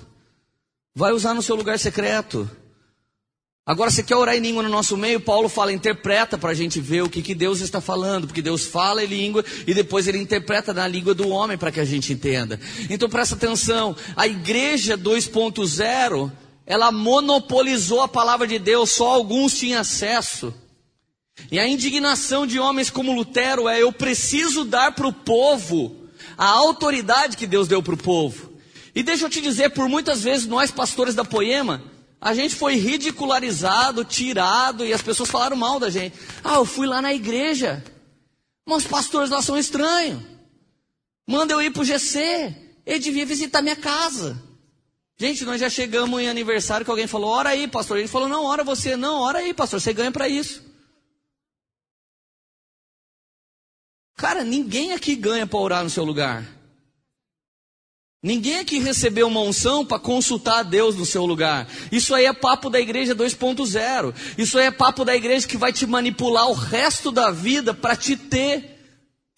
Vai 0.96 1.12
usar 1.12 1.34
no 1.34 1.42
seu 1.42 1.56
lugar 1.56 1.80
secreto. 1.80 2.50
Agora, 3.70 3.92
você 3.92 4.02
quer 4.02 4.16
orar 4.16 4.36
em 4.36 4.40
língua 4.40 4.64
no 4.64 4.70
nosso 4.70 4.98
meio? 4.98 5.20
Paulo 5.20 5.48
fala, 5.48 5.72
interpreta 5.72 6.40
para 6.40 6.50
a 6.50 6.56
gente 6.56 6.82
ver 6.82 7.04
o 7.04 7.10
que, 7.10 7.22
que 7.22 7.36
Deus 7.36 7.60
está 7.60 7.80
falando, 7.80 8.26
porque 8.26 8.42
Deus 8.42 8.66
fala 8.66 9.04
em 9.04 9.06
língua 9.06 9.46
e 9.68 9.76
depois 9.76 10.08
ele 10.08 10.18
interpreta 10.18 10.74
na 10.74 10.88
língua 10.88 11.14
do 11.14 11.30
homem 11.30 11.56
para 11.56 11.72
que 11.72 11.80
a 11.80 11.86
gente 11.86 12.12
entenda. 12.12 12.60
Então 12.90 13.08
presta 13.08 13.36
atenção, 13.36 13.96
a 14.16 14.26
igreja 14.26 14.98
2.0, 14.98 16.32
ela 16.66 16.92
monopolizou 16.92 18.02
a 18.02 18.08
palavra 18.08 18.48
de 18.48 18.58
Deus, 18.58 18.90
só 18.90 19.08
alguns 19.08 19.54
tinham 19.60 19.82
acesso. 19.82 20.52
E 21.52 21.60
a 21.60 21.68
indignação 21.68 22.48
de 22.48 22.60
homens 22.60 22.90
como 22.90 23.14
Lutero 23.14 23.70
é: 23.70 23.84
eu 23.84 23.92
preciso 23.92 24.66
dar 24.66 24.94
para 24.94 25.06
o 25.08 25.14
povo 25.14 25.96
a 26.36 26.48
autoridade 26.48 27.38
que 27.38 27.46
Deus 27.46 27.68
deu 27.68 27.84
para 27.84 27.94
o 27.94 27.98
povo. 27.98 28.52
E 28.96 29.04
deixa 29.04 29.26
eu 29.26 29.30
te 29.30 29.40
dizer, 29.40 29.70
por 29.70 29.88
muitas 29.88 30.24
vezes 30.24 30.48
nós 30.48 30.72
pastores 30.72 31.14
da 31.14 31.24
Poema, 31.24 31.84
a 32.22 32.34
gente 32.34 32.56
foi 32.56 32.76
ridicularizado, 32.76 34.04
tirado, 34.04 34.86
e 34.86 34.92
as 34.92 35.02
pessoas 35.02 35.30
falaram 35.30 35.56
mal 35.56 35.80
da 35.80 35.90
gente. 35.90 36.18
Ah, 36.44 36.56
eu 36.56 36.66
fui 36.66 36.86
lá 36.86 37.02
na 37.02 37.14
igreja. 37.14 37.84
Mas 38.66 38.84
os 38.84 38.88
pastores 38.90 39.30
lá 39.30 39.42
são 39.42 39.58
estranhos. 39.58 40.22
Manda 41.26 41.54
eu 41.54 41.62
ir 41.62 41.72
para 41.72 41.82
o 41.82 41.86
GC. 41.86 42.56
Ele 42.86 43.00
devia 43.00 43.26
visitar 43.26 43.62
minha 43.62 43.76
casa. 43.76 44.42
Gente, 45.18 45.46
nós 45.46 45.62
já 45.62 45.70
chegamos 45.70 46.20
em 46.22 46.30
aniversário 46.30 46.86
que 46.86 46.92
alguém 46.92 47.08
falou, 47.08 47.30
ora 47.30 47.50
aí, 47.50 47.68
pastor. 47.68 47.98
Ele 47.98 48.08
falou, 48.08 48.28
não, 48.28 48.46
ora 48.46 48.64
você, 48.64 48.98
não, 48.98 49.22
ora 49.22 49.40
aí, 49.40 49.54
pastor, 49.54 49.80
você 49.80 49.94
ganha 49.94 50.12
para 50.12 50.28
isso. 50.28 50.64
Cara, 54.16 54.44
ninguém 54.44 54.92
aqui 54.92 55.16
ganha 55.16 55.48
para 55.48 55.60
orar 55.60 55.84
no 55.84 55.90
seu 55.90 56.04
lugar. 56.04 56.59
Ninguém 58.22 58.60
aqui 58.60 58.80
recebeu 58.80 59.28
uma 59.28 59.40
unção 59.40 59.86
para 59.86 59.98
consultar 59.98 60.60
a 60.60 60.64
Deus 60.64 60.96
no 60.96 61.06
seu 61.06 61.26
lugar. 61.26 61.70
Isso 61.90 62.14
aí 62.14 62.26
é 62.26 62.34
papo 62.34 62.70
da 62.70 62.78
igreja 62.78 63.16
2.0. 63.16 64.14
Isso 64.38 64.60
aí 64.60 64.66
é 64.66 64.72
papo 64.72 65.06
da 65.06 65.16
igreja 65.16 65.48
que 65.48 65.56
vai 65.56 65.72
te 65.72 65.88
manipular 65.88 66.50
o 66.50 66.54
resto 66.54 67.12
da 67.12 67.32
vida 67.32 67.74
para 67.74 67.96
te 67.96 68.18
ter 68.18 68.80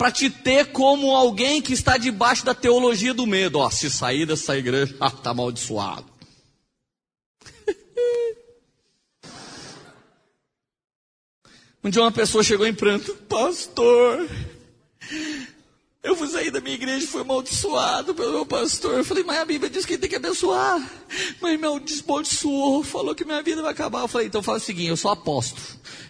para 0.01 0.11
te 0.11 0.31
ter 0.31 0.71
como 0.71 1.15
alguém 1.15 1.61
que 1.61 1.73
está 1.73 1.95
debaixo 1.95 2.43
da 2.43 2.55
teologia 2.55 3.13
do 3.13 3.27
medo. 3.27 3.59
Ó, 3.59 3.69
se 3.69 3.87
sair 3.87 4.25
dessa 4.25 4.57
igreja, 4.57 4.95
ah, 4.99 5.11
tá 5.13 5.29
amaldiçoado. 5.29 6.07
um 11.83 11.89
dia 11.91 12.01
uma 12.01 12.11
pessoa 12.11 12.43
chegou 12.43 12.65
em 12.65 12.73
pranto, 12.73 13.13
pastor, 13.29 14.27
eu 16.03 16.15
fui 16.15 16.27
sair 16.27 16.49
da 16.49 16.59
minha 16.59 16.73
igreja 16.73 17.05
e 17.05 17.07
fui 17.07 17.21
amaldiçoado 17.21 18.15
pelo 18.15 18.31
meu 18.31 18.45
pastor. 18.45 18.97
Eu 18.97 19.05
falei, 19.05 19.23
mas 19.23 19.39
a 19.39 19.45
Bíblia 19.45 19.69
diz 19.69 19.85
que 19.85 19.99
tem 19.99 20.09
que 20.09 20.15
abençoar. 20.15 20.79
Mas 21.39 21.59
meu 21.59 21.79
amaldiçoou, 22.07 22.83
falou 22.83 23.13
que 23.13 23.23
minha 23.23 23.43
vida 23.43 23.61
vai 23.61 23.71
acabar. 23.71 24.01
Eu 24.01 24.07
falei, 24.07 24.25
então 24.25 24.41
fala 24.41 24.57
o 24.57 24.61
seguinte, 24.61 24.87
eu 24.87 24.97
sou 24.97 25.11
apóstolo. 25.11 25.61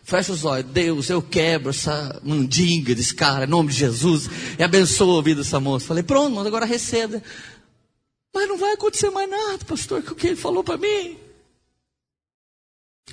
Fecha 0.01 0.31
os 0.31 0.45
olhos, 0.45 0.71
Deus, 0.71 1.09
eu 1.09 1.21
quebro 1.21 1.71
essa 1.71 2.21
mandinga 2.23 2.95
desse 2.95 3.13
cara, 3.13 3.43
em 3.43 3.49
nome 3.49 3.69
de 3.69 3.75
Jesus, 3.75 4.29
e 4.57 4.63
abençoa 4.63 5.19
a 5.19 5.23
vida 5.23 5.41
dessa 5.43 5.59
moça. 5.59 5.83
Eu 5.83 5.87
falei, 5.89 6.03
pronto, 6.03 6.39
agora 6.39 6.65
receda. 6.65 7.21
Mas 8.33 8.47
não 8.47 8.57
vai 8.57 8.71
acontecer 8.71 9.09
mais 9.09 9.29
nada, 9.29 9.59
pastor, 9.65 10.01
com 10.03 10.13
o 10.13 10.15
que 10.15 10.27
ele 10.27 10.35
falou 10.37 10.63
para 10.63 10.77
mim. 10.77 11.17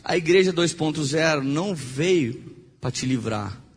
A 0.04 0.16
igreja 0.16 0.52
2.0 0.52 1.42
não 1.42 1.74
veio 1.74 2.56
para 2.80 2.92
te 2.92 3.04
livrar 3.04 3.67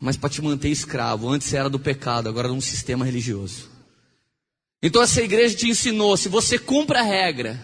mas 0.00 0.16
para 0.16 0.30
te 0.30 0.42
manter 0.42 0.68
escravo. 0.68 1.28
Antes 1.28 1.52
era 1.52 1.68
do 1.68 1.78
pecado, 1.78 2.28
agora 2.28 2.48
é 2.48 2.52
um 2.52 2.60
sistema 2.60 3.04
religioso. 3.04 3.68
Então 4.82 5.02
essa 5.02 5.22
igreja 5.22 5.56
te 5.56 5.68
ensinou: 5.68 6.16
se 6.16 6.28
você 6.28 6.58
cumpre 6.58 6.98
a 6.98 7.02
regra, 7.02 7.58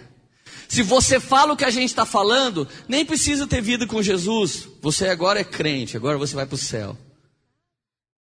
se 0.68 0.83
você 0.83 1.20
fala 1.20 1.53
o 1.53 1.57
que 1.57 1.64
a 1.64 1.70
gente 1.70 1.90
está 1.90 2.05
falando, 2.05 2.66
nem 2.88 3.05
precisa 3.05 3.47
ter 3.47 3.61
vida 3.61 3.87
com 3.87 4.03
Jesus. 4.03 4.68
Você 4.81 5.09
agora 5.09 5.40
é 5.40 5.44
crente, 5.44 5.97
agora 5.97 6.18
você 6.18 6.35
vai 6.35 6.47
para 6.47 6.55
o 6.55 6.59
céu. 6.59 6.97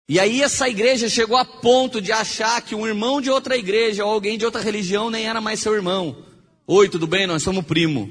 E 0.09 0.19
aí 0.19 0.43
essa 0.43 0.69
igreja 0.69 1.09
chegou 1.09 1.37
a 1.37 1.45
ponto 1.45 2.01
de 2.01 2.11
achar 2.13 2.61
que 2.61 2.75
um 2.75 2.87
irmão 2.87 3.21
de 3.21 3.31
outra 3.31 3.57
igreja 3.57 4.05
ou 4.05 4.11
alguém 4.11 4.37
de 4.37 4.45
outra 4.45 4.61
religião 4.61 5.09
nem 5.09 5.27
era 5.27 5.41
mais 5.41 5.61
seu 5.61 5.75
irmão. 5.75 6.25
Oi, 6.67 6.89
tudo 6.89 7.07
bem? 7.07 7.27
Nós 7.27 7.43
somos 7.43 7.65
primo. 7.65 8.11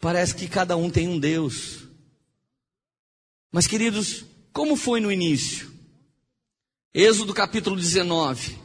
Parece 0.00 0.34
que 0.34 0.48
cada 0.48 0.76
um 0.76 0.88
tem 0.88 1.06
um 1.06 1.18
Deus. 1.18 1.79
Mas, 3.52 3.66
queridos, 3.66 4.24
como 4.52 4.76
foi 4.76 5.00
no 5.00 5.10
início? 5.10 5.70
Êxodo 6.94 7.34
capítulo 7.34 7.76
19. 7.76 8.58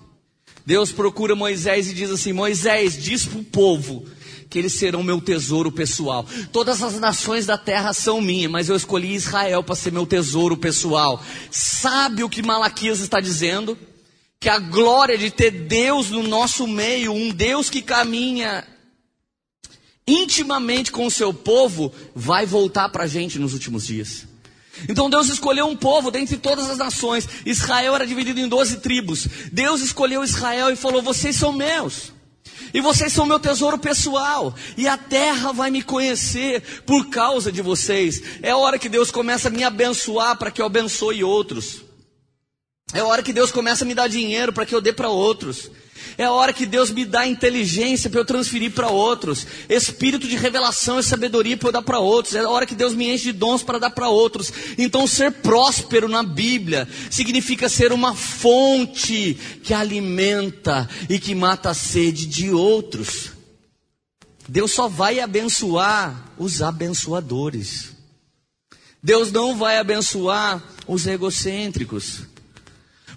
Deus 0.65 0.91
procura 0.91 1.36
Moisés 1.36 1.89
e 1.89 1.93
diz 1.93 2.10
assim: 2.10 2.34
Moisés, 2.34 3.02
diz 3.02 3.26
para 3.26 3.39
o 3.39 3.43
povo 3.43 4.06
que 4.50 4.60
eles 4.60 4.74
serão 4.74 5.04
meu 5.04 5.19
tesouro 5.19 5.71
pessoal. 5.71 6.26
Todas 6.52 6.82
as 6.82 7.00
nações 7.00 7.45
da 7.45 7.58
terra 7.58 7.93
são 7.93 8.21
minhas, 8.21 8.52
mas 8.52 8.69
eu 8.69 8.76
escolhi 8.76 9.13
Israel 9.13 9.63
para 9.63 9.76
ser 9.76 9.91
meu 9.91 10.06
tesouro 10.06 10.56
pessoal. 10.56 11.24
Sabe 11.52 12.24
o 12.24 12.30
que 12.30 12.41
Malaquias 12.41 13.00
está 13.00 13.19
dizendo? 13.19 13.78
Que 14.39 14.50
a 14.50 14.60
glória 14.60 15.17
de 15.17 15.32
ter 15.32 15.52
Deus 15.52 16.10
no 16.10 16.24
nosso 16.24 16.67
meio, 16.67 17.12
um 17.12 17.32
Deus 17.32 17.69
que 17.69 17.82
caminha 17.82 18.65
intimamente 20.08 20.91
com 20.91 21.08
o 21.08 21.12
seu 21.12 21.34
povo, 21.34 21.91
vai 22.13 22.45
voltar 22.45 22.89
para 22.89 23.06
a 23.06 23.08
gente 23.08 23.39
nos 23.39 23.54
últimos 23.54 23.88
dias. 23.88 24.28
Então 24.89 25.09
Deus 25.09 25.29
escolheu 25.29 25.67
um 25.67 25.75
povo 25.75 26.11
dentre 26.11 26.38
todas 26.38 26.69
as 26.69 26.77
nações. 26.77 27.27
Israel 27.45 27.95
era 27.95 28.07
dividido 28.07 28.39
em 28.39 28.47
doze 28.47 28.77
tribos. 28.77 29.27
Deus 29.51 29.81
escolheu 29.81 30.23
Israel 30.23 30.71
e 30.71 30.75
falou: 30.75 31.01
Vocês 31.01 31.35
são 31.35 31.53
meus. 31.53 32.13
E 32.73 32.81
vocês 32.81 33.13
são 33.13 33.25
meu 33.25 33.39
tesouro 33.39 33.77
pessoal. 33.77 34.53
E 34.77 34.88
a 34.88 34.97
terra 34.97 35.53
vai 35.53 35.71
me 35.71 35.81
conhecer 35.81 36.61
por 36.85 37.09
causa 37.09 37.51
de 37.51 37.61
vocês. 37.61 38.21
É 38.41 38.53
hora 38.53 38.77
que 38.77 38.89
Deus 38.89 39.11
começa 39.11 39.47
a 39.47 39.51
me 39.51 39.63
abençoar 39.63 40.38
para 40.38 40.51
que 40.51 40.61
eu 40.61 40.65
abençoe 40.65 41.23
outros. 41.23 41.81
É 42.93 43.01
hora 43.01 43.23
que 43.23 43.33
Deus 43.33 43.51
começa 43.51 43.83
a 43.83 43.88
me 43.88 43.95
dar 43.95 44.07
dinheiro 44.07 44.53
para 44.53 44.65
que 44.65 44.75
eu 44.75 44.81
dê 44.81 44.93
para 44.93 45.09
outros. 45.09 45.71
É 46.17 46.23
a 46.23 46.32
hora 46.32 46.54
que 46.54 46.65
Deus 46.65 46.91
me 46.91 47.04
dá 47.04 47.28
inteligência 47.28 48.10
para 48.10 48.21
eu 48.21 48.25
transferir 48.25 48.71
para 48.71 48.89
outros, 48.89 49.45
espírito 49.67 50.28
de 50.28 50.38
revelação 50.38 50.99
e 50.99 51.04
sabedoria 51.04 51.58
para 51.58 51.69
eu 51.69 51.73
dar 51.73 51.82
para 51.82 51.99
outros. 51.99 52.36
É 52.36 52.39
a 52.39 52.49
hora 52.49 52.65
que 52.65 52.75
Deus 52.75 52.93
me 52.93 53.10
enche 53.10 53.25
de 53.25 53.34
dons 53.34 53.63
para 53.63 53.80
dar 53.80 53.89
para 53.89 54.08
outros. 54.08 54.51
Então, 54.78 55.06
ser 55.06 55.32
próspero 55.32 56.08
na 56.08 56.23
Bíblia 56.23 56.88
significa 57.10 57.67
ser 57.67 57.91
uma 57.91 58.15
fonte 58.15 59.38
que 59.63 59.73
alimenta 59.73 60.88
e 61.10 61.19
que 61.19 61.36
mata 61.36 61.71
a 61.71 61.73
sede 61.73 62.25
de 62.25 62.49
outros. 62.51 63.32
Deus 64.47 64.71
só 64.71 64.88
vai 64.88 65.19
abençoar 65.19 66.32
os 66.38 66.62
abençoadores. 66.62 67.95
Deus 69.04 69.32
não 69.32 69.56
vai 69.56 69.78
abençoar 69.78 70.63
os 70.88 71.06
egocêntricos. 71.06 72.21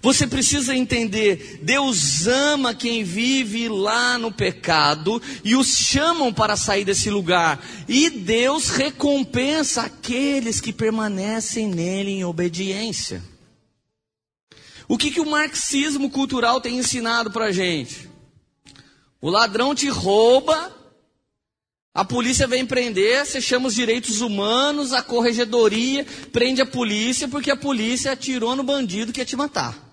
Você 0.01 0.25
precisa 0.25 0.75
entender, 0.75 1.59
Deus 1.61 2.25
ama 2.25 2.73
quem 2.73 3.03
vive 3.03 3.67
lá 3.67 4.17
no 4.17 4.31
pecado 4.31 5.21
e 5.43 5.55
os 5.55 5.75
chamam 5.75 6.33
para 6.33 6.55
sair 6.55 6.85
desse 6.85 7.09
lugar. 7.09 7.63
E 7.87 8.09
Deus 8.09 8.69
recompensa 8.69 9.81
aqueles 9.81 10.61
que 10.61 10.71
permanecem 10.71 11.67
nele 11.67 12.11
em 12.11 12.23
obediência. 12.23 13.21
O 14.87 14.97
que, 14.97 15.11
que 15.11 15.19
o 15.19 15.29
marxismo 15.29 16.09
cultural 16.09 16.61
tem 16.61 16.77
ensinado 16.77 17.29
para 17.29 17.45
a 17.45 17.51
gente? 17.51 18.09
O 19.21 19.29
ladrão 19.29 19.75
te 19.75 19.89
rouba, 19.89 20.73
A 21.91 22.05
polícia 22.05 22.47
vem 22.47 22.65
prender, 22.65 23.25
você 23.25 23.41
chama 23.41 23.67
os 23.67 23.73
direitos 23.73 24.21
humanos, 24.21 24.93
a 24.93 25.01
corregedoria, 25.01 26.05
prende 26.31 26.61
a 26.61 26.65
polícia 26.65 27.27
porque 27.27 27.51
a 27.51 27.57
polícia 27.57 28.11
atirou 28.11 28.55
no 28.55 28.63
bandido 28.63 29.11
que 29.11 29.19
ia 29.19 29.25
te 29.25 29.35
matar. 29.35 29.88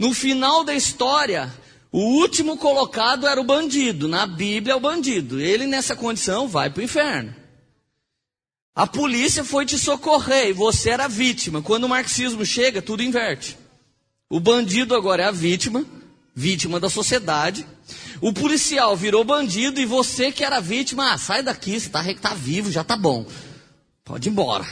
No 0.00 0.14
final 0.14 0.64
da 0.64 0.74
história, 0.74 1.52
o 1.92 1.98
último 1.98 2.56
colocado 2.56 3.26
era 3.26 3.38
o 3.38 3.44
bandido, 3.44 4.08
na 4.08 4.26
Bíblia 4.26 4.72
é 4.72 4.76
o 4.76 4.80
bandido. 4.80 5.38
Ele 5.38 5.66
nessa 5.66 5.94
condição 5.94 6.48
vai 6.48 6.70
para 6.70 6.80
o 6.80 6.84
inferno. 6.84 7.36
A 8.74 8.86
polícia 8.86 9.44
foi 9.44 9.66
te 9.66 9.76
socorrer 9.76 10.48
e 10.48 10.52
você 10.54 10.88
era 10.88 11.06
vítima. 11.06 11.60
Quando 11.60 11.84
o 11.84 11.88
marxismo 11.88 12.46
chega, 12.46 12.80
tudo 12.80 13.02
inverte. 13.02 13.58
O 14.30 14.40
bandido 14.40 14.94
agora 14.94 15.24
é 15.24 15.26
a 15.26 15.30
vítima, 15.30 15.84
vítima 16.34 16.80
da 16.80 16.88
sociedade. 16.88 17.66
O 18.22 18.32
policial 18.32 18.96
virou 18.96 19.22
bandido 19.22 19.82
e 19.82 19.84
você 19.84 20.32
que 20.32 20.42
era 20.42 20.60
vítima, 20.60 21.12
ah, 21.12 21.18
sai 21.18 21.42
daqui, 21.42 21.78
você 21.78 21.88
está 21.88 22.02
tá 22.14 22.32
vivo, 22.32 22.72
já 22.72 22.82
tá 22.82 22.96
bom. 22.96 23.26
Pode 24.02 24.30
ir 24.30 24.32
embora. 24.32 24.66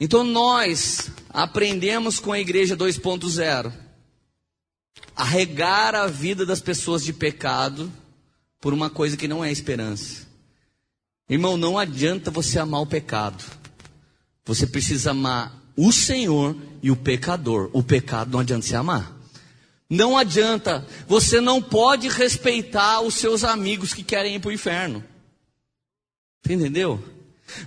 Então 0.00 0.22
nós 0.22 1.10
aprendemos 1.30 2.20
com 2.20 2.32
a 2.32 2.38
igreja 2.38 2.76
2.0 2.76 3.72
a 5.14 5.24
regar 5.24 5.94
a 5.94 6.06
vida 6.06 6.46
das 6.46 6.60
pessoas 6.60 7.04
de 7.04 7.12
pecado 7.12 7.92
por 8.60 8.72
uma 8.72 8.88
coisa 8.88 9.16
que 9.16 9.26
não 9.26 9.44
é 9.44 9.50
esperança. 9.50 10.26
Irmão, 11.28 11.56
não 11.56 11.76
adianta 11.76 12.30
você 12.30 12.58
amar 12.58 12.80
o 12.80 12.86
pecado. 12.86 13.44
Você 14.44 14.66
precisa 14.66 15.10
amar 15.10 15.60
o 15.76 15.92
Senhor 15.92 16.56
e 16.82 16.90
o 16.90 16.96
pecador. 16.96 17.68
O 17.72 17.82
pecado 17.82 18.32
não 18.32 18.40
adianta 18.40 18.66
você 18.66 18.76
amar. 18.76 19.18
Não 19.90 20.18
adianta, 20.18 20.86
você 21.06 21.40
não 21.40 21.62
pode 21.62 22.08
respeitar 22.08 23.00
os 23.00 23.14
seus 23.14 23.42
amigos 23.42 23.94
que 23.94 24.02
querem 24.02 24.36
ir 24.36 24.40
para 24.40 24.50
o 24.50 24.52
inferno. 24.52 25.02
Entendeu? 26.48 27.02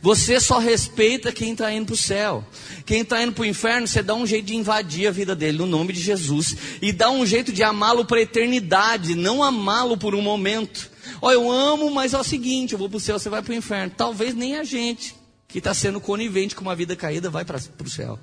Você 0.02 0.40
só 0.40 0.60
respeita 0.60 1.32
quem 1.32 1.54
está 1.54 1.72
indo 1.74 1.88
para 1.88 1.94
o 1.94 1.98
céu. 1.98 2.46
Quem 2.86 3.02
está 3.02 3.22
indo 3.22 3.34
para 3.34 3.42
o 3.42 3.46
inferno, 3.46 3.88
você 3.88 4.02
dá 4.02 4.14
um 4.14 4.26
jeito 4.26 4.46
de 4.46 4.56
invadir 4.56 5.08
a 5.08 5.12
vida 5.12 5.36
dele 5.36 5.58
no 5.58 5.66
nome 5.66 5.94
de 5.94 6.02
Jesus. 6.02 6.56
E 6.82 6.92
dá 6.92 7.10
um 7.10 7.26
jeito 7.26 7.52
de 7.52 7.64
amá-lo 7.64 8.06
para 8.06 8.18
a 8.18 8.22
eternidade, 8.22 9.16
não 9.16 9.44
amá-lo 9.44 9.98
por 9.98 10.14
um 10.14 10.22
momento. 10.22 10.90
Ó, 11.22 11.32
eu 11.32 11.52
amo, 11.52 11.90
mas 11.92 12.14
é 12.14 12.20
o 12.20 12.24
seguinte: 12.24 12.74
eu 12.74 12.80
vou 12.80 12.90
para 12.90 12.98
o 12.98 13.00
céu, 13.00 13.18
você 13.18 13.30
vai 13.30 13.42
para 13.42 13.52
o 13.52 13.56
inferno. 13.56 13.94
Talvez 13.96 14.36
nem 14.36 14.58
a 14.58 14.64
gente, 14.64 15.16
que 15.48 15.58
está 15.58 15.74
sendo 15.74 16.00
conivente 16.00 16.56
com 16.56 16.62
uma 16.62 16.76
vida 16.76 16.96
caída, 16.96 17.30
vai 17.30 17.44
para 17.44 17.58
o 17.58 17.90
céu. 17.90 18.20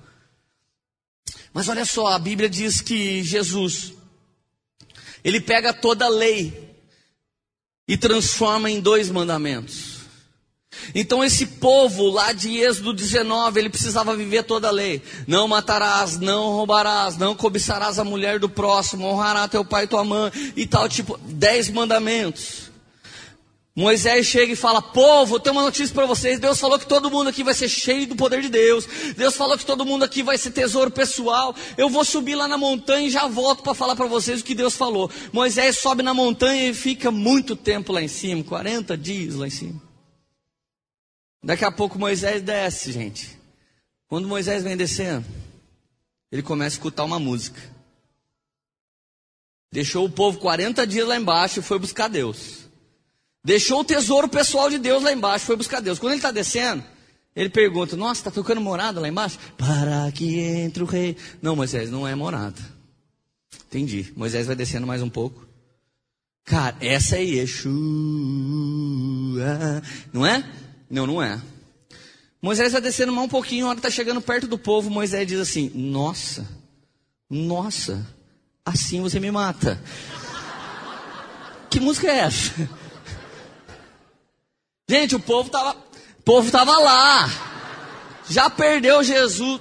Mas 1.53 1.69
olha 1.69 1.85
só, 1.85 2.09
a 2.09 2.19
Bíblia 2.19 2.49
diz 2.49 2.81
que 2.81 3.23
Jesus, 3.23 3.95
ele 5.25 5.41
pega 5.41 5.73
toda 5.73 6.05
a 6.05 6.09
lei 6.09 6.77
e 7.87 7.97
transforma 7.97 8.71
em 8.71 8.81
dois 8.81 9.11
mandamentos. 9.11 9.98
Então 10.95 11.23
esse 11.25 11.47
povo 11.47 12.09
lá 12.09 12.33
de 12.33 12.59
Êxodo 12.59 12.93
19, 12.93 13.61
ele 13.61 13.71
precisava 13.71 14.17
viver 14.17 14.45
toda 14.45 14.69
a 14.69 14.73
lei. 14.73 15.03
Não 15.27 15.49
matarás, 15.49 16.19
não 16.19 16.53
roubarás, 16.53 17.17
não 17.17 17.35
cobiçarás 17.35 17.99
a 17.99 18.05
mulher 18.05 18.39
do 18.39 18.49
próximo, 18.49 19.07
honrará 19.07 19.49
teu 19.49 19.65
pai 19.65 19.85
e 19.85 19.89
tua 19.89 20.05
mãe 20.05 20.31
e 20.57 20.67
tal, 20.67 20.89
tipo, 20.89 21.19
dez 21.25 21.69
mandamentos. 21.69 22.69
Moisés 23.79 24.27
chega 24.27 24.53
e 24.53 24.57
fala: 24.57 24.83
Povo, 24.83 25.37
eu 25.37 25.41
tenho 25.41 25.55
uma 25.55 25.63
notícia 25.63 25.95
para 25.95 26.05
vocês. 26.05 26.41
Deus 26.41 26.59
falou 26.59 26.81
que 26.81 26.87
todo 26.87 27.13
mundo 27.13 27.29
aqui 27.29 27.45
vai 27.45 27.55
ser 27.55 27.69
cheio 27.69 28.09
do 28.09 28.17
poder 28.17 28.43
de 28.43 28.49
Deus. 28.49 28.89
Deus 29.17 29.37
falou 29.37 29.57
que 29.57 29.65
todo 29.65 29.87
mundo 29.87 30.03
aqui 30.03 30.21
vai 30.21 30.37
ser 30.37 30.51
tesouro 30.51 30.91
pessoal. 30.91 31.55
Eu 31.77 31.89
vou 31.89 32.05
subir 32.05 32.35
lá 32.35 32.49
na 32.49 32.59
montanha 32.59 33.07
e 33.07 33.11
já 33.11 33.29
volto 33.29 33.63
para 33.63 33.75
falar 33.75 33.95
para 33.95 34.07
vocês 34.07 34.41
o 34.41 34.45
que 34.45 34.53
Deus 34.53 34.75
falou. 34.75 35.09
Moisés 35.33 35.79
sobe 35.79 36.03
na 36.03 36.13
montanha 36.13 36.69
e 36.69 36.75
fica 36.75 37.13
muito 37.13 37.55
tempo 37.55 37.93
lá 37.93 38.03
em 38.03 38.09
cima 38.09 38.43
40 38.43 38.97
dias 38.97 39.37
lá 39.37 39.47
em 39.47 39.51
cima. 39.51 39.88
Daqui 41.43 41.65
a 41.65 41.71
pouco 41.71 41.99
Moisés 41.99 42.43
desce, 42.43 42.93
gente. 42.93 43.39
Quando 44.09 44.27
Moisés 44.27 44.63
vem 44.63 44.77
descendo, 44.77 45.27
ele 46.33 46.43
começa 46.43 46.77
a 46.77 46.79
escutar 46.79 47.05
uma 47.05 47.19
música. 47.19 47.61
Deixou 49.71 50.07
o 50.07 50.11
povo 50.11 50.39
40 50.39 50.87
dias 50.87 51.07
lá 51.07 51.17
embaixo 51.17 51.61
e 51.61 51.63
foi 51.63 51.79
buscar 51.79 52.09
Deus. 52.09 52.69
Deixou 53.45 53.81
o 53.81 53.85
tesouro 53.85 54.29
pessoal 54.29 54.71
de 54.71 54.79
Deus 54.79 55.03
lá 55.03 55.13
embaixo, 55.13 55.45
foi 55.45 55.57
buscar 55.57 55.81
Deus. 55.81 55.99
Quando 55.99 56.13
ele 56.13 56.19
está 56.19 56.31
descendo, 56.31 56.83
ele 57.37 57.49
pergunta: 57.49 57.97
Nossa, 57.97 58.21
está 58.21 58.31
tocando 58.31 58.61
morada 58.61 59.01
lá 59.01 59.09
embaixo? 59.09 59.39
Para 59.57 60.11
que 60.13 60.41
entre 60.41 60.83
o 60.83 60.87
rei. 60.87 61.17
Não, 61.41 61.55
Moisés, 61.55 61.91
não 61.91 62.09
é 62.09 62.15
morada. 62.15 62.61
Entendi. 63.67 64.13
Moisés 64.17 64.47
vai 64.47 64.57
descendo 64.57 64.87
mais 64.87 65.03
um 65.03 65.11
pouco. 65.11 65.47
Cara, 66.45 66.77
essa 66.81 67.17
é 67.17 67.25
Yeshua. 67.25 67.75
Não 70.13 70.27
é? 70.27 70.43
Não, 70.91 71.07
não 71.07 71.23
é. 71.23 71.41
Moisés 72.41 72.73
vai 72.73 72.81
descendo 72.81 73.13
mais 73.13 73.27
um 73.27 73.29
pouquinho, 73.29 73.67
a 73.67 73.71
hora 73.71 73.79
está 73.79 73.91
chegando 73.91 74.21
perto 74.21 74.47
do 74.47 74.59
povo, 74.59 74.89
Moisés 74.89 75.27
diz 75.27 75.41
assim: 75.41 75.71
Nossa, 75.75 76.47
nossa, 77.29 78.07
assim 78.65 79.03
você 79.03 79.19
me 79.19 79.31
mata. 79.31 79.81
Que 81.69 81.81
música 81.81 82.07
é 82.07 82.19
essa? 82.21 82.53
Gente, 84.89 85.15
o 85.15 85.21
povo 85.21 85.49
estava, 85.49 85.77
povo 86.25 86.51
tava 86.51 86.79
lá. 86.79 87.29
Já 88.31 88.49
perdeu 88.49 89.03
Jesus. 89.03 89.61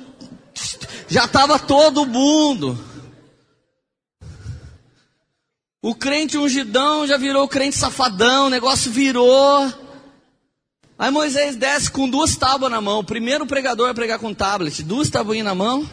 Já 1.09 1.25
estava 1.25 1.59
todo 1.59 2.05
mundo. 2.05 2.77
O 5.81 5.95
crente 5.95 6.37
ungidão 6.37 7.07
já 7.07 7.17
virou 7.17 7.47
crente 7.47 7.77
safadão, 7.77 8.47
o 8.47 8.49
negócio 8.49 8.91
virou. 8.91 9.86
Aí 10.99 11.11
Moisés 11.11 11.55
desce 11.55 11.91
com 11.91 12.09
duas 12.09 12.35
tábuas 12.35 12.71
na 12.71 12.81
mão. 12.81 13.03
Primeiro 13.03 13.43
o 13.43 13.47
pregador 13.47 13.85
vai 13.85 13.93
pregar 13.93 14.19
com 14.19 14.33
tablet, 14.33 14.81
duas 14.81 15.09
tabuinhas 15.09 15.45
na 15.45 15.53
mão. 15.53 15.87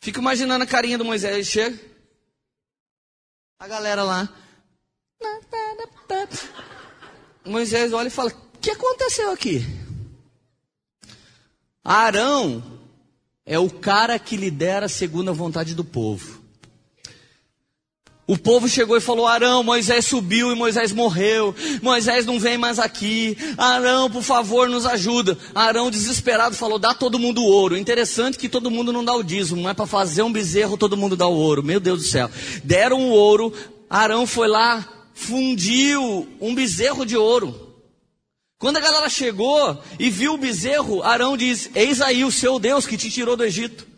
Fico 0.00 0.20
imaginando 0.20 0.62
a 0.62 0.66
carinha 0.66 0.96
do 0.96 1.04
Moisés. 1.04 1.34
Ele 1.34 1.44
chega. 1.44 1.78
A 3.58 3.66
galera 3.66 4.02
lá. 4.02 4.28
Moisés 7.44 7.92
olha 7.92 8.08
e 8.08 8.10
fala: 8.10 8.30
O 8.30 8.58
que 8.58 8.70
aconteceu 8.70 9.32
aqui? 9.32 9.62
Arão 11.84 12.80
é 13.44 13.58
o 13.58 13.68
cara 13.68 14.18
que 14.18 14.36
lidera 14.36 14.88
segundo 14.88 15.30
a 15.30 15.34
vontade 15.34 15.74
do 15.74 15.84
povo. 15.84 16.39
O 18.30 18.38
povo 18.38 18.68
chegou 18.68 18.96
e 18.96 19.00
falou: 19.00 19.26
Arão, 19.26 19.64
Moisés 19.64 20.06
subiu 20.06 20.52
e 20.52 20.54
Moisés 20.54 20.92
morreu. 20.92 21.52
Moisés 21.82 22.24
não 22.24 22.38
vem 22.38 22.56
mais 22.56 22.78
aqui. 22.78 23.36
Arão, 23.58 24.08
por 24.08 24.22
favor, 24.22 24.68
nos 24.68 24.86
ajuda. 24.86 25.36
Arão, 25.52 25.90
desesperado, 25.90 26.54
falou: 26.54 26.78
dá 26.78 26.94
todo 26.94 27.18
mundo 27.18 27.42
ouro. 27.42 27.76
Interessante 27.76 28.38
que 28.38 28.48
todo 28.48 28.70
mundo 28.70 28.92
não 28.92 29.04
dá 29.04 29.16
o 29.16 29.24
dízimo, 29.24 29.60
mas 29.60 29.74
para 29.74 29.84
fazer 29.84 30.22
um 30.22 30.30
bezerro 30.30 30.76
todo 30.76 30.96
mundo 30.96 31.16
dá 31.16 31.26
o 31.26 31.34
ouro. 31.34 31.60
Meu 31.60 31.80
Deus 31.80 32.02
do 32.02 32.04
céu. 32.04 32.30
Deram 32.62 33.00
o 33.00 33.10
ouro. 33.10 33.52
Arão 33.90 34.24
foi 34.28 34.46
lá, 34.46 34.88
fundiu 35.12 36.28
um 36.40 36.54
bezerro 36.54 37.04
de 37.04 37.16
ouro. 37.16 37.74
Quando 38.60 38.76
a 38.76 38.80
galera 38.80 39.08
chegou 39.08 39.76
e 39.98 40.08
viu 40.08 40.34
o 40.34 40.38
bezerro, 40.38 41.02
Arão 41.02 41.36
diz: 41.36 41.68
Eis 41.74 42.00
aí 42.00 42.24
o 42.24 42.30
seu 42.30 42.60
Deus 42.60 42.86
que 42.86 42.96
te 42.96 43.10
tirou 43.10 43.36
do 43.36 43.42
Egito. 43.42 43.89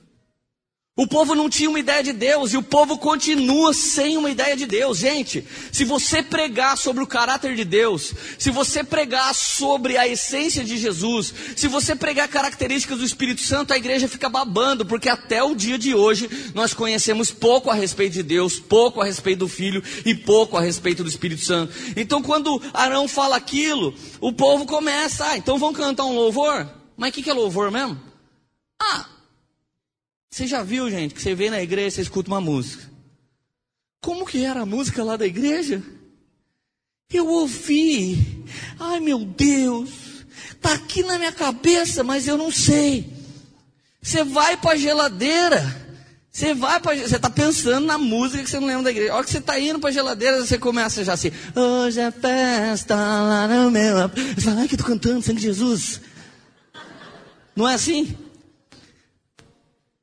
O 0.95 1.07
povo 1.07 1.35
não 1.35 1.49
tinha 1.49 1.71
uma 1.71 1.81
ideia 1.81 2.03
de 2.03 2.13
Deus 2.13 2.53
e 2.53 2.57
o 2.59 2.63
povo 2.63 2.99
continua 2.99 3.73
sem 3.73 4.19
uma 4.19 4.31
ideia 4.31 4.55
de 4.55 4.67
Deus. 4.67 4.99
Gente, 4.99 5.43
se 5.73 5.87
você 5.87 6.23
pregar 6.23 6.77
sobre 6.77 7.03
o 7.03 7.07
caráter 7.07 7.57
de 7.57 7.65
Deus, 7.65 8.13
se 8.39 8.51
você 8.51 8.85
pregar 8.85 9.35
sobre 9.35 9.97
a 9.97 10.07
essência 10.07 10.63
de 10.63 10.77
Jesus, 10.77 11.33
se 11.57 11.67
você 11.67 11.97
pregar 11.97 12.29
características 12.29 12.99
do 12.99 13.07
Espírito 13.07 13.41
Santo, 13.41 13.73
a 13.73 13.79
igreja 13.79 14.07
fica 14.07 14.29
babando, 14.29 14.85
porque 14.85 15.09
até 15.09 15.43
o 15.43 15.55
dia 15.55 15.79
de 15.79 15.95
hoje 15.95 16.29
nós 16.55 16.75
conhecemos 16.75 17.31
pouco 17.31 17.71
a 17.71 17.75
respeito 17.75 18.13
de 18.13 18.23
Deus, 18.23 18.61
pouco 18.61 19.01
a 19.01 19.07
respeito 19.07 19.39
do 19.39 19.49
Filho 19.49 19.83
e 20.05 20.15
pouco 20.15 20.59
a 20.59 20.61
respeito 20.61 21.03
do 21.03 21.09
Espírito 21.09 21.43
Santo. 21.43 21.73
Então, 21.97 22.21
quando 22.23 22.61
Arão 22.75 23.09
fala 23.09 23.37
aquilo, 23.37 23.95
o 24.21 24.31
povo 24.31 24.67
começa, 24.67 25.25
ah, 25.27 25.39
então 25.39 25.59
vamos 25.59 25.79
cantar 25.79 26.05
um 26.05 26.15
louvor? 26.15 26.69
Mas 26.99 27.09
o 27.09 27.13
que, 27.15 27.23
que 27.23 27.31
é 27.31 27.33
louvor 27.33 27.71
mesmo? 27.71 27.99
Ah, 28.79 29.07
você 30.33 30.47
já 30.47 30.63
viu, 30.63 30.91
gente, 30.91 31.15
que 31.15 31.21
você 31.21 31.35
vem 31.35 31.51
na 31.51 31.63
igreja, 31.63 31.97
você 31.97 32.01
escuta 32.01 32.31
uma 32.31 32.41
música. 32.41 32.91
Como 34.01 34.25
que 34.25 34.43
era 34.43 34.63
a 34.63 34.67
música 34.67 35.05
lá 35.05 35.15
da 35.15 35.27
igreja? 35.27 35.83
Eu 37.13 37.29
ouvi. 37.29 38.43
Ai, 38.81 38.99
meu 38.99 39.19
Deus. 39.27 39.91
Tá 40.59 40.73
aqui 40.73 41.03
na 41.03 41.19
minha 41.19 41.33
cabeça, 41.33 42.03
mas 42.03 42.27
eu 42.27 42.39
não 42.39 42.51
sei. 42.51 43.13
Você 44.01 44.25
vai 44.25 44.57
para 44.57 44.71
a 44.71 44.77
geladeira. 44.77 45.83
Você 46.31 46.55
vai 46.55 46.81
para 46.81 46.97
você 46.97 47.15
está 47.15 47.29
pensando 47.29 47.87
na 47.87 47.99
música 47.99 48.43
que 48.43 48.49
você 48.49 48.59
não 48.59 48.69
lembra 48.69 48.85
da 48.85 48.91
igreja. 48.91 49.13
A 49.13 49.17
hora 49.17 49.25
que 49.27 49.31
você 49.31 49.37
está 49.37 49.61
indo 49.61 49.79
para 49.79 49.91
a 49.91 49.93
geladeira, 49.93 50.41
você 50.41 50.57
começa 50.57 51.05
já 51.05 51.13
assim. 51.13 51.31
Hoje 51.55 52.01
é 52.01 52.11
festa 52.11 52.97
lá 52.97 53.47
no 53.47 53.71
meu. 53.71 54.09
Você 54.09 54.41
fala, 54.41 54.63
ai 54.63 54.69
que 54.69 54.77
eu 54.77 54.79
tô 54.79 54.85
cantando, 54.85 55.21
sangue 55.21 55.41
de 55.41 55.47
Jesus. 55.47 56.01
Não 57.55 57.69
é 57.69 57.75
assim? 57.75 58.17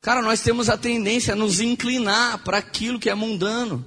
Cara, 0.01 0.21
nós 0.21 0.41
temos 0.41 0.69
a 0.69 0.77
tendência 0.77 1.33
a 1.33 1.35
nos 1.35 1.59
inclinar 1.59 2.39
para 2.39 2.57
aquilo 2.57 2.99
que 2.99 3.09
é 3.09 3.15
mundano. 3.15 3.85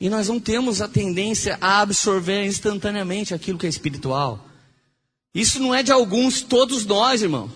E 0.00 0.10
nós 0.10 0.28
não 0.28 0.40
temos 0.40 0.82
a 0.82 0.88
tendência 0.88 1.56
a 1.60 1.80
absorver 1.80 2.44
instantaneamente 2.44 3.32
aquilo 3.32 3.56
que 3.56 3.66
é 3.66 3.68
espiritual. 3.68 4.44
Isso 5.32 5.60
não 5.60 5.72
é 5.72 5.82
de 5.82 5.92
alguns, 5.92 6.42
todos 6.42 6.84
nós, 6.84 7.22
irmão. 7.22 7.50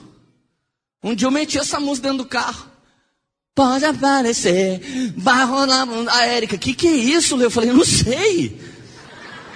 Um 1.03 1.15
dia 1.15 1.27
eu 1.27 1.33
meti 1.33 1.59
essa 1.59 1.81
música 1.81 2.09
dentro 2.09 2.25
do 2.25 2.29
carro. 2.29 2.71
Pode 3.55 3.85
aparecer, 3.85 4.81
vai 5.17 5.45
rolar. 5.45 5.87
A 6.11 6.27
Érica, 6.27 6.57
que 6.57 6.75
que 6.75 6.87
é 6.87 6.95
isso? 6.95 7.41
Eu 7.41 7.51
falei, 7.51 7.73
não 7.73 7.85
sei. 7.85 8.61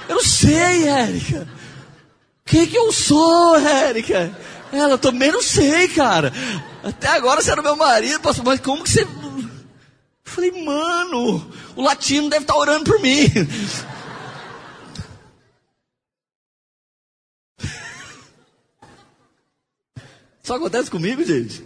Eu 0.08 0.16
não 0.16 0.24
sei, 0.24 0.88
Érica. 0.88 1.48
Que 2.44 2.66
que 2.66 2.76
eu 2.76 2.90
sou, 2.92 3.56
Érica? 3.56 4.36
Ela, 4.72 4.96
também 4.96 5.32
não 5.32 5.42
sei, 5.42 5.88
cara. 5.88 6.32
Até 6.82 7.08
agora 7.08 7.42
você 7.42 7.50
era 7.50 7.62
meu 7.62 7.76
marido, 7.76 8.20
pastor, 8.20 8.44
mas 8.44 8.60
como 8.60 8.84
que 8.84 8.90
você. 8.90 9.02
Eu 9.02 9.08
falei, 10.24 10.50
mano, 10.64 11.50
o 11.74 11.82
latino 11.82 12.30
deve 12.30 12.44
estar 12.44 12.56
orando 12.56 12.84
por 12.84 13.00
mim. 13.00 13.26
Só 20.42 20.54
acontece 20.56 20.90
comigo, 20.90 21.24
gente. 21.24 21.64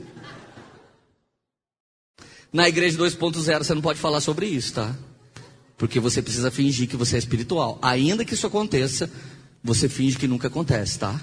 Na 2.53 2.69
igreja 2.69 2.99
2.0 2.99 3.64
você 3.64 3.75
não 3.75 3.83
pode 3.83 3.99
falar 3.99 4.21
sobre 4.21 4.47
isso, 4.47 4.75
tá? 4.75 4.95
Porque 5.77 5.99
você 5.99 6.23
precisa 6.23 6.51
fingir 6.51 6.88
que 6.88 6.97
você 6.97 7.17
é 7.17 7.19
espiritual. 7.19 7.79
Ainda 7.83 8.25
que 8.25 8.35
isso 8.35 8.47
aconteça, 8.47 9.11
você 9.62 9.88
finge 9.88 10.17
que 10.17 10.29
nunca 10.29 10.49
acontece, 10.49 10.99
tá? 10.99 11.21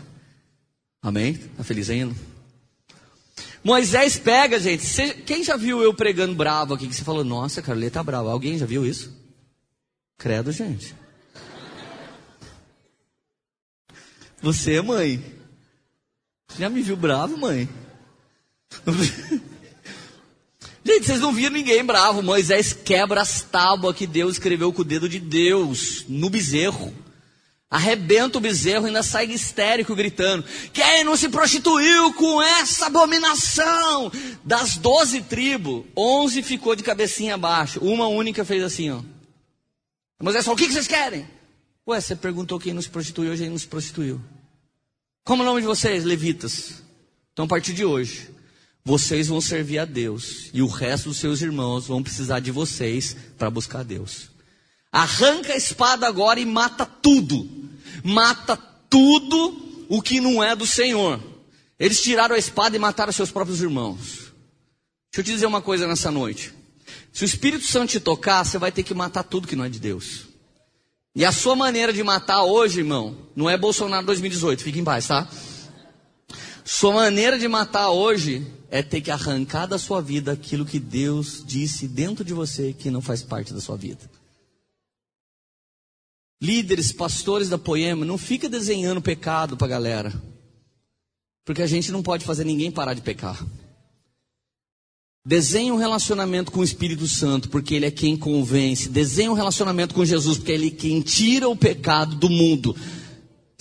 Amém? 1.01 1.33
Tá 1.33 1.63
feliz 1.63 1.89
ainda? 1.89 2.15
Moisés 3.63 4.17
pega, 4.17 4.59
gente. 4.59 4.85
Quem 5.25 5.43
já 5.43 5.55
viu 5.55 5.81
eu 5.81 5.93
pregando 5.93 6.35
bravo 6.35 6.73
aqui? 6.73 6.87
Que 6.87 6.95
você 6.95 7.03
falou, 7.03 7.23
nossa, 7.23 7.61
Carolina 7.61 7.91
tá 7.91 8.03
brava. 8.03 8.31
Alguém 8.31 8.57
já 8.57 8.65
viu 8.65 8.85
isso? 8.85 9.15
Credo, 10.17 10.51
gente. 10.51 10.95
Você, 14.41 14.81
mãe. 14.81 15.23
Já 16.57 16.69
me 16.69 16.81
viu 16.81 16.97
bravo, 16.97 17.37
mãe? 17.37 17.69
Gente, 20.83 21.05
vocês 21.05 21.19
não 21.19 21.31
viram 21.31 21.53
ninguém 21.53 21.85
bravo. 21.85 22.23
Moisés 22.23 22.73
quebra 22.73 23.21
as 23.21 23.41
tábuas 23.43 23.95
que 23.95 24.07
Deus 24.07 24.33
escreveu 24.33 24.73
com 24.73 24.81
o 24.81 24.85
dedo 24.85 25.07
de 25.07 25.19
Deus 25.19 26.05
no 26.09 26.27
bezerro. 26.27 26.91
Arrebenta 27.71 28.37
o 28.37 28.41
bezerro 28.41 28.85
e 28.85 28.87
ainda 28.87 29.01
sai 29.01 29.27
histérico 29.27 29.95
gritando: 29.95 30.43
Quem 30.73 31.05
não 31.05 31.15
se 31.15 31.29
prostituiu 31.29 32.13
com 32.13 32.41
essa 32.41 32.87
abominação? 32.87 34.11
Das 34.43 34.75
doze 34.75 35.21
tribos, 35.21 35.85
onze 35.95 36.43
ficou 36.43 36.75
de 36.75 36.83
cabecinha 36.83 37.35
abaixo. 37.35 37.79
Uma 37.79 38.07
única 38.07 38.43
fez 38.43 38.61
assim, 38.61 38.89
ó. 38.89 39.01
Moisés 40.21 40.43
falou: 40.43 40.57
O 40.57 40.59
que, 40.59 40.69
vocês 40.69 40.85
querem? 40.85 41.25
Ué, 41.87 42.01
você 42.01 42.13
perguntou 42.13 42.59
quem 42.59 42.73
não 42.73 42.81
se 42.81 42.89
prostituiu, 42.89 43.31
hoje 43.31 43.43
ele 43.43 43.51
não 43.51 43.57
se 43.57 43.67
prostituiu. 43.67 44.19
Como 45.23 45.41
é 45.41 45.45
o 45.45 45.49
nome 45.49 45.61
de 45.61 45.67
vocês, 45.67 46.03
levitas? 46.03 46.83
Então, 47.31 47.45
a 47.45 47.47
partir 47.47 47.73
de 47.73 47.85
hoje, 47.85 48.29
vocês 48.83 49.27
vão 49.27 49.39
servir 49.39 49.79
a 49.79 49.85
Deus 49.85 50.49
e 50.53 50.61
o 50.61 50.67
resto 50.67 51.09
dos 51.09 51.19
seus 51.19 51.41
irmãos 51.41 51.87
vão 51.87 52.03
precisar 52.03 52.39
de 52.41 52.51
vocês 52.51 53.15
para 53.37 53.49
buscar 53.49 53.83
Deus. 53.83 54.30
Arranca 54.91 55.53
a 55.53 55.57
espada 55.57 56.05
agora 56.07 56.39
e 56.39 56.45
mata 56.45 56.85
tudo. 56.85 57.47
Mata 58.03 58.57
tudo 58.89 59.85
o 59.87 60.01
que 60.01 60.19
não 60.19 60.43
é 60.43 60.55
do 60.55 60.65
Senhor. 60.65 61.21
Eles 61.79 62.01
tiraram 62.01 62.35
a 62.35 62.39
espada 62.39 62.75
e 62.75 62.79
mataram 62.79 63.11
seus 63.11 63.31
próprios 63.31 63.61
irmãos. 63.61 64.31
Deixa 65.11 65.19
eu 65.19 65.23
te 65.23 65.31
dizer 65.31 65.45
uma 65.45 65.61
coisa 65.61 65.87
nessa 65.87 66.11
noite. 66.11 66.53
Se 67.11 67.23
o 67.23 67.25
Espírito 67.25 67.65
Santo 67.65 67.91
te 67.91 67.99
tocar, 67.99 68.45
você 68.45 68.57
vai 68.57 68.71
ter 68.71 68.83
que 68.83 68.93
matar 68.93 69.23
tudo 69.23 69.47
que 69.47 69.55
não 69.55 69.65
é 69.65 69.69
de 69.69 69.79
Deus. 69.79 70.27
E 71.15 71.25
a 71.25 71.31
sua 71.31 71.55
maneira 71.55 71.91
de 71.91 72.03
matar 72.03 72.43
hoje, 72.43 72.79
irmão, 72.79 73.17
não 73.35 73.49
é 73.49 73.57
Bolsonaro 73.57 74.05
2018, 74.05 74.63
fique 74.63 74.79
em 74.79 74.83
paz, 74.83 75.07
tá? 75.07 75.27
Sua 76.63 76.93
maneira 76.93 77.37
de 77.37 77.47
matar 77.47 77.89
hoje 77.89 78.47
é 78.69 78.81
ter 78.81 79.01
que 79.01 79.11
arrancar 79.11 79.65
da 79.65 79.77
sua 79.77 80.01
vida 80.01 80.31
aquilo 80.31 80.65
que 80.65 80.79
Deus 80.79 81.43
disse 81.45 81.87
dentro 81.87 82.23
de 82.23 82.33
você 82.33 82.71
que 82.71 82.89
não 82.89 83.01
faz 83.01 83.21
parte 83.21 83.53
da 83.53 83.59
sua 83.59 83.75
vida. 83.75 84.09
Líderes, 86.41 86.91
pastores 86.91 87.49
da 87.49 87.57
Poema, 87.57 88.03
não 88.03 88.17
fica 88.17 88.49
desenhando 88.49 89.01
pecado 89.01 89.55
para 89.55 89.67
a 89.67 89.69
galera. 89.69 90.13
Porque 91.45 91.61
a 91.61 91.67
gente 91.67 91.91
não 91.91 92.01
pode 92.01 92.25
fazer 92.25 92.43
ninguém 92.43 92.71
parar 92.71 92.93
de 92.93 93.01
pecar. 93.01 93.45
Desenhe 95.23 95.71
um 95.71 95.77
relacionamento 95.77 96.51
com 96.51 96.61
o 96.61 96.63
Espírito 96.63 97.07
Santo, 97.07 97.47
porque 97.49 97.75
Ele 97.75 97.85
é 97.85 97.91
quem 97.91 98.17
convence. 98.17 98.89
Desenhe 98.89 99.29
um 99.29 99.33
relacionamento 99.33 99.93
com 99.93 100.03
Jesus, 100.03 100.39
porque 100.39 100.51
Ele 100.51 100.67
é 100.67 100.71
quem 100.71 100.99
tira 101.01 101.47
o 101.47 101.55
pecado 101.55 102.15
do 102.15 102.27
mundo. 102.27 102.75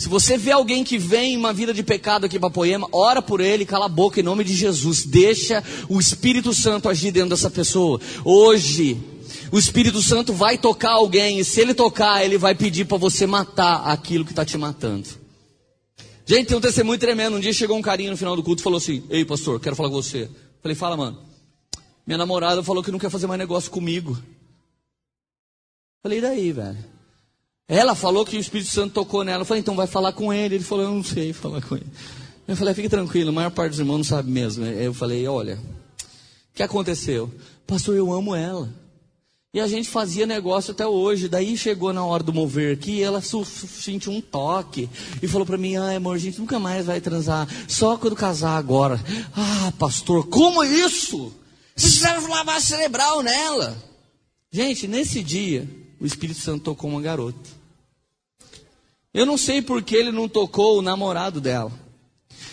Se 0.00 0.08
você 0.08 0.38
vê 0.38 0.50
alguém 0.50 0.82
que 0.82 0.96
vem 0.96 1.36
uma 1.36 1.52
vida 1.52 1.74
de 1.74 1.82
pecado 1.82 2.24
aqui 2.24 2.38
para 2.38 2.48
Poema, 2.48 2.88
ora 2.90 3.20
por 3.20 3.38
ele, 3.38 3.66
cala 3.66 3.84
a 3.84 3.88
boca 3.90 4.18
em 4.18 4.22
nome 4.22 4.42
de 4.42 4.54
Jesus. 4.54 5.04
Deixa 5.04 5.62
o 5.90 6.00
Espírito 6.00 6.54
Santo 6.54 6.88
agir 6.88 7.12
dentro 7.12 7.28
dessa 7.28 7.50
pessoa. 7.50 8.00
Hoje, 8.24 8.96
o 9.50 9.58
Espírito 9.58 10.00
Santo 10.02 10.32
vai 10.32 10.56
tocar 10.56 10.92
alguém, 10.92 11.38
e 11.38 11.44
se 11.44 11.60
ele 11.60 11.74
tocar, 11.74 12.24
ele 12.24 12.38
vai 12.38 12.54
pedir 12.54 12.84
para 12.84 12.96
você 12.96 13.26
matar 13.26 13.82
aquilo 13.84 14.24
que 14.24 14.32
está 14.32 14.44
te 14.44 14.56
matando. 14.56 15.08
Gente, 16.24 16.46
tem 16.46 16.56
um 16.56 16.60
testemunho 16.60 16.98
tremendo. 16.98 17.36
Um 17.36 17.40
dia 17.40 17.52
chegou 17.52 17.76
um 17.76 17.82
carinha 17.82 18.10
no 18.10 18.16
final 18.16 18.36
do 18.36 18.42
culto 18.42 18.62
e 18.62 18.64
falou 18.64 18.76
assim: 18.76 19.02
Ei, 19.10 19.24
pastor, 19.24 19.58
quero 19.58 19.74
falar 19.74 19.88
com 19.88 19.96
você. 19.96 20.30
Falei, 20.62 20.76
fala, 20.76 20.96
mano. 20.96 21.18
Minha 22.06 22.18
namorada 22.18 22.62
falou 22.62 22.82
que 22.82 22.92
não 22.92 22.98
quer 22.98 23.10
fazer 23.10 23.26
mais 23.26 23.38
negócio 23.38 23.70
comigo. 23.70 24.16
Falei, 26.02 26.18
e 26.18 26.22
daí, 26.22 26.52
velho? 26.52 26.78
Ela 27.66 27.94
falou 27.94 28.24
que 28.24 28.36
o 28.36 28.40
Espírito 28.40 28.70
Santo 28.70 28.94
tocou 28.94 29.24
nela. 29.24 29.42
Eu 29.42 29.44
falei, 29.44 29.60
então 29.60 29.74
vai 29.74 29.86
falar 29.86 30.12
com 30.12 30.32
ele. 30.32 30.56
Ele 30.56 30.64
falou, 30.64 30.84
eu 30.84 30.90
não 30.92 31.04
sei 31.04 31.32
falar 31.32 31.60
com 31.62 31.76
ele. 31.76 31.86
Eu 32.46 32.56
falei, 32.56 32.74
fique 32.74 32.88
tranquilo, 32.88 33.30
a 33.30 33.32
maior 33.32 33.50
parte 33.50 33.70
dos 33.70 33.78
irmãos 33.78 33.98
não 33.98 34.04
sabe 34.04 34.30
mesmo. 34.30 34.64
Eu 34.64 34.92
falei, 34.92 35.26
olha, 35.28 35.56
o 35.56 36.54
que 36.54 36.62
aconteceu? 36.62 37.32
Pastor, 37.66 37.96
eu 37.96 38.12
amo 38.12 38.34
ela. 38.34 38.68
E 39.52 39.58
a 39.58 39.66
gente 39.66 39.88
fazia 39.88 40.26
negócio 40.26 40.70
até 40.70 40.86
hoje. 40.86 41.28
Daí 41.28 41.56
chegou 41.56 41.92
na 41.92 42.04
hora 42.04 42.22
do 42.22 42.32
mover 42.32 42.76
aqui, 42.76 43.02
ela 43.02 43.20
sentiu 43.20 44.12
um 44.12 44.20
toque 44.20 44.88
e 45.20 45.26
falou 45.26 45.44
para 45.44 45.58
mim: 45.58 45.76
"Ai, 45.76 45.96
amor, 45.96 46.14
a 46.14 46.18
gente 46.18 46.38
nunca 46.38 46.58
mais 46.60 46.86
vai 46.86 47.00
transar, 47.00 47.48
só 47.66 47.96
quando 47.96 48.14
casar 48.14 48.56
agora". 48.56 49.00
Ah, 49.34 49.72
pastor, 49.76 50.28
como 50.28 50.62
isso? 50.62 51.32
Vocês 51.74 51.94
fizeram 51.94 52.28
lavagem 52.28 52.60
cerebral 52.60 53.22
nela. 53.22 53.76
Gente, 54.52 54.86
nesse 54.86 55.22
dia, 55.22 55.68
o 56.00 56.06
Espírito 56.06 56.40
Santo 56.40 56.64
tocou 56.64 56.88
uma 56.88 57.00
garota. 57.00 57.50
Eu 59.12 59.26
não 59.26 59.36
sei 59.36 59.60
por 59.60 59.82
que 59.82 59.96
ele 59.96 60.12
não 60.12 60.28
tocou 60.28 60.78
o 60.78 60.82
namorado 60.82 61.40
dela. 61.40 61.72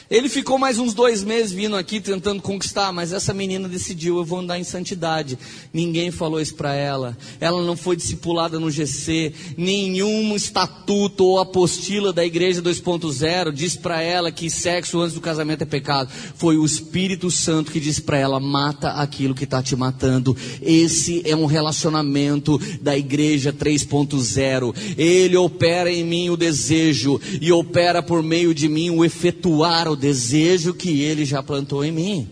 Ele 0.10 0.30
ficou 0.30 0.58
mais 0.58 0.80
uns 0.80 0.94
dois 0.94 1.22
meses 1.22 1.52
vindo 1.52 1.76
aqui 1.76 2.00
tentando 2.00 2.42
conquistar, 2.42 2.94
mas 2.94 3.12
essa 3.12 3.34
menina 3.34 3.68
decidiu, 3.68 4.16
eu 4.16 4.24
vou 4.24 4.40
andar 4.40 4.58
em 4.58 4.64
santidade. 4.64 5.38
Ninguém 5.74 6.12
falou 6.12 6.40
isso 6.40 6.56
para 6.56 6.74
ela. 6.74 7.18
Ela 7.42 7.62
não 7.62 7.76
foi 7.76 7.98
discipulada 7.98 8.58
no 8.58 8.72
GC. 8.72 9.34
Nenhum 9.58 10.34
estatuto 10.34 11.26
ou 11.26 11.40
apostila 11.40 12.14
da 12.14 12.26
igreja 12.26 12.62
2.0 12.62 13.52
diz 13.52 13.76
para 13.76 14.02
ela 14.02 14.32
que 14.32 14.50
sexo 14.50 15.02
antes 15.02 15.14
do 15.14 15.20
casamento 15.20 15.64
é 15.64 15.66
pecado. 15.66 16.10
Foi 16.36 16.56
o 16.56 16.64
Espírito 16.64 17.30
Santo 17.30 17.70
que 17.70 17.80
disse 17.80 18.02
para 18.02 18.18
ela: 18.18 18.40
mata 18.40 18.92
aquilo 18.92 19.36
que 19.36 19.44
está 19.44 19.62
te 19.62 19.76
matando. 19.76 20.38
Esse 20.62 21.22
é 21.30 21.36
um 21.36 21.46
relacionamento 21.46 22.58
da 22.82 22.98
igreja 22.98 23.52
3.0. 23.52 24.74
Ele 24.98 25.36
opera 25.36 25.92
em 25.92 26.06
mim 26.06 26.30
o 26.30 26.38
desejo 26.38 27.20
e 27.42 27.52
opera 27.52 28.02
por 28.02 28.24
meio 28.24 28.54
de 28.54 28.70
mim 28.70 28.90
o 28.90 29.04
efetuar 29.04 29.90
o 29.90 29.97
desejo 29.98 30.74
que 30.74 31.02
ele 31.02 31.26
já 31.26 31.44
plantou 31.44 31.84
em 31.84 31.92
mim. 31.92 32.32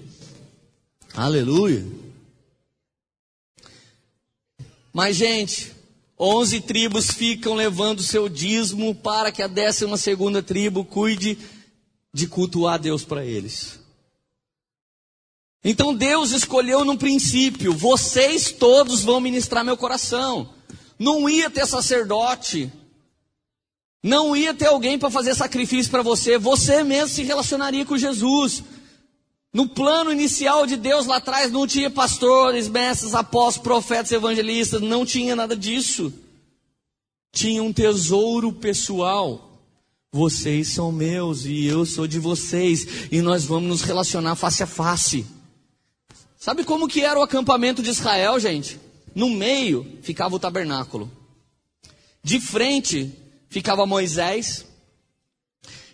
Aleluia. 1.14 1.86
Mas, 4.94 5.18
gente, 5.18 5.74
onze 6.18 6.62
tribos 6.62 7.12
ficam 7.12 7.54
levando 7.56 8.02
seu 8.02 8.30
dízimo 8.30 8.96
para 8.96 9.32
que 9.32 9.42
a 9.42 9.48
décima 9.48 9.98
segunda 9.98 10.42
tribo 10.42 10.86
cuide 10.86 11.38
de 12.14 12.28
cultuar 12.28 12.80
Deus 12.80 13.04
para 13.04 13.26
eles. 13.26 13.80
Então 15.62 15.96
Deus 15.96 16.32
escolheu 16.32 16.86
no 16.86 16.98
princípio: 16.98 17.74
vocês 17.74 18.52
todos 18.52 19.04
vão 19.04 19.20
ministrar 19.20 19.66
meu 19.66 19.76
coração. 19.76 20.54
Não 20.98 21.28
ia 21.28 21.50
ter 21.50 21.66
sacerdote, 21.66 22.72
não 24.06 24.36
ia 24.36 24.54
ter 24.54 24.68
alguém 24.68 25.00
para 25.00 25.10
fazer 25.10 25.34
sacrifício 25.34 25.90
para 25.90 26.04
você, 26.04 26.38
você 26.38 26.84
mesmo 26.84 27.10
se 27.10 27.24
relacionaria 27.24 27.84
com 27.84 27.98
Jesus. 27.98 28.64
No 29.52 29.68
plano 29.68 30.12
inicial 30.12 30.68
de 30.68 30.78
Deus 30.78 31.08
lá 31.08 31.16
atrás 31.18 31.52
não 31.52 31.66
tinha 31.66 31.90
pastores, 31.90 32.68
mestres, 32.68 33.16
apóstolos, 33.16 33.64
profetas, 33.64 34.12
evangelistas, 34.12 34.80
não 34.80 35.08
tinha 35.08 35.36
nada 35.36 35.56
disso. 35.56 36.14
Tinha 37.32 37.64
um 37.64 37.74
tesouro 37.74 38.54
pessoal. 38.54 39.60
Vocês 40.12 40.68
são 40.68 40.92
meus 40.92 41.46
e 41.46 41.66
eu 41.66 41.84
sou 41.84 42.06
de 42.06 42.20
vocês 42.20 43.10
e 43.12 43.24
nós 43.24 43.44
vamos 43.44 43.70
nos 43.70 43.82
relacionar 43.82 44.36
face 44.36 44.62
a 44.62 44.68
face. 44.68 45.26
Sabe 46.38 46.64
como 46.64 46.88
que 46.88 47.02
era 47.02 47.20
o 47.20 47.24
acampamento 47.24 47.82
de 47.82 47.90
Israel, 47.90 48.40
gente? 48.40 48.80
No 49.16 49.32
meio 49.32 49.98
ficava 50.04 50.36
o 50.36 50.40
tabernáculo. 50.40 51.10
De 52.24 52.40
frente 52.40 53.25
ficava 53.56 53.86
Moisés, 53.86 54.66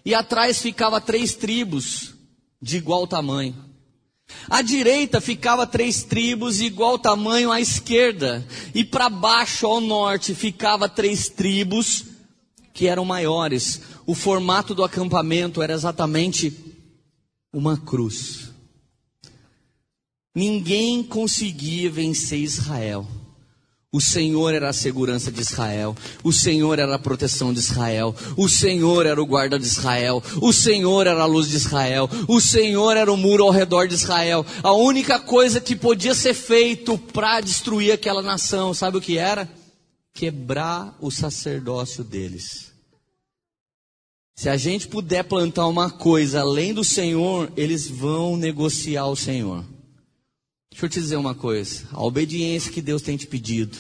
e 0.04 0.16
atrás 0.16 0.60
ficava 0.60 1.00
três 1.00 1.36
tribos 1.36 2.16
de 2.60 2.78
igual 2.78 3.06
tamanho. 3.06 3.56
À 4.50 4.64
direita 4.64 5.22
ficava 5.22 5.68
três 5.68 6.02
tribos 6.02 6.56
de 6.58 6.66
igual 6.66 6.98
tamanho 6.98 7.52
à 7.52 7.62
esquerda, 7.62 8.44
e 8.74 8.84
para 8.84 9.12
baixo 9.12 9.68
ao 9.68 9.80
norte 9.80 10.34
ficava 10.34 10.90
três 10.90 11.30
tribos 11.30 12.06
que 12.74 12.88
eram 12.88 13.06
maiores. 13.06 13.80
O 14.08 14.16
formato 14.16 14.74
do 14.74 14.84
acampamento 14.84 15.62
era 15.62 15.74
exatamente 15.74 16.52
uma 17.54 17.78
cruz. 17.78 18.50
Ninguém 20.34 21.04
conseguia 21.04 21.92
vencer 21.92 22.40
Israel. 22.40 23.08
O 23.94 24.00
Senhor 24.00 24.54
era 24.54 24.70
a 24.70 24.74
segurança 24.74 25.30
de 25.30 25.42
Israel, 25.42 25.94
o 26.24 26.32
Senhor 26.32 26.80
era 26.80 26.96
a 26.96 27.00
proteção 27.00 27.52
de 27.52 27.60
Israel, 27.60 28.16
o 28.38 28.48
Senhor 28.48 29.06
era 29.06 29.22
o 29.22 29.26
guarda 29.26 29.60
de 29.60 29.66
Israel, 29.66 30.24
o 30.42 30.54
Senhor 30.54 31.08
era 31.08 31.22
a 31.22 31.26
luz 31.26 31.50
de 31.50 31.58
Israel, 31.58 32.10
o 32.26 32.40
Senhor 32.40 32.96
era 32.96 33.12
o 33.12 33.18
muro 33.18 33.44
ao 33.44 33.52
redor 33.52 33.90
de 33.90 33.96
Israel. 33.96 34.46
A 34.64 34.72
única 34.72 35.20
coisa 35.20 35.60
que 35.60 35.76
podia 35.76 36.16
ser 36.16 36.34
feito 36.34 36.98
para 36.98 37.42
destruir 37.42 37.92
aquela 37.92 38.22
nação, 38.22 38.74
sabe 38.74 38.96
o 38.96 39.02
que 39.02 39.18
era? 39.18 39.50
Quebrar 40.14 40.96
o 41.02 41.12
sacerdócio 41.12 42.02
deles. 42.02 42.72
Se 44.38 44.48
a 44.48 44.56
gente 44.56 44.88
puder 44.88 45.24
plantar 45.26 45.68
uma 45.68 45.90
coisa 45.90 46.40
além 46.40 46.74
do 46.74 46.84
Senhor, 46.86 47.52
eles 47.58 47.90
vão 47.90 48.38
negociar 48.38 49.08
o 49.08 49.18
Senhor. 49.18 49.66
Deixa 50.72 50.86
eu 50.86 50.90
te 50.90 51.00
dizer 51.00 51.18
uma 51.18 51.36
coisa: 51.36 51.84
a 51.92 52.04
obediência 52.04 52.72
que 52.72 52.82
Deus 52.82 53.02
tem 53.02 53.18
te 53.18 53.28
pedido 53.28 53.78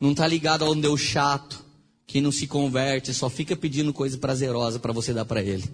não 0.00 0.10
está 0.10 0.26
ligada 0.26 0.64
a 0.64 0.70
um 0.70 0.80
Deus 0.80 1.00
chato 1.00 1.64
que 2.06 2.20
não 2.20 2.30
se 2.30 2.46
converte, 2.46 3.12
só 3.12 3.28
fica 3.28 3.56
pedindo 3.56 3.92
coisa 3.92 4.16
prazerosa 4.16 4.78
para 4.78 4.92
você 4.92 5.12
dar 5.12 5.24
para 5.24 5.42
Ele. 5.42 5.64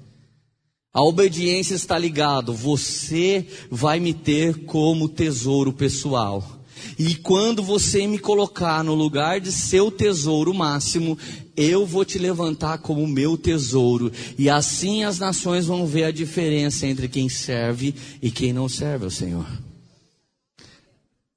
A 0.93 1.03
obediência 1.03 1.75
está 1.75 1.99
ligado, 1.99 2.53
você 2.53 3.47
vai 3.71 3.99
me 3.99 4.13
ter 4.13 4.65
como 4.65 5.09
tesouro 5.09 5.73
pessoal. 5.73 6.61
E 6.99 7.15
quando 7.15 7.63
você 7.63 8.07
me 8.07 8.19
colocar 8.19 8.83
no 8.83 8.95
lugar 8.95 9.41
de 9.41 9.53
seu 9.53 9.91
tesouro 9.91 10.53
máximo, 10.53 11.17
eu 11.57 11.87
vou 11.87 12.05
te 12.05 12.19
levantar 12.19 12.79
como 12.79 13.07
meu 13.07 13.39
tesouro. 13.39 14.13
E 14.39 14.51
assim 14.51 15.05
as 15.05 15.19
nações 15.19 15.67
vão 15.67 15.87
ver 15.87 16.05
a 16.05 16.11
diferença 16.11 16.87
entre 16.87 17.09
quem 17.09 17.29
serve 17.29 17.95
e 18.21 18.31
quem 18.31 18.53
não 18.53 18.69
serve 18.69 19.05
ao 19.05 19.11
Senhor. 19.11 19.47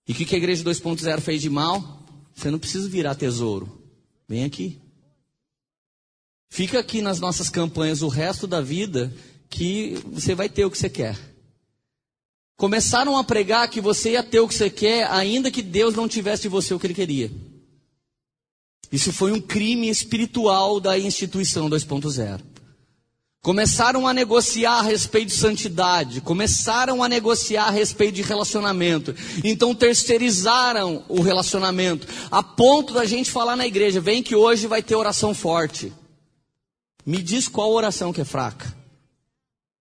E 0.07 0.11
o 0.11 0.15
que, 0.15 0.25
que 0.25 0.35
a 0.35 0.37
igreja 0.37 0.63
2.0 0.63 1.19
fez 1.21 1.41
de 1.41 1.49
mal? 1.49 2.03
Você 2.35 2.51
não 2.51 2.59
precisa 2.59 2.87
virar 2.87 3.15
tesouro. 3.15 3.81
Vem 4.27 4.43
aqui. 4.43 4.79
Fica 6.49 6.79
aqui 6.79 7.01
nas 7.01 7.19
nossas 7.19 7.49
campanhas 7.49 8.01
o 8.01 8.07
resto 8.07 8.45
da 8.45 8.61
vida 8.61 9.13
que 9.49 9.95
você 10.05 10.35
vai 10.35 10.47
ter 10.47 10.65
o 10.65 10.71
que 10.71 10.77
você 10.77 10.89
quer. 10.89 11.17
Começaram 12.57 13.17
a 13.17 13.23
pregar 13.23 13.69
que 13.69 13.81
você 13.81 14.11
ia 14.11 14.23
ter 14.23 14.39
o 14.39 14.47
que 14.47 14.53
você 14.53 14.69
quer, 14.69 15.09
ainda 15.11 15.51
que 15.51 15.61
Deus 15.61 15.95
não 15.95 16.07
tivesse 16.07 16.43
de 16.43 16.49
você 16.49 16.73
o 16.73 16.79
que 16.79 16.87
ele 16.87 16.93
queria. 16.93 17.31
Isso 18.91 19.11
foi 19.11 19.31
um 19.31 19.41
crime 19.41 19.89
espiritual 19.89 20.79
da 20.79 20.97
instituição 20.97 21.69
2.0. 21.69 22.41
Começaram 23.45 24.07
a 24.07 24.11
negociar 24.11 24.79
a 24.79 24.81
respeito 24.81 25.27
de 25.27 25.35
santidade, 25.35 26.19
começaram 26.19 27.03
a 27.03 27.07
negociar 27.07 27.65
a 27.65 27.69
respeito 27.69 28.15
de 28.15 28.23
relacionamento. 28.23 29.13
Então 29.43 29.75
terceirizaram 29.75 31.05
o 31.07 31.21
relacionamento, 31.21 32.07
a 32.31 32.41
ponto 32.41 32.91
da 32.91 33.05
gente 33.05 33.29
falar 33.29 33.55
na 33.55 33.67
igreja: 33.67 34.01
vem 34.01 34.23
que 34.23 34.35
hoje 34.35 34.65
vai 34.65 34.81
ter 34.81 34.95
oração 34.95 35.31
forte. 35.31 35.93
Me 37.05 37.21
diz 37.21 37.47
qual 37.47 37.71
oração 37.71 38.11
que 38.11 38.19
é 38.19 38.25
fraca. 38.25 38.75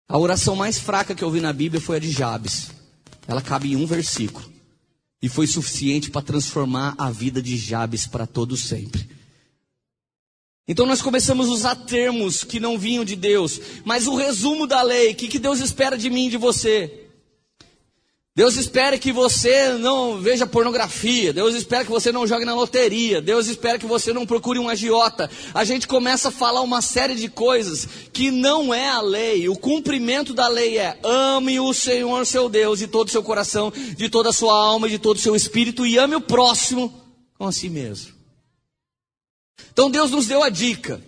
A 0.07 0.19
oração 0.19 0.55
mais 0.55 0.79
fraca 0.79 1.15
que 1.15 1.25
eu 1.25 1.31
vi 1.31 1.41
na 1.41 1.55
Bíblia 1.55 1.81
foi 1.81 1.97
a 1.97 2.01
de 2.01 2.11
Jabes. 2.11 2.71
Ela 3.27 3.41
cabe 3.41 3.73
em 3.73 3.77
um 3.77 3.87
versículo. 3.87 4.45
E 5.23 5.29
foi 5.31 5.47
suficiente 5.47 6.11
para 6.11 6.21
transformar 6.21 6.95
a 6.99 7.11
vida 7.11 7.41
de 7.41 7.57
Jabes 7.57 8.07
para 8.07 8.27
todo 8.27 8.59
sempre. 8.59 9.14
Então 10.67 10.87
nós 10.87 11.03
começamos 11.03 11.49
a 11.49 11.53
usar 11.53 11.75
termos 11.75 12.43
que 12.43 12.59
não 12.59 12.79
vinham 12.79 13.05
de 13.05 13.15
Deus, 13.15 13.61
mas 13.85 14.07
o 14.07 14.15
resumo 14.15 14.67
da 14.67 14.81
lei, 14.81 15.13
o 15.13 15.15
que, 15.15 15.29
que 15.29 15.39
Deus 15.39 15.61
espera 15.61 15.97
de 15.97 16.09
mim 16.09 16.27
e 16.27 16.31
de 16.31 16.37
você? 16.39 17.05
Deus 18.37 18.57
espera 18.57 18.99
que 18.99 19.13
você 19.13 19.75
não 19.75 20.19
veja 20.19 20.45
pornografia, 20.45 21.33
Deus 21.33 21.55
espera 21.55 21.85
que 21.85 21.91
você 21.91 22.11
não 22.11 22.27
jogue 22.27 22.45
na 22.45 22.53
loteria, 22.53 23.23
Deus 23.23 23.47
espera 23.47 23.79
que 23.79 23.87
você 23.87 24.13
não 24.13 24.27
procure 24.27 24.59
um 24.59 24.69
agiota. 24.69 25.31
A 25.53 25.63
gente 25.65 25.87
começa 25.87 26.31
a 26.31 26.33
falar 26.33 26.63
uma 26.63 26.83
série 26.83 27.15
de 27.15 27.29
coisas 27.29 27.87
que 28.13 28.33
não 28.33 28.75
é 28.75 28.89
a 28.89 29.01
lei. 29.01 29.49
O 29.49 29.55
cumprimento 29.55 30.35
da 30.35 30.49
lei 30.49 30.79
é 30.79 30.99
ame 31.05 31.61
o 31.61 31.73
Senhor 31.73 32.27
seu 32.27 32.49
Deus 32.49 32.81
de 32.81 32.89
todo 32.89 33.07
o 33.07 33.13
seu 33.13 33.23
coração, 33.23 33.73
de 33.97 34.09
toda 34.09 34.31
a 34.31 34.33
sua 34.33 34.53
alma, 34.53 34.89
de 34.89 34.99
todo 34.99 35.17
o 35.17 35.21
seu 35.21 35.37
espírito 35.37 35.87
e 35.87 35.97
ame 35.97 36.17
o 36.17 36.21
próximo 36.21 36.93
com 37.39 37.47
a 37.47 37.53
si 37.53 37.71
mesmo. 37.71 38.14
Então 39.75 39.91
Deus 39.91 40.11
nos 40.13 40.27
deu 40.27 40.43
a 40.43 40.49
dica. 40.49 41.03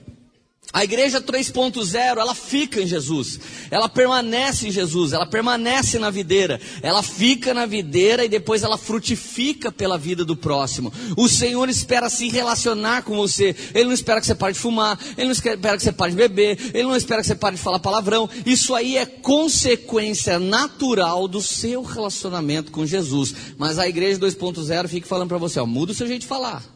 A 0.72 0.82
igreja 0.84 1.22
3.0, 1.22 2.18
ela 2.18 2.34
fica 2.34 2.82
em 2.82 2.86
Jesus, 2.86 3.40
ela 3.70 3.88
permanece 3.88 4.68
em 4.68 4.70
Jesus, 4.70 5.12
ela 5.12 5.24
permanece 5.24 5.98
na 5.98 6.10
videira, 6.10 6.60
ela 6.82 7.02
fica 7.02 7.54
na 7.54 7.64
videira 7.64 8.24
e 8.24 8.28
depois 8.28 8.62
ela 8.62 8.76
frutifica 8.76 9.70
pela 9.70 9.96
vida 9.96 10.24
do 10.24 10.36
próximo. 10.36 10.92
O 11.16 11.28
Senhor 11.28 11.70
espera 11.70 12.10
se 12.10 12.28
relacionar 12.28 13.04
com 13.04 13.16
você, 13.16 13.56
Ele 13.72 13.84
não 13.84 13.92
espera 13.92 14.20
que 14.20 14.26
você 14.26 14.34
pare 14.34 14.52
de 14.52 14.58
fumar, 14.58 14.98
Ele 15.16 15.26
não 15.26 15.32
espera 15.32 15.76
que 15.76 15.82
você 15.84 15.92
pare 15.92 16.10
de 16.10 16.18
beber, 16.18 16.58
Ele 16.74 16.82
não 16.82 16.96
espera 16.96 17.22
que 17.22 17.28
você 17.28 17.36
pare 17.36 17.56
de 17.56 17.62
falar 17.62 17.78
palavrão. 17.78 18.28
Isso 18.44 18.74
aí 18.74 18.98
é 18.98 19.06
consequência 19.06 20.38
natural 20.38 21.26
do 21.26 21.40
seu 21.40 21.84
relacionamento 21.84 22.72
com 22.72 22.84
Jesus. 22.84 23.34
Mas 23.56 23.78
a 23.78 23.88
igreja 23.88 24.20
2.0 24.20 24.88
fica 24.88 25.06
falando 25.06 25.28
para 25.28 25.38
você, 25.38 25.58
ó, 25.60 25.64
muda 25.64 25.92
o 25.92 25.94
seu 25.94 26.08
jeito 26.08 26.22
de 26.22 26.26
falar. 26.26 26.75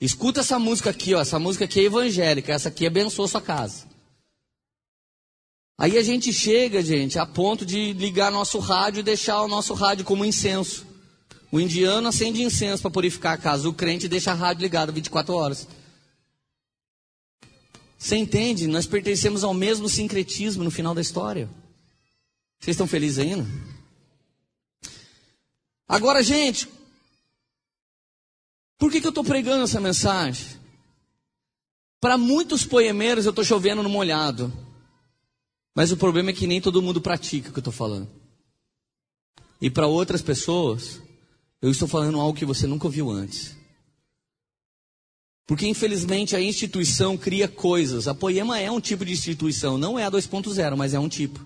Escuta 0.00 0.40
essa 0.40 0.58
música 0.58 0.90
aqui, 0.90 1.14
ó. 1.14 1.20
Essa 1.20 1.38
música 1.38 1.64
aqui 1.64 1.80
é 1.80 1.84
evangélica. 1.84 2.52
Essa 2.52 2.68
aqui 2.68 2.86
abençoa 2.86 3.26
sua 3.26 3.42
casa. 3.42 3.86
Aí 5.76 5.96
a 5.96 6.02
gente 6.02 6.32
chega, 6.32 6.82
gente, 6.82 7.18
a 7.18 7.26
ponto 7.26 7.64
de 7.64 7.92
ligar 7.92 8.32
nosso 8.32 8.58
rádio 8.58 9.00
e 9.00 9.02
deixar 9.04 9.42
o 9.42 9.48
nosso 9.48 9.74
rádio 9.74 10.04
como 10.04 10.24
incenso. 10.24 10.86
O 11.50 11.60
indiano 11.60 12.08
acende 12.08 12.42
incenso 12.42 12.82
para 12.82 12.90
purificar 12.90 13.34
a 13.34 13.38
casa. 13.38 13.68
O 13.68 13.72
crente 13.72 14.08
deixa 14.08 14.32
a 14.32 14.34
rádio 14.34 14.62
ligada 14.62 14.92
24 14.92 15.34
horas. 15.34 15.68
Você 17.98 18.16
entende? 18.16 18.66
Nós 18.66 18.86
pertencemos 18.86 19.42
ao 19.42 19.54
mesmo 19.54 19.88
sincretismo 19.88 20.62
no 20.62 20.70
final 20.70 20.94
da 20.94 21.00
história. 21.00 21.48
Vocês 22.60 22.74
estão 22.74 22.86
felizes 22.86 23.18
ainda? 23.18 23.46
Agora, 25.88 26.22
gente, 26.22 26.68
por 28.78 28.92
que, 28.92 29.00
que 29.00 29.06
eu 29.06 29.10
estou 29.10 29.24
pregando 29.24 29.64
essa 29.64 29.80
mensagem? 29.80 30.56
Para 32.00 32.16
muitos 32.16 32.64
poemeiros 32.64 33.24
eu 33.24 33.30
estou 33.30 33.44
chovendo 33.44 33.82
no 33.82 33.88
molhado. 33.88 34.52
Mas 35.74 35.92
o 35.92 35.96
problema 35.96 36.30
é 36.30 36.32
que 36.32 36.46
nem 36.46 36.60
todo 36.60 36.82
mundo 36.82 37.00
pratica 37.00 37.50
o 37.50 37.52
que 37.52 37.58
eu 37.58 37.60
estou 37.60 37.72
falando. 37.72 38.08
E 39.60 39.68
para 39.68 39.86
outras 39.86 40.22
pessoas, 40.22 41.00
eu 41.60 41.70
estou 41.70 41.88
falando 41.88 42.20
algo 42.20 42.38
que 42.38 42.44
você 42.44 42.66
nunca 42.66 42.86
ouviu 42.86 43.10
antes. 43.10 43.56
Porque 45.46 45.66
infelizmente 45.66 46.36
a 46.36 46.40
instituição 46.40 47.16
cria 47.16 47.48
coisas. 47.48 48.06
A 48.06 48.14
Poema 48.14 48.60
é 48.60 48.70
um 48.70 48.80
tipo 48.80 49.04
de 49.04 49.12
instituição, 49.12 49.78
não 49.78 49.98
é 49.98 50.04
a 50.04 50.10
2.0, 50.10 50.76
mas 50.76 50.94
é 50.94 50.98
um 50.98 51.08
tipo. 51.08 51.44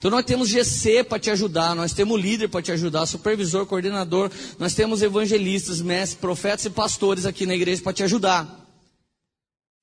Então 0.00 0.10
nós 0.10 0.24
temos 0.24 0.48
GC 0.48 1.04
para 1.04 1.18
te 1.18 1.30
ajudar, 1.30 1.76
nós 1.76 1.92
temos 1.92 2.18
líder 2.18 2.48
para 2.48 2.62
te 2.62 2.72
ajudar, 2.72 3.04
supervisor, 3.04 3.66
coordenador, 3.66 4.30
nós 4.58 4.72
temos 4.72 5.02
evangelistas, 5.02 5.82
mestres, 5.82 6.18
profetas 6.18 6.64
e 6.64 6.70
pastores 6.70 7.26
aqui 7.26 7.44
na 7.44 7.54
igreja 7.54 7.82
para 7.82 7.92
te 7.92 8.02
ajudar. 8.02 8.66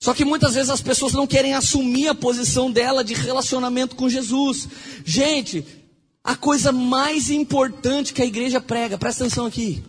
Só 0.02 0.16
que 0.16 0.26
muitas 0.26 0.56
vezes 0.56 0.72
as 0.72 0.82
pessoas 0.82 1.14
não 1.14 1.28
querem 1.28 1.54
assumir 1.54 2.08
a 2.08 2.16
posição 2.16 2.72
dela 2.72 3.04
de 3.04 3.14
relacionamento 3.14 3.96
com 3.96 4.10
Jesus. 4.10 4.68
Gente, 5.06 5.64
a 6.24 6.36
coisa 6.36 6.72
mais 6.72 7.30
importante 7.30 8.12
que 8.12 8.24
a 8.24 8.26
igreja 8.26 8.60
prega, 8.60 8.98
presta 8.98 9.24
atenção 9.24 9.46
aqui, 9.46 9.84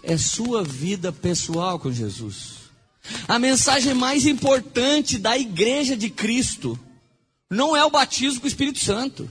é 0.00 0.16
sua 0.16 0.62
vida 0.62 1.10
pessoal 1.10 1.76
com 1.76 1.90
Jesus. 1.90 2.70
A 3.26 3.36
mensagem 3.36 3.94
mais 3.94 4.26
importante 4.26 5.18
da 5.18 5.36
igreja 5.36 5.96
de 5.96 6.08
Cristo 6.08 6.78
não 7.50 7.76
é 7.76 7.84
o 7.84 7.90
batismo 7.90 8.40
com 8.40 8.46
o 8.46 8.48
Espírito 8.48 8.78
Santo. 8.78 9.28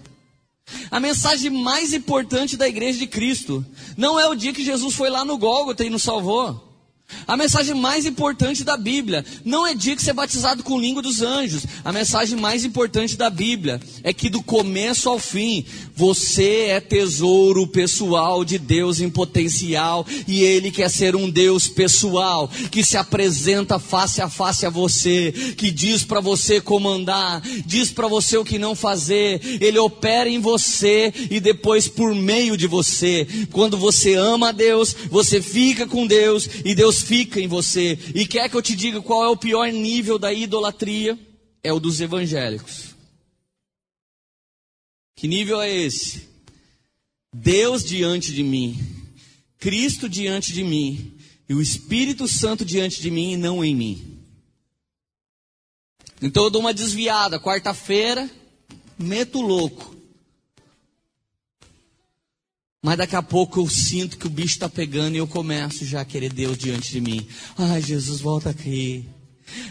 A 0.89 0.99
mensagem 0.99 1.49
mais 1.49 1.93
importante 1.93 2.55
da 2.55 2.67
igreja 2.67 2.99
de 2.99 3.07
Cristo 3.07 3.65
não 3.97 4.19
é 4.19 4.27
o 4.27 4.35
dia 4.35 4.53
que 4.53 4.63
Jesus 4.63 4.95
foi 4.95 5.09
lá 5.09 5.25
no 5.25 5.37
Gólgota 5.37 5.83
e 5.83 5.89
nos 5.89 6.03
salvou. 6.03 6.72
A 7.27 7.37
mensagem 7.37 7.75
mais 7.75 8.05
importante 8.05 8.63
da 8.63 8.77
Bíblia 8.77 9.25
não 9.43 9.65
é 9.65 9.73
dia 9.73 9.95
que 9.95 10.01
ser 10.01 10.11
é 10.11 10.13
batizado 10.13 10.63
com 10.63 10.79
língua 10.79 11.01
dos 11.01 11.21
anjos. 11.21 11.65
A 11.83 11.91
mensagem 11.91 12.39
mais 12.39 12.63
importante 12.63 13.17
da 13.17 13.29
Bíblia 13.29 13.79
é 14.03 14.13
que 14.13 14.29
do 14.29 14.41
começo 14.41 15.09
ao 15.09 15.19
fim, 15.19 15.65
você 15.95 16.67
é 16.69 16.79
tesouro 16.79 17.67
pessoal 17.67 18.43
de 18.43 18.57
Deus 18.57 18.99
em 18.99 19.09
potencial 19.09 20.05
e 20.27 20.41
Ele 20.43 20.71
quer 20.71 20.89
ser 20.89 21.15
um 21.15 21.29
Deus 21.29 21.67
pessoal 21.67 22.49
que 22.71 22.83
se 22.83 22.97
apresenta 22.97 23.79
face 23.79 24.21
a 24.21 24.29
face 24.29 24.65
a 24.65 24.69
você, 24.69 25.31
que 25.57 25.71
diz 25.71 26.03
para 26.03 26.19
você 26.19 26.59
comandar, 26.59 27.41
diz 27.65 27.91
para 27.91 28.07
você 28.07 28.37
o 28.37 28.45
que 28.45 28.57
não 28.57 28.75
fazer. 28.75 29.41
Ele 29.61 29.77
opera 29.77 30.29
em 30.29 30.39
você 30.39 31.13
e 31.29 31.39
depois 31.39 31.87
por 31.87 32.13
meio 32.15 32.57
de 32.57 32.67
você. 32.67 33.27
Quando 33.51 33.77
você 33.77 34.15
ama 34.15 34.49
a 34.49 34.51
Deus, 34.51 34.95
você 35.09 35.41
fica 35.41 35.87
com 35.87 36.07
Deus 36.07 36.49
e 36.63 36.73
Deus 36.73 37.01
fica 37.03 37.39
em 37.39 37.47
você. 37.47 37.97
E 38.15 38.25
quer 38.25 38.49
que 38.49 38.55
eu 38.55 38.61
te 38.61 38.75
diga 38.75 39.01
qual 39.01 39.23
é 39.23 39.29
o 39.29 39.37
pior 39.37 39.71
nível 39.71 40.17
da 40.17 40.31
idolatria? 40.31 41.19
É 41.63 41.71
o 41.71 41.79
dos 41.79 42.01
evangélicos. 42.01 42.95
Que 45.15 45.27
nível 45.27 45.61
é 45.61 45.71
esse? 45.71 46.27
Deus 47.33 47.83
diante 47.83 48.31
de 48.33 48.43
mim, 48.43 48.77
Cristo 49.57 50.07
diante 50.07 50.53
de 50.53 50.63
mim 50.63 51.17
e 51.47 51.53
o 51.53 51.61
Espírito 51.61 52.27
Santo 52.27 52.63
diante 52.63 53.01
de 53.01 53.09
mim 53.09 53.33
e 53.33 53.37
não 53.37 53.63
em 53.63 53.75
mim. 53.75 54.19
Então 56.21 56.43
eu 56.45 56.49
dou 56.49 56.61
uma 56.61 56.73
desviada, 56.73 57.39
quarta-feira, 57.39 58.29
meto 58.97 59.41
louco. 59.41 59.92
Mas 62.83 62.97
daqui 62.97 63.15
a 63.15 63.23
pouco 63.23 63.61
eu 63.61 63.69
sinto 63.69 64.17
que 64.17 64.27
o 64.27 64.29
bicho 64.29 64.55
está 64.55 64.67
pegando 64.67 65.15
e 65.15 65.17
eu 65.17 65.25
começo 65.25 65.85
já 65.85 66.01
a 66.01 66.05
querer 66.05 66.33
Deus 66.33 66.57
diante 66.57 66.91
de 66.91 66.99
mim. 66.99 67.25
Ai, 67.57 67.81
Jesus, 67.81 68.19
volta 68.19 68.49
aqui. 68.49 69.05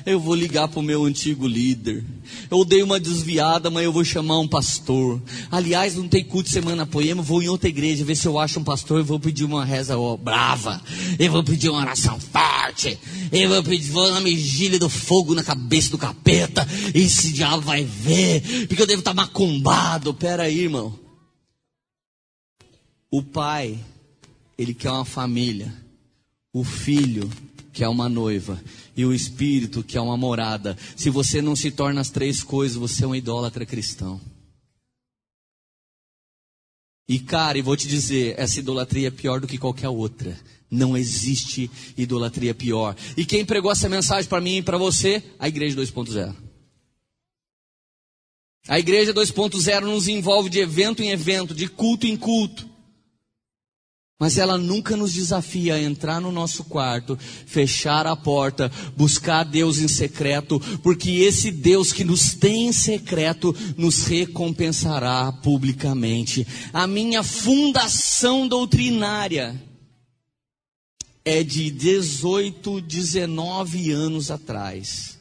Eu 0.06 0.18
vou 0.18 0.34
ligar 0.34 0.66
para 0.66 0.80
o 0.80 0.82
meu 0.82 1.04
antigo 1.04 1.46
líder. 1.46 2.02
Eu 2.50 2.64
dei 2.64 2.82
uma 2.82 2.98
desviada, 2.98 3.68
mas 3.68 3.84
eu 3.84 3.92
vou 3.92 4.02
chamar 4.02 4.38
um 4.38 4.48
pastor. 4.48 5.20
Aliás, 5.50 5.94
não 5.94 6.08
tem 6.08 6.24
culto 6.24 6.48
semana 6.48 6.86
poema, 6.86 7.22
vou 7.22 7.42
em 7.42 7.48
outra 7.48 7.68
igreja 7.68 8.02
ver 8.02 8.16
se 8.16 8.26
eu 8.26 8.38
acho 8.38 8.58
um 8.58 8.64
pastor. 8.64 9.00
Eu 9.00 9.04
vou 9.04 9.20
pedir 9.20 9.44
uma 9.44 9.62
reza 9.62 9.98
ó, 9.98 10.16
brava. 10.16 10.80
Eu 11.18 11.30
vou 11.30 11.44
pedir 11.44 11.68
uma 11.68 11.80
oração 11.80 12.18
forte. 12.18 12.98
Eu 13.30 13.50
vou 13.50 13.62
pedir 13.62 13.90
vou 13.90 14.08
uma 14.08 14.22
vigília 14.22 14.78
do 14.78 14.88
fogo 14.88 15.34
na 15.34 15.44
cabeça 15.44 15.90
do 15.90 15.98
capeta. 15.98 16.66
Esse 16.94 17.30
diabo 17.30 17.60
vai 17.60 17.84
ver, 17.84 18.66
porque 18.68 18.80
eu 18.80 18.86
devo 18.86 19.00
estar 19.00 19.14
tá 19.14 19.22
macumbado. 19.22 20.14
Pera 20.14 20.44
aí, 20.44 20.60
irmão. 20.60 21.01
O 23.12 23.22
pai, 23.22 23.78
ele 24.56 24.72
quer 24.72 24.90
uma 24.90 25.04
família. 25.04 25.70
O 26.50 26.64
filho 26.64 27.30
quer 27.70 27.86
uma 27.86 28.08
noiva. 28.08 28.58
E 28.96 29.04
o 29.04 29.12
espírito 29.12 29.84
quer 29.84 30.00
uma 30.00 30.16
morada. 30.16 30.78
Se 30.96 31.10
você 31.10 31.42
não 31.42 31.54
se 31.54 31.70
torna 31.70 32.00
as 32.00 32.08
três 32.08 32.42
coisas, 32.42 32.78
você 32.78 33.04
é 33.04 33.06
um 33.06 33.14
idólatra 33.14 33.66
cristão. 33.66 34.18
E 37.06 37.18
cara, 37.18 37.58
e 37.58 37.62
vou 37.62 37.76
te 37.76 37.86
dizer, 37.86 38.34
essa 38.38 38.60
idolatria 38.60 39.08
é 39.08 39.10
pior 39.10 39.40
do 39.42 39.46
que 39.46 39.58
qualquer 39.58 39.90
outra. 39.90 40.34
Não 40.70 40.96
existe 40.96 41.70
idolatria 41.98 42.54
pior. 42.54 42.96
E 43.14 43.26
quem 43.26 43.44
pregou 43.44 43.70
essa 43.70 43.90
mensagem 43.90 44.26
para 44.26 44.40
mim 44.40 44.56
e 44.56 44.62
para 44.62 44.78
você? 44.78 45.22
A 45.38 45.48
igreja 45.48 45.76
2.0. 45.76 46.34
A 48.68 48.78
igreja 48.78 49.12
2.0 49.12 49.80
nos 49.82 50.08
envolve 50.08 50.48
de 50.48 50.60
evento 50.60 51.02
em 51.02 51.10
evento, 51.10 51.54
de 51.54 51.68
culto 51.68 52.06
em 52.06 52.16
culto. 52.16 52.71
Mas 54.22 54.38
ela 54.38 54.56
nunca 54.56 54.96
nos 54.96 55.12
desafia 55.12 55.74
a 55.74 55.82
entrar 55.82 56.20
no 56.20 56.30
nosso 56.30 56.62
quarto, 56.62 57.18
fechar 57.44 58.06
a 58.06 58.14
porta, 58.14 58.70
buscar 58.96 59.42
Deus 59.42 59.78
em 59.78 59.88
secreto, 59.88 60.60
porque 60.80 61.10
esse 61.10 61.50
Deus 61.50 61.92
que 61.92 62.04
nos 62.04 62.32
tem 62.32 62.68
em 62.68 62.72
secreto 62.72 63.52
nos 63.76 64.06
recompensará 64.06 65.32
publicamente. 65.32 66.46
A 66.72 66.86
minha 66.86 67.24
fundação 67.24 68.46
doutrinária 68.46 69.60
é 71.24 71.42
de 71.42 71.68
18, 71.72 72.80
19 72.80 73.90
anos 73.90 74.30
atrás. 74.30 75.18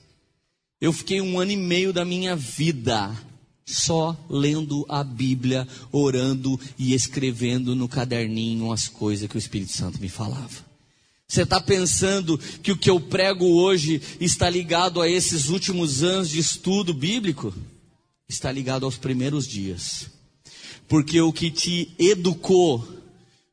Eu 0.79 0.93
fiquei 0.93 1.19
um 1.21 1.39
ano 1.39 1.49
e 1.49 1.57
meio 1.57 1.91
da 1.91 2.05
minha 2.05 2.35
vida 2.35 3.11
só 3.65 4.17
lendo 4.29 4.85
a 4.89 5.03
Bíblia, 5.03 5.67
orando 5.91 6.59
e 6.77 6.93
escrevendo 6.93 7.75
no 7.75 7.87
caderninho 7.87 8.71
as 8.71 8.87
coisas 8.87 9.29
que 9.29 9.35
o 9.35 9.39
Espírito 9.39 9.71
Santo 9.71 9.99
me 9.99 10.09
falava. 10.09 10.71
Você 11.27 11.43
está 11.43 11.61
pensando 11.61 12.37
que 12.61 12.73
o 12.73 12.77
que 12.77 12.89
eu 12.89 12.99
prego 12.99 13.45
hoje 13.45 14.01
está 14.19 14.49
ligado 14.49 15.01
a 15.01 15.09
esses 15.09 15.47
últimos 15.47 16.03
anos 16.03 16.29
de 16.29 16.39
estudo 16.39 16.93
bíblico? 16.93 17.53
Está 18.27 18.51
ligado 18.51 18.85
aos 18.85 18.97
primeiros 18.97 19.47
dias. 19.47 20.07
Porque 20.89 21.21
o 21.21 21.31
que 21.31 21.49
te 21.49 21.89
educou 21.97 22.85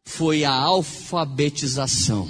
foi 0.05 0.43
a 0.43 0.53
alfabetização. 0.53 2.29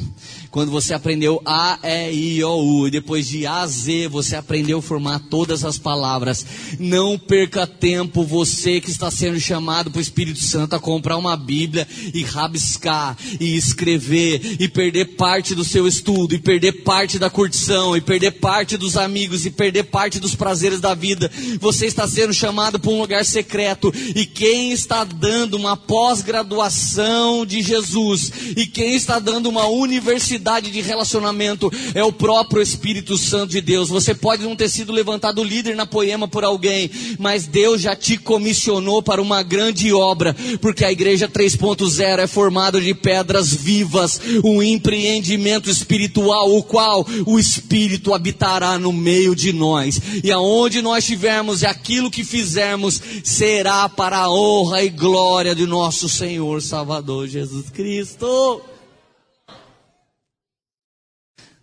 Quando 0.50 0.70
você 0.70 0.94
aprendeu 0.94 1.42
A, 1.44 1.78
E, 1.82 2.38
I, 2.38 2.44
O, 2.44 2.56
U, 2.56 2.88
e 2.88 2.90
depois 2.90 3.28
de 3.28 3.46
A 3.46 3.66
Z, 3.66 4.08
você 4.08 4.34
aprendeu 4.34 4.78
a 4.78 4.82
formar 4.82 5.18
todas 5.30 5.64
as 5.64 5.76
palavras. 5.76 6.44
Não 6.78 7.18
perca 7.18 7.66
tempo, 7.66 8.24
você 8.24 8.80
que 8.80 8.90
está 8.90 9.10
sendo 9.10 9.38
chamado 9.38 9.90
para 9.90 9.98
o 9.98 10.02
Espírito 10.02 10.40
Santo 10.40 10.74
a 10.74 10.80
comprar 10.80 11.16
uma 11.16 11.36
Bíblia 11.36 11.86
e 12.14 12.22
rabiscar, 12.22 13.16
e 13.38 13.56
escrever, 13.56 14.56
e 14.58 14.68
perder 14.68 15.16
parte 15.16 15.54
do 15.54 15.64
seu 15.64 15.86
estudo, 15.86 16.34
e 16.34 16.38
perder 16.38 16.82
parte 16.82 17.18
da 17.18 17.28
curtição, 17.28 17.96
e 17.96 18.00
perder 18.00 18.32
parte 18.32 18.76
dos 18.76 18.96
amigos, 18.96 19.44
e 19.44 19.50
perder 19.50 19.84
parte 19.84 20.18
dos 20.18 20.34
prazeres 20.34 20.80
da 20.80 20.94
vida. 20.94 21.30
Você 21.60 21.86
está 21.86 22.08
sendo 22.08 22.32
chamado 22.32 22.78
para 22.78 22.90
um 22.90 23.00
lugar 23.00 23.24
secreto, 23.24 23.92
e 24.14 24.24
quem 24.24 24.72
está 24.72 25.04
dando 25.04 25.56
uma 25.56 25.76
pós-graduação 25.76 27.44
de 27.44 27.60
Jesus, 27.62 28.32
e 28.56 28.66
quem 28.66 28.94
está 28.94 29.18
dando 29.18 29.48
uma 29.48 29.66
universidade, 29.66 30.37
quantidade 30.38 30.70
de 30.70 30.80
relacionamento 30.80 31.70
é 31.94 32.02
o 32.04 32.12
próprio 32.12 32.62
Espírito 32.62 33.18
Santo 33.18 33.50
de 33.50 33.60
Deus. 33.60 33.88
Você 33.88 34.14
pode 34.14 34.44
não 34.44 34.54
ter 34.54 34.68
sido 34.68 34.92
levantado 34.92 35.42
líder 35.42 35.74
na 35.74 35.84
poema 35.84 36.28
por 36.28 36.44
alguém, 36.44 36.90
mas 37.18 37.46
Deus 37.46 37.80
já 37.80 37.96
te 37.96 38.16
comissionou 38.16 39.02
para 39.02 39.20
uma 39.20 39.42
grande 39.42 39.92
obra, 39.92 40.34
porque 40.60 40.84
a 40.84 40.92
igreja 40.92 41.28
3.0 41.28 42.20
é 42.20 42.26
formada 42.26 42.80
de 42.80 42.94
pedras 42.94 43.52
vivas, 43.52 44.20
um 44.44 44.62
empreendimento 44.62 45.68
espiritual, 45.68 46.54
o 46.54 46.62
qual 46.62 47.04
o 47.26 47.38
Espírito 47.38 48.14
habitará 48.14 48.78
no 48.78 48.92
meio 48.92 49.34
de 49.34 49.52
nós. 49.52 50.00
E 50.22 50.30
aonde 50.30 50.80
nós 50.80 51.02
estivermos 51.02 51.62
e 51.62 51.66
aquilo 51.66 52.10
que 52.10 52.22
fizermos 52.22 53.00
será 53.24 53.88
para 53.88 54.18
a 54.18 54.30
honra 54.30 54.84
e 54.84 54.88
glória 54.88 55.54
de 55.54 55.66
nosso 55.66 56.08
Senhor 56.08 56.62
Salvador 56.62 57.26
Jesus 57.26 57.70
Cristo. 57.70 58.62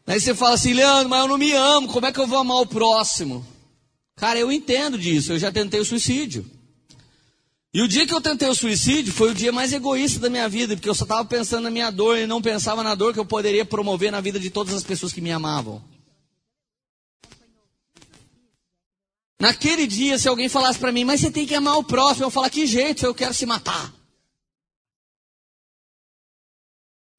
Aí 0.08 0.20
você 0.20 0.36
fala 0.36 0.54
assim, 0.54 0.74
Leandro, 0.74 1.10
mas 1.10 1.22
eu 1.22 1.28
não 1.28 1.38
me 1.38 1.52
amo, 1.52 1.88
como 1.88 2.06
é 2.06 2.12
que 2.12 2.20
eu 2.20 2.28
vou 2.28 2.38
amar 2.38 2.58
o 2.58 2.68
próximo? 2.68 3.46
Cara, 4.16 4.40
eu 4.40 4.52
entendo 4.52 4.98
disso, 4.98 5.34
eu 5.34 5.40
já 5.40 5.52
tentei 5.52 5.80
o 5.80 5.86
suicídio. 5.86 6.46
E 7.74 7.82
o 7.82 7.88
dia 7.88 8.08
que 8.08 8.14
eu 8.14 8.22
tentei 8.22 8.48
o 8.48 8.56
suicídio 8.56 9.12
foi 9.12 9.32
o 9.32 9.34
dia 9.34 9.52
mais 9.52 9.74
egoísta 9.74 10.20
da 10.20 10.30
minha 10.30 10.48
vida, 10.48 10.76
porque 10.76 10.88
eu 10.88 10.96
só 10.96 11.04
estava 11.04 11.26
pensando 11.26 11.64
na 11.64 11.72
minha 11.72 11.92
dor 11.92 12.18
e 12.18 12.26
não 12.26 12.42
pensava 12.42 12.82
na 12.84 12.96
dor 12.96 13.14
que 13.14 13.20
eu 13.20 13.26
poderia 13.26 13.66
promover 13.66 14.12
na 14.12 14.22
vida 14.22 14.40
de 14.40 14.50
todas 14.50 14.74
as 14.74 14.84
pessoas 14.84 15.12
que 15.12 15.20
me 15.20 15.32
amavam. 15.32 15.84
Naquele 19.40 19.86
dia, 19.86 20.18
se 20.18 20.28
alguém 20.28 20.48
falasse 20.48 20.80
para 20.80 20.92
mim, 20.92 21.04
mas 21.04 21.20
você 21.20 21.30
tem 21.30 21.46
que 21.46 21.54
amar 21.54 21.78
o 21.78 21.84
próximo, 21.84 22.26
eu 22.26 22.30
falar, 22.30 22.50
que 22.50 22.66
jeito, 22.66 23.06
eu 23.06 23.14
quero 23.14 23.34
se 23.34 23.46
matar. 23.46 23.94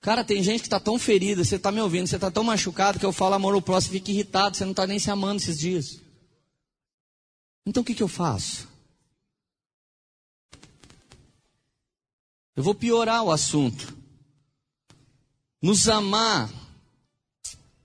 Cara, 0.00 0.24
tem 0.24 0.42
gente 0.42 0.60
que 0.60 0.66
está 0.66 0.78
tão 0.78 0.98
ferida, 0.98 1.44
você 1.44 1.56
está 1.56 1.72
me 1.72 1.80
ouvindo, 1.80 2.06
você 2.06 2.16
está 2.16 2.30
tão 2.30 2.44
machucado 2.44 2.98
que 2.98 3.04
eu 3.04 3.12
falo 3.12 3.34
amor 3.34 3.54
ao 3.54 3.62
próximo, 3.62 3.94
fica 3.94 4.10
irritado, 4.10 4.56
você 4.56 4.64
não 4.64 4.72
está 4.72 4.86
nem 4.86 4.98
se 4.98 5.10
amando 5.10 5.42
esses 5.42 5.58
dias. 5.58 6.00
Então 7.66 7.82
o 7.82 7.84
que, 7.84 7.94
que 7.94 8.02
eu 8.02 8.08
faço? 8.08 8.68
Eu 12.54 12.62
vou 12.62 12.74
piorar 12.74 13.22
o 13.24 13.30
assunto. 13.30 13.96
Nos 15.60 15.88
amar, 15.88 16.50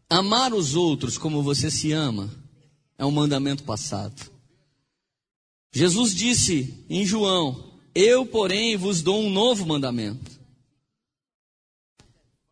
amar 0.10 0.54
os 0.54 0.76
outros 0.76 1.18
como 1.18 1.42
você 1.42 1.72
se 1.72 1.92
ama, 1.92 2.30
é 2.98 3.06
um 3.06 3.12
mandamento 3.12 3.64
passado. 3.64 4.30
Jesus 5.74 6.14
disse 6.14 6.86
em 6.90 7.06
João: 7.06 7.72
Eu, 7.96 8.26
porém, 8.26 8.78
vos 8.78 9.02
dou 9.02 9.22
um 9.22 9.30
novo 9.30 9.66
mandamento 9.66 10.41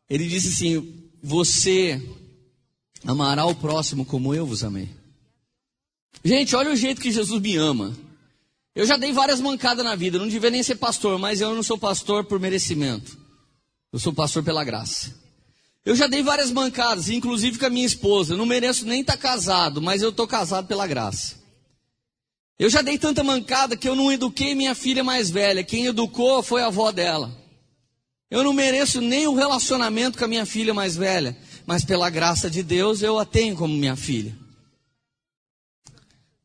ele 0.10 0.28
disse 0.28 0.50
assim: 0.50 0.94
Você 1.22 2.02
amará 3.06 3.46
o 3.46 3.56
próximo 3.56 4.06
como 4.06 4.34
eu 4.34 4.46
vos 4.46 4.64
amei. 4.64 4.90
Gente, 6.24 6.56
olha 6.56 6.72
o 6.72 6.76
jeito 6.76 7.02
que 7.02 7.12
Jesus 7.12 7.42
me 7.42 7.56
ama. 7.56 7.96
Eu 8.76 8.86
já 8.86 8.98
dei 8.98 9.12
várias 9.12 9.40
mancadas 9.40 9.84
na 9.84 9.96
vida, 9.96 10.18
não 10.18 10.28
devia 10.28 10.50
nem 10.50 10.64
ser 10.64 10.76
pastor, 10.76 11.18
mas 11.20 11.42
eu 11.42 11.54
não 11.54 11.64
sou 11.64 11.78
pastor 11.78 12.24
por 12.24 12.40
merecimento. 12.40 13.18
Eu 13.92 14.00
sou 14.00 14.14
pastor 14.14 14.44
pela 14.44 14.64
graça. 14.64 15.16
Eu 15.86 15.96
já 15.96 16.08
dei 16.08 16.22
várias 16.22 16.52
bancadas, 16.52 17.10
inclusive 17.10 17.58
com 17.58 17.66
a 17.66 17.70
minha 17.70 17.86
esposa. 17.86 18.34
Eu 18.34 18.38
não 18.38 18.46
mereço 18.46 18.86
nem 18.86 19.02
estar 19.02 19.14
tá 19.14 19.20
casado, 19.20 19.82
mas 19.82 20.02
eu 20.02 20.10
estou 20.10 20.28
casado 20.28 20.68
pela 20.68 20.86
graça. 20.86 21.40
Eu 22.60 22.70
já 22.70 22.82
dei 22.82 22.98
tanta 22.98 23.24
mancada 23.24 23.78
que 23.78 23.88
eu 23.88 23.96
não 23.96 24.12
eduquei 24.12 24.54
minha 24.54 24.76
filha 24.76 25.04
mais 25.04 25.30
velha. 25.30 25.64
Quem 25.64 25.86
educou 25.86 26.44
foi 26.44 26.62
a 26.62 26.68
avó 26.68 26.92
dela. 26.92 27.36
Eu 28.30 28.44
não 28.44 28.54
mereço 28.54 29.02
nem 29.02 29.28
o 29.28 29.34
relacionamento 29.34 30.18
com 30.18 30.26
a 30.26 30.28
minha 30.28 30.46
filha 30.46 30.74
mais 30.74 30.96
velha, 30.96 31.36
mas 31.66 31.84
pela 31.84 32.10
graça 32.10 32.50
de 32.50 32.62
Deus 32.62 33.02
eu 33.02 33.18
a 33.18 33.26
tenho 33.26 33.56
como 33.56 33.76
minha 33.76 33.96
filha. 33.96 34.38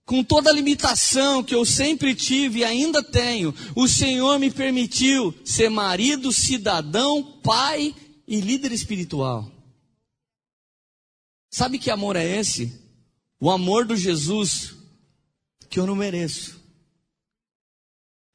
Com 0.06 0.22
toda 0.22 0.50
a 0.50 0.52
limitação 0.52 1.42
que 1.42 1.54
eu 1.54 1.64
sempre 1.64 2.14
tive 2.14 2.60
e 2.60 2.64
ainda 2.64 3.02
tenho, 3.02 3.54
o 3.74 3.88
Senhor 3.88 4.38
me 4.38 4.50
permitiu 4.50 5.34
ser 5.44 5.70
marido, 5.70 6.32
cidadão, 6.32 7.22
pai 7.42 7.94
e 8.26 8.40
líder 8.40 8.72
espiritual. 8.72 9.50
Sabe 11.50 11.78
que 11.78 11.90
amor 11.90 12.16
é 12.16 12.38
esse? 12.38 12.80
O 13.40 13.50
amor 13.50 13.84
do 13.84 13.96
Jesus 13.96 14.74
que 15.70 15.78
eu 15.78 15.86
não 15.86 15.94
mereço. 15.96 16.63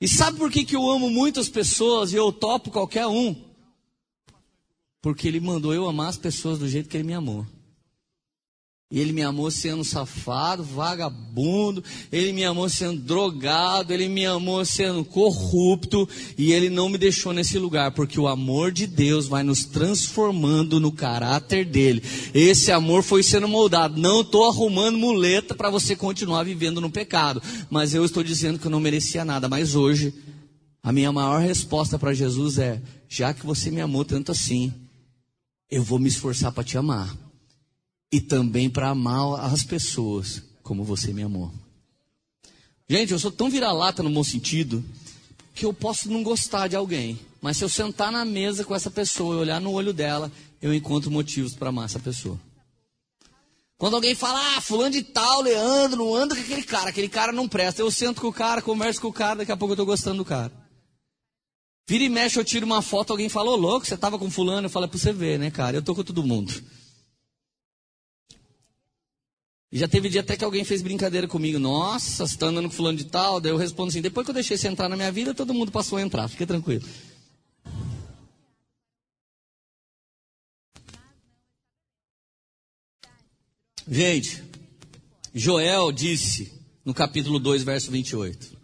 E 0.02 0.08
sabe 0.08 0.38
por 0.38 0.50
que, 0.50 0.64
que 0.64 0.76
eu 0.76 0.90
amo 0.90 1.10
muitas 1.10 1.50
pessoas 1.50 2.14
e 2.14 2.16
eu 2.16 2.32
topo 2.32 2.72
qualquer 2.72 3.06
um? 3.08 3.36
Porque 5.02 5.28
ele 5.28 5.40
mandou 5.40 5.74
eu 5.74 5.88
amar 5.88 6.10
as 6.10 6.18
pessoas 6.18 6.60
do 6.60 6.68
jeito 6.68 6.90
que 6.90 6.96
ele 6.96 7.04
me 7.04 7.14
amou. 7.14 7.46
E 8.92 9.00
ele 9.00 9.12
me 9.12 9.22
amou 9.22 9.52
sendo 9.52 9.84
safado, 9.84 10.64
vagabundo, 10.64 11.84
ele 12.12 12.34
me 12.34 12.44
amou 12.44 12.68
sendo 12.68 13.00
drogado, 13.00 13.94
ele 13.94 14.10
me 14.10 14.26
amou 14.26 14.66
sendo 14.66 15.06
corrupto, 15.06 16.10
e 16.36 16.52
ele 16.54 16.72
não 16.72 16.90
me 16.90 16.98
deixou 16.98 17.32
nesse 17.32 17.60
lugar, 17.60 17.92
porque 17.92 18.20
o 18.20 18.28
amor 18.28 18.72
de 18.72 18.88
Deus 18.88 19.28
vai 19.28 19.44
nos 19.44 19.64
transformando 19.64 20.80
no 20.80 20.92
caráter 20.92 21.66
dele. 21.66 22.02
Esse 22.34 22.72
amor 22.72 23.04
foi 23.04 23.22
sendo 23.22 23.48
moldado. 23.48 24.02
Não 24.02 24.22
estou 24.22 24.50
arrumando 24.50 24.98
muleta 24.98 25.54
para 25.54 25.70
você 25.70 25.96
continuar 25.96 26.42
vivendo 26.42 26.82
no 26.82 26.90
pecado, 26.90 27.44
mas 27.70 27.94
eu 27.94 28.04
estou 28.04 28.24
dizendo 28.24 28.58
que 28.58 28.66
eu 28.66 28.72
não 28.72 28.80
merecia 28.80 29.24
nada. 29.24 29.48
Mas 29.48 29.76
hoje, 29.76 30.12
a 30.82 30.92
minha 30.92 31.12
maior 31.12 31.42
resposta 31.42 32.00
para 32.00 32.12
Jesus 32.12 32.58
é: 32.58 32.82
já 33.08 33.36
que 33.36 33.46
você 33.46 33.70
me 33.70 33.82
amou 33.82 34.04
tanto 34.04 34.32
assim, 34.32 34.74
eu 35.70 35.84
vou 35.84 36.00
me 36.00 36.10
esforçar 36.10 36.52
para 36.52 36.64
te 36.64 36.76
amar 36.76 37.29
e 38.12 38.20
também 38.20 38.70
para 38.70 38.90
amar 38.90 39.46
as 39.46 39.64
pessoas 39.64 40.42
como 40.64 40.84
você 40.84 41.14
me 41.14 41.24
amou. 41.24 41.52
Gente, 42.88 43.12
eu 43.12 43.20
sou 43.20 43.32
tão 43.32 43.50
vira-lata 43.50 44.02
no 44.02 44.10
bom 44.10 44.24
sentido 44.24 44.84
que 45.54 45.66
eu 45.66 45.74
posso 45.74 46.10
não 46.10 46.24
gostar 46.24 46.68
de 46.68 46.76
alguém, 46.76 47.20
mas 47.42 47.58
se 47.58 47.64
eu 47.64 47.70
sentar 47.70 48.12
na 48.12 48.26
mesa 48.26 48.64
com 48.64 48.74
essa 48.74 48.90
pessoa 48.90 49.36
e 49.36 49.40
olhar 49.40 49.62
no 49.62 49.72
olho 49.72 49.94
dela, 49.94 50.32
eu 50.62 50.74
encontro 50.74 51.12
motivos 51.12 51.54
para 51.54 51.70
amar 51.70 51.86
essa 51.86 52.00
pessoa. 52.00 52.40
Quando 53.78 53.96
alguém 53.96 54.14
fala, 54.14 54.58
ah, 54.58 54.62
fulano 54.62 54.92
de 54.92 55.04
tal, 55.04 55.42
Leandro, 55.42 56.04
não 56.04 56.14
anda 56.14 56.36
com 56.36 56.42
aquele 56.42 56.64
cara, 56.64 56.90
aquele 56.90 57.08
cara 57.08 57.32
não 57.32 57.48
presta. 57.48 57.82
Eu 57.82 57.90
sento 57.90 58.20
com 58.20 58.28
o 58.28 58.34
cara, 58.34 58.62
converso 58.62 59.00
com 59.00 59.08
o 59.08 59.14
cara, 59.14 59.38
daqui 59.38 59.52
a 59.52 59.58
pouco 59.58 59.72
eu 59.72 59.76
estou 59.76 59.86
gostando 59.86 60.18
do 60.18 60.26
cara. 60.26 60.52
Vira 61.88 62.04
e 62.04 62.10
mexe, 62.10 62.38
eu 62.38 62.44
tiro 62.44 62.66
uma 62.66 62.82
foto, 62.82 63.12
alguém 63.12 63.30
falou, 63.30 63.56
louco, 63.56 63.86
você 63.86 63.96
estava 63.96 64.20
com 64.20 64.30
fulano, 64.30 64.66
eu 64.66 64.70
falo, 64.70 64.86
é 64.86 64.88
para 64.88 65.00
você 65.00 65.14
ver, 65.14 65.40
né, 65.40 65.50
cara, 65.50 65.78
eu 65.78 65.82
tô 65.82 65.96
com 65.96 66.04
todo 66.04 66.22
mundo. 66.22 66.54
E 69.72 69.78
já 69.78 69.88
teve 69.88 70.10
dia 70.10 70.22
até 70.22 70.36
que 70.36 70.44
alguém 70.44 70.64
fez 70.64 70.82
brincadeira 70.82 71.28
comigo. 71.28 71.60
Nossa, 71.60 72.26
você 72.26 72.34
está 72.34 72.48
andando 72.48 72.70
com 72.70 72.76
fulano 72.76 72.98
de 72.98 73.06
tal? 73.06 73.40
Daí 73.40 73.52
eu 73.52 73.58
respondo 73.58 73.90
assim, 73.90 74.02
depois 74.02 74.26
que 74.26 74.32
eu 74.32 74.34
deixei 74.34 74.58
você 74.58 74.68
entrar 74.68 74.90
na 74.90 74.96
minha 74.96 75.12
vida, 75.12 75.34
todo 75.34 75.54
mundo 75.54 75.72
passou 75.72 75.98
a 76.00 76.02
entrar. 76.02 76.28
Fique 76.28 76.46
tranquilo. 76.46 76.84
Gente, 83.88 84.44
Joel 85.34 85.92
disse 85.92 86.52
no 86.84 86.94
capítulo 86.94 87.40
2, 87.40 87.64
verso 87.64 87.92
28. 87.92 88.59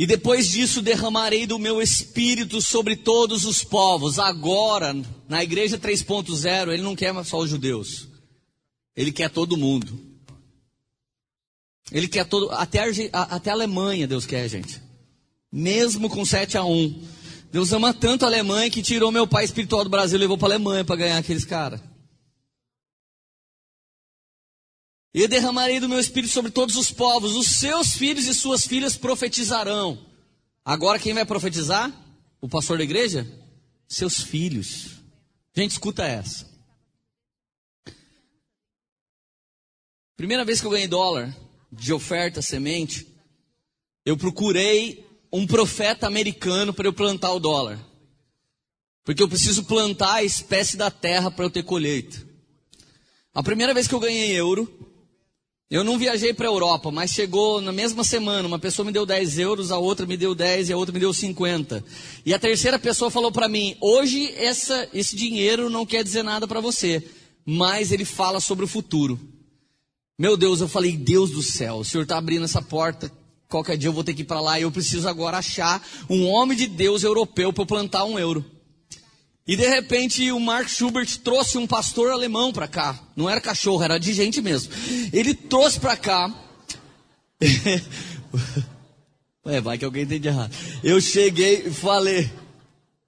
E 0.00 0.06
depois 0.06 0.48
disso 0.48 0.80
derramarei 0.80 1.46
do 1.46 1.58
meu 1.58 1.82
espírito 1.82 2.62
sobre 2.62 2.96
todos 2.96 3.44
os 3.44 3.62
povos. 3.62 4.18
Agora, 4.18 4.96
na 5.28 5.42
igreja 5.44 5.78
3.0, 5.78 6.72
ele 6.72 6.82
não 6.82 6.96
quer 6.96 7.12
só 7.22 7.36
os 7.36 7.50
judeus. 7.50 8.08
Ele 8.96 9.12
quer 9.12 9.28
todo 9.28 9.58
mundo. 9.58 10.00
Ele 11.92 12.08
quer 12.08 12.24
todo, 12.24 12.50
até 12.50 12.78
a, 13.12 13.22
até 13.24 13.50
a 13.50 13.52
Alemanha 13.52 14.08
Deus 14.08 14.24
quer, 14.24 14.48
gente. 14.48 14.80
Mesmo 15.52 16.08
com 16.08 16.24
7 16.24 16.56
a 16.56 16.64
1. 16.64 17.02
Deus 17.52 17.70
ama 17.70 17.92
tanto 17.92 18.24
a 18.24 18.28
Alemanha 18.28 18.70
que 18.70 18.80
tirou 18.80 19.12
meu 19.12 19.26
pai 19.26 19.44
espiritual 19.44 19.84
do 19.84 19.90
Brasil 19.90 20.16
e 20.16 20.20
levou 20.20 20.38
para 20.38 20.48
a 20.48 20.56
Alemanha 20.56 20.82
para 20.82 20.96
ganhar 20.96 21.18
aqueles 21.18 21.44
caras. 21.44 21.78
E 25.12 25.26
derramarei 25.26 25.80
do 25.80 25.88
meu 25.88 25.98
espírito 25.98 26.32
sobre 26.32 26.50
todos 26.50 26.76
os 26.76 26.92
povos, 26.92 27.34
os 27.34 27.46
seus 27.46 27.94
filhos 27.94 28.26
e 28.26 28.34
suas 28.34 28.64
filhas 28.64 28.96
profetizarão. 28.96 30.06
Agora 30.64 30.98
quem 30.98 31.12
vai 31.12 31.24
profetizar? 31.24 31.92
O 32.40 32.48
pastor 32.48 32.78
da 32.78 32.84
igreja? 32.84 33.26
Seus 33.88 34.22
filhos. 34.22 35.00
Gente, 35.54 35.72
escuta 35.72 36.04
essa. 36.04 36.48
Primeira 40.16 40.44
vez 40.44 40.60
que 40.60 40.66
eu 40.66 40.70
ganhei 40.70 40.86
dólar 40.86 41.34
de 41.72 41.92
oferta 41.92 42.40
semente, 42.40 43.06
eu 44.04 44.16
procurei 44.16 45.04
um 45.32 45.46
profeta 45.46 46.06
americano 46.06 46.72
para 46.72 46.86
eu 46.86 46.92
plantar 46.92 47.32
o 47.32 47.40
dólar. 47.40 47.78
Porque 49.04 49.22
eu 49.22 49.28
preciso 49.28 49.64
plantar 49.64 50.14
a 50.14 50.24
espécie 50.24 50.76
da 50.76 50.90
terra 50.90 51.30
para 51.30 51.44
eu 51.44 51.50
ter 51.50 51.62
colheita. 51.62 52.28
A 53.32 53.42
primeira 53.42 53.72
vez 53.72 53.88
que 53.88 53.94
eu 53.94 54.00
ganhei 54.00 54.32
euro, 54.32 54.89
eu 55.70 55.84
não 55.84 55.96
viajei 55.96 56.34
para 56.34 56.48
a 56.48 56.50
Europa, 56.50 56.90
mas 56.90 57.12
chegou 57.12 57.60
na 57.60 57.70
mesma 57.70 58.02
semana, 58.02 58.48
uma 58.48 58.58
pessoa 58.58 58.84
me 58.84 58.90
deu 58.90 59.06
10 59.06 59.38
euros, 59.38 59.70
a 59.70 59.78
outra 59.78 60.04
me 60.04 60.16
deu 60.16 60.34
10 60.34 60.68
e 60.68 60.72
a 60.72 60.76
outra 60.76 60.92
me 60.92 60.98
deu 60.98 61.12
50. 61.12 61.84
E 62.26 62.34
a 62.34 62.40
terceira 62.40 62.76
pessoa 62.76 63.08
falou 63.08 63.30
para 63.30 63.46
mim: 63.46 63.76
hoje 63.80 64.34
essa, 64.36 64.88
esse 64.92 65.14
dinheiro 65.14 65.70
não 65.70 65.86
quer 65.86 66.02
dizer 66.02 66.24
nada 66.24 66.48
para 66.48 66.60
você, 66.60 67.08
mas 67.46 67.92
ele 67.92 68.04
fala 68.04 68.40
sobre 68.40 68.64
o 68.64 68.68
futuro. 68.68 69.18
Meu 70.18 70.36
Deus, 70.36 70.60
eu 70.60 70.66
falei: 70.66 70.96
Deus 70.96 71.30
do 71.30 71.42
céu, 71.42 71.76
o 71.76 71.84
Senhor 71.84 72.02
está 72.02 72.18
abrindo 72.18 72.44
essa 72.44 72.60
porta. 72.60 73.10
Qualquer 73.48 73.76
dia 73.76 73.88
eu 73.88 73.92
vou 73.92 74.02
ter 74.02 74.12
que 74.12 74.22
ir 74.22 74.26
para 74.26 74.40
lá 74.40 74.58
e 74.58 74.62
eu 74.62 74.72
preciso 74.72 75.08
agora 75.08 75.38
achar 75.38 75.84
um 76.08 76.26
homem 76.26 76.56
de 76.56 76.66
Deus 76.66 77.04
europeu 77.04 77.52
para 77.52 77.64
plantar 77.64 78.04
um 78.04 78.18
euro. 78.18 78.44
E 79.50 79.56
de 79.56 79.66
repente 79.66 80.30
o 80.30 80.38
Mark 80.38 80.68
Schubert 80.68 81.08
trouxe 81.24 81.58
um 81.58 81.66
pastor 81.66 82.12
alemão 82.12 82.52
para 82.52 82.68
cá. 82.68 82.96
Não 83.16 83.28
era 83.28 83.40
cachorro, 83.40 83.82
era 83.82 83.98
de 83.98 84.12
gente 84.12 84.40
mesmo. 84.40 84.72
Ele 85.12 85.34
trouxe 85.34 85.80
para 85.80 85.96
cá. 85.96 86.32
é, 89.44 89.60
vai 89.60 89.76
que 89.76 89.84
alguém 89.84 90.04
entende 90.04 90.28
errado. 90.28 90.54
Eu 90.84 91.00
cheguei 91.00 91.64
e 91.66 91.70
falei. 91.72 92.30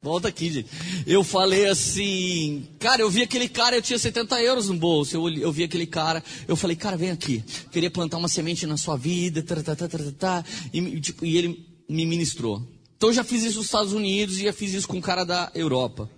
Volta 0.02 0.26
aqui, 0.26 0.50
gente. 0.50 0.68
Eu 1.06 1.22
falei 1.22 1.68
assim, 1.68 2.66
cara, 2.80 3.02
eu 3.02 3.08
vi 3.08 3.22
aquele 3.22 3.48
cara, 3.48 3.76
eu 3.76 3.82
tinha 3.82 3.96
70 3.96 4.42
euros 4.42 4.68
no 4.68 4.74
bolso. 4.74 5.14
Eu, 5.14 5.28
eu 5.28 5.52
vi 5.52 5.62
aquele 5.62 5.86
cara, 5.86 6.24
eu 6.48 6.56
falei, 6.56 6.74
cara, 6.74 6.96
vem 6.96 7.12
aqui. 7.12 7.44
Queria 7.70 7.88
plantar 7.88 8.16
uma 8.16 8.26
semente 8.26 8.66
na 8.66 8.76
sua 8.76 8.96
vida, 8.96 9.44
tá, 9.44 9.62
tá, 9.62 9.76
tá, 9.76 9.86
tá, 9.86 9.98
tá, 10.18 10.44
e, 10.72 11.00
tipo, 11.00 11.24
e 11.24 11.38
ele 11.38 11.64
me 11.88 12.04
ministrou. 12.04 12.60
Então 12.96 13.10
eu 13.10 13.14
já 13.14 13.22
fiz 13.22 13.44
isso 13.44 13.58
nos 13.58 13.66
Estados 13.66 13.92
Unidos 13.92 14.38
e 14.38 14.42
já 14.42 14.52
fiz 14.52 14.74
isso 14.74 14.88
com 14.88 14.98
o 14.98 15.00
cara 15.00 15.22
da 15.22 15.48
Europa. 15.54 16.10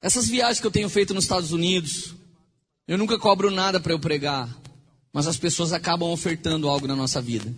Essas 0.00 0.28
viagens 0.28 0.60
que 0.60 0.66
eu 0.66 0.70
tenho 0.70 0.88
feito 0.88 1.14
nos 1.14 1.24
Estados 1.24 1.52
Unidos, 1.52 2.14
eu 2.86 2.98
nunca 2.98 3.18
cobro 3.18 3.50
nada 3.50 3.80
para 3.80 3.92
eu 3.92 3.98
pregar, 3.98 4.48
mas 5.12 5.26
as 5.26 5.36
pessoas 5.36 5.72
acabam 5.72 6.10
ofertando 6.10 6.68
algo 6.68 6.86
na 6.86 6.94
nossa 6.94 7.20
vida. 7.20 7.52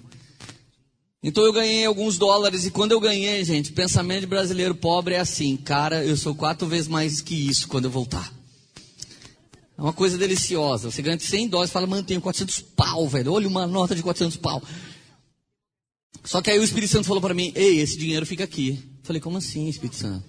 Então 1.22 1.44
eu 1.44 1.52
ganhei 1.52 1.84
alguns 1.84 2.16
dólares 2.16 2.64
e 2.64 2.70
quando 2.70 2.92
eu 2.92 3.00
ganhei, 3.00 3.44
gente, 3.44 3.72
pensamento 3.72 4.20
de 4.20 4.26
brasileiro 4.26 4.74
pobre 4.74 5.14
é 5.14 5.18
assim, 5.18 5.56
cara, 5.56 6.04
eu 6.04 6.16
sou 6.16 6.34
quatro 6.34 6.66
vezes 6.66 6.86
mais 6.86 7.20
que 7.20 7.34
isso 7.34 7.66
quando 7.66 7.86
eu 7.86 7.90
voltar. 7.90 8.32
É 9.76 9.82
uma 9.82 9.92
coisa 9.92 10.16
deliciosa. 10.16 10.90
Você 10.90 11.02
ganha 11.02 11.18
100 11.18 11.48
dólares 11.48 11.70
e 11.70 11.72
fala, 11.72 11.86
mantenho 11.86 12.20
400 12.20 12.60
pau, 12.60 13.08
velho. 13.08 13.32
Olha 13.32 13.46
uma 13.46 13.66
nota 13.66 13.94
de 13.94 14.02
400 14.02 14.36
pau. 14.38 14.62
Só 16.24 16.42
que 16.42 16.50
aí 16.50 16.58
o 16.58 16.64
Espírito 16.64 16.90
Santo 16.90 17.06
falou 17.06 17.20
para 17.20 17.32
mim, 17.32 17.52
ei, 17.54 17.78
esse 17.78 17.96
dinheiro 17.96 18.26
fica 18.26 18.42
aqui. 18.42 18.70
Eu 18.70 19.04
falei, 19.04 19.20
como 19.20 19.38
assim, 19.38 19.68
Espírito 19.68 19.96
Santo? 19.96 20.24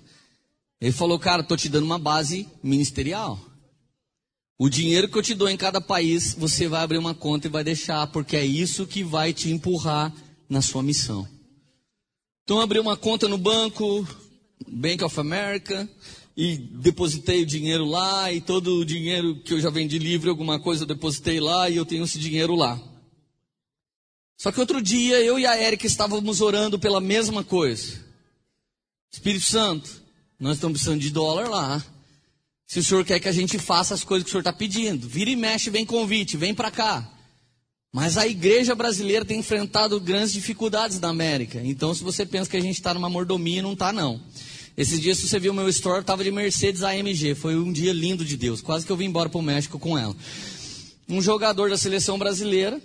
Ele 0.82 0.92
falou, 0.92 1.20
cara, 1.20 1.42
estou 1.42 1.58
te 1.58 1.68
dando 1.68 1.86
uma 1.86 2.00
base 2.00 2.48
ministerial. 2.64 3.40
O 4.58 4.70
dinheiro 4.70 5.08
que 5.10 5.18
eu 5.18 5.24
te 5.24 5.34
dou 5.34 5.50
em 5.50 5.58
cada 5.58 5.80
país, 5.80 6.34
você 6.34 6.68
vai 6.68 6.82
abrir 6.82 6.98
uma 6.98 7.14
conta 7.14 7.48
e 7.48 7.50
vai 7.50 7.64
deixar, 7.64 8.08
porque 8.08 8.36
é 8.36 8.46
isso 8.46 8.86
que 8.86 9.04
vai 9.04 9.34
te 9.34 9.50
empurrar 9.50 10.14
na 10.50 10.62
sua 10.62 10.84
missão. 10.84 11.28
Então, 12.44 12.60
abri 12.60 12.80
uma 12.80 12.98
conta 12.98 13.28
no 13.28 13.38
banco, 13.38 14.08
Bank 14.68 15.04
of 15.04 15.20
America, 15.20 15.88
e 16.36 16.58
depositei 16.58 17.44
o 17.44 17.46
dinheiro 17.46 17.86
lá, 17.86 18.32
e 18.34 18.42
todo 18.42 18.80
o 18.80 18.86
dinheiro 18.86 19.42
que 19.44 19.54
eu 19.54 19.62
já 19.62 19.70
vendi 19.70 20.00
livre, 20.00 20.30
alguma 20.30 20.60
coisa 20.60 20.84
eu 20.84 20.88
depositei 20.88 21.40
lá, 21.40 21.70
e 21.70 21.76
eu 21.76 21.86
tenho 21.86 22.04
esse 22.04 22.18
dinheiro 22.18 22.56
lá. 22.56 22.82
Só 24.38 24.52
que 24.52 24.60
outro 24.60 24.82
dia, 24.82 25.22
eu 25.22 25.38
e 25.38 25.46
a 25.46 25.62
Erika 25.62 25.86
estávamos 25.86 26.40
orando 26.40 26.80
pela 26.80 27.02
mesma 27.02 27.44
coisa. 27.44 28.04
Espírito 29.12 29.46
Santo, 29.46 30.02
nós 30.40 30.56
estamos 30.56 30.80
precisando 30.80 31.02
de 31.02 31.10
dólar 31.10 31.50
lá. 31.50 31.86
Se 32.66 32.80
o 32.80 32.84
senhor 32.84 33.04
quer 33.04 33.20
que 33.20 33.28
a 33.28 33.32
gente 33.32 33.58
faça 33.58 33.94
as 33.94 34.04
coisas 34.04 34.24
que 34.24 34.30
o 34.30 34.32
senhor 34.32 34.42
está 34.42 34.54
pedindo, 34.54 35.08
vira 35.08 35.30
e 35.30 35.36
mexe, 35.36 35.70
vem 35.70 35.86
convite, 35.86 36.38
vem 36.38 36.54
para 36.54 36.72
cá. 36.72 37.12
Mas 37.92 38.18
a 38.18 38.28
igreja 38.28 38.76
brasileira 38.76 39.26
tem 39.26 39.40
enfrentado 39.40 40.00
grandes 40.00 40.32
dificuldades 40.32 41.00
na 41.00 41.10
América. 41.10 41.60
Então, 41.64 41.94
se 41.94 42.04
você 42.04 42.26
pensa 42.26 42.50
que 42.50 42.56
a 42.56 42.62
gente 42.62 42.76
está 42.76 42.94
numa 42.94 43.10
mordomia, 43.10 43.64
não 43.64 43.74
está 43.74 43.92
não. 43.92 44.22
Esses 44.78 45.02
dias, 45.02 45.18
se 45.18 45.28
você 45.28 45.40
viu 45.40 45.54
meu 45.54 45.68
story, 45.68 46.02
estava 46.02 46.24
de 46.24 46.32
Mercedes 46.32 46.84
AMG. 46.84 47.34
Foi 47.34 47.58
um 47.58 47.74
dia 47.74 47.92
lindo 47.92 48.24
de 48.24 48.38
Deus. 48.38 48.62
Quase 48.62 48.86
que 48.86 48.92
eu 48.92 48.96
vim 48.96 49.06
embora 49.06 49.28
para 49.28 49.40
o 49.40 49.42
México 49.42 49.80
com 49.80 49.98
ela. 49.98 50.16
Um 51.10 51.22
jogador 51.22 51.72
da 51.72 51.78
seleção 51.78 52.20
brasileira 52.20 52.80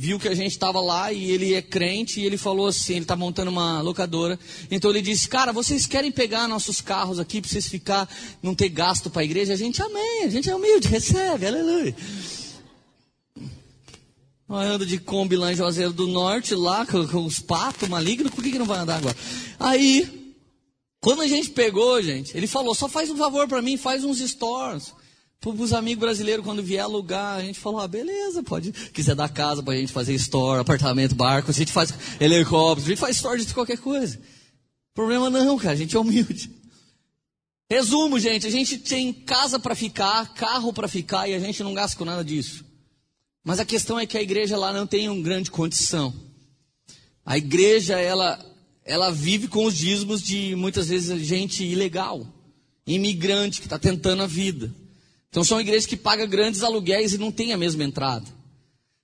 viu 0.00 0.16
que 0.16 0.28
a 0.28 0.34
gente 0.34 0.52
estava 0.52 0.80
lá 0.80 1.12
e 1.12 1.28
ele 1.28 1.54
é 1.54 1.60
crente 1.60 2.20
e 2.20 2.24
ele 2.24 2.38
falou 2.38 2.68
assim, 2.68 2.92
ele 2.92 3.02
está 3.02 3.16
montando 3.16 3.50
uma 3.50 3.80
locadora. 3.80 4.38
Então 4.70 4.92
ele 4.92 5.02
disse, 5.02 5.28
cara, 5.28 5.52
vocês 5.52 5.86
querem 5.86 6.12
pegar 6.12 6.46
nossos 6.46 6.80
carros 6.80 7.18
aqui 7.18 7.40
para 7.40 7.50
vocês 7.50 7.66
ficar, 7.66 8.08
não 8.40 8.54
ter 8.54 8.68
gasto 8.68 9.10
para 9.10 9.22
a 9.22 9.24
igreja? 9.24 9.54
A 9.54 9.56
gente 9.56 9.82
amém, 9.82 10.22
a 10.22 10.28
gente 10.28 10.48
é 10.48 10.54
humilde, 10.54 10.86
recebe, 10.86 11.44
aleluia. 11.44 11.96
Nós 14.48 14.68
anda 14.68 14.86
de 14.86 14.98
Kombi 14.98 15.36
lá 15.36 15.52
em 15.52 15.56
Juazeiro 15.56 15.92
do 15.92 16.06
Norte, 16.06 16.54
lá 16.54 16.86
com, 16.86 17.04
com 17.08 17.24
os 17.24 17.40
patos 17.40 17.88
malignos, 17.88 18.32
por 18.32 18.44
que, 18.44 18.52
que 18.52 18.58
não 18.58 18.66
vai 18.66 18.78
andar 18.78 18.98
agora? 18.98 19.16
Aí, 19.58 20.32
quando 21.00 21.22
a 21.22 21.26
gente 21.26 21.50
pegou, 21.50 22.00
gente, 22.00 22.36
ele 22.36 22.46
falou, 22.46 22.72
só 22.72 22.88
faz 22.88 23.10
um 23.10 23.16
favor 23.16 23.48
para 23.48 23.60
mim, 23.60 23.76
faz 23.76 24.04
uns 24.04 24.20
stores. 24.20 24.94
Os 25.44 25.72
amigos 25.72 26.00
brasileiros, 26.00 26.44
quando 26.44 26.62
vier 26.62 26.82
alugar, 26.82 27.36
a 27.36 27.42
gente 27.42 27.60
falou, 27.60 27.80
ah, 27.80 27.86
beleza, 27.86 28.42
pode. 28.42 28.72
Quiser 28.72 29.14
dar 29.14 29.28
casa 29.28 29.62
para 29.62 29.74
a 29.74 29.76
gente 29.76 29.92
fazer 29.92 30.12
store, 30.14 30.60
apartamento, 30.60 31.14
barco, 31.14 31.50
a 31.50 31.54
gente 31.54 31.70
faz 31.70 31.94
helicóptero, 32.20 32.86
a 32.86 32.88
gente 32.90 33.00
faz 33.00 33.16
store 33.16 33.44
de 33.44 33.54
qualquer 33.54 33.78
coisa. 33.78 34.20
Problema 34.92 35.30
não, 35.30 35.56
cara, 35.56 35.72
a 35.72 35.76
gente 35.76 35.94
é 35.94 35.98
humilde. 35.98 36.50
Resumo, 37.70 38.18
gente, 38.18 38.46
a 38.46 38.50
gente 38.50 38.78
tem 38.78 39.12
casa 39.12 39.60
para 39.60 39.74
ficar, 39.74 40.34
carro 40.34 40.72
para 40.72 40.88
ficar 40.88 41.28
e 41.28 41.34
a 41.34 41.38
gente 41.38 41.62
não 41.62 41.72
gasta 41.72 41.96
com 41.96 42.04
nada 42.04 42.24
disso. 42.24 42.64
Mas 43.44 43.60
a 43.60 43.64
questão 43.64 43.98
é 43.98 44.06
que 44.06 44.18
a 44.18 44.22
igreja 44.22 44.56
lá 44.56 44.72
não 44.72 44.86
tem 44.86 45.08
uma 45.08 45.22
grande 45.22 45.50
condição. 45.50 46.12
A 47.24 47.38
igreja, 47.38 48.00
ela, 48.00 48.44
ela 48.84 49.10
vive 49.10 49.46
com 49.46 49.64
os 49.64 49.76
dízimos 49.76 50.20
de 50.22 50.56
muitas 50.56 50.88
vezes 50.88 51.26
gente 51.26 51.62
ilegal, 51.62 52.26
imigrante 52.86 53.60
que 53.60 53.66
está 53.66 53.78
tentando 53.78 54.22
a 54.22 54.26
vida. 54.26 54.74
Então 55.30 55.44
são 55.44 55.60
igrejas 55.60 55.86
que 55.86 55.96
pagam 55.96 56.26
grandes 56.26 56.62
aluguéis 56.62 57.12
e 57.12 57.18
não 57.18 57.30
tem 57.30 57.52
a 57.52 57.56
mesma 57.56 57.84
entrada. 57.84 58.26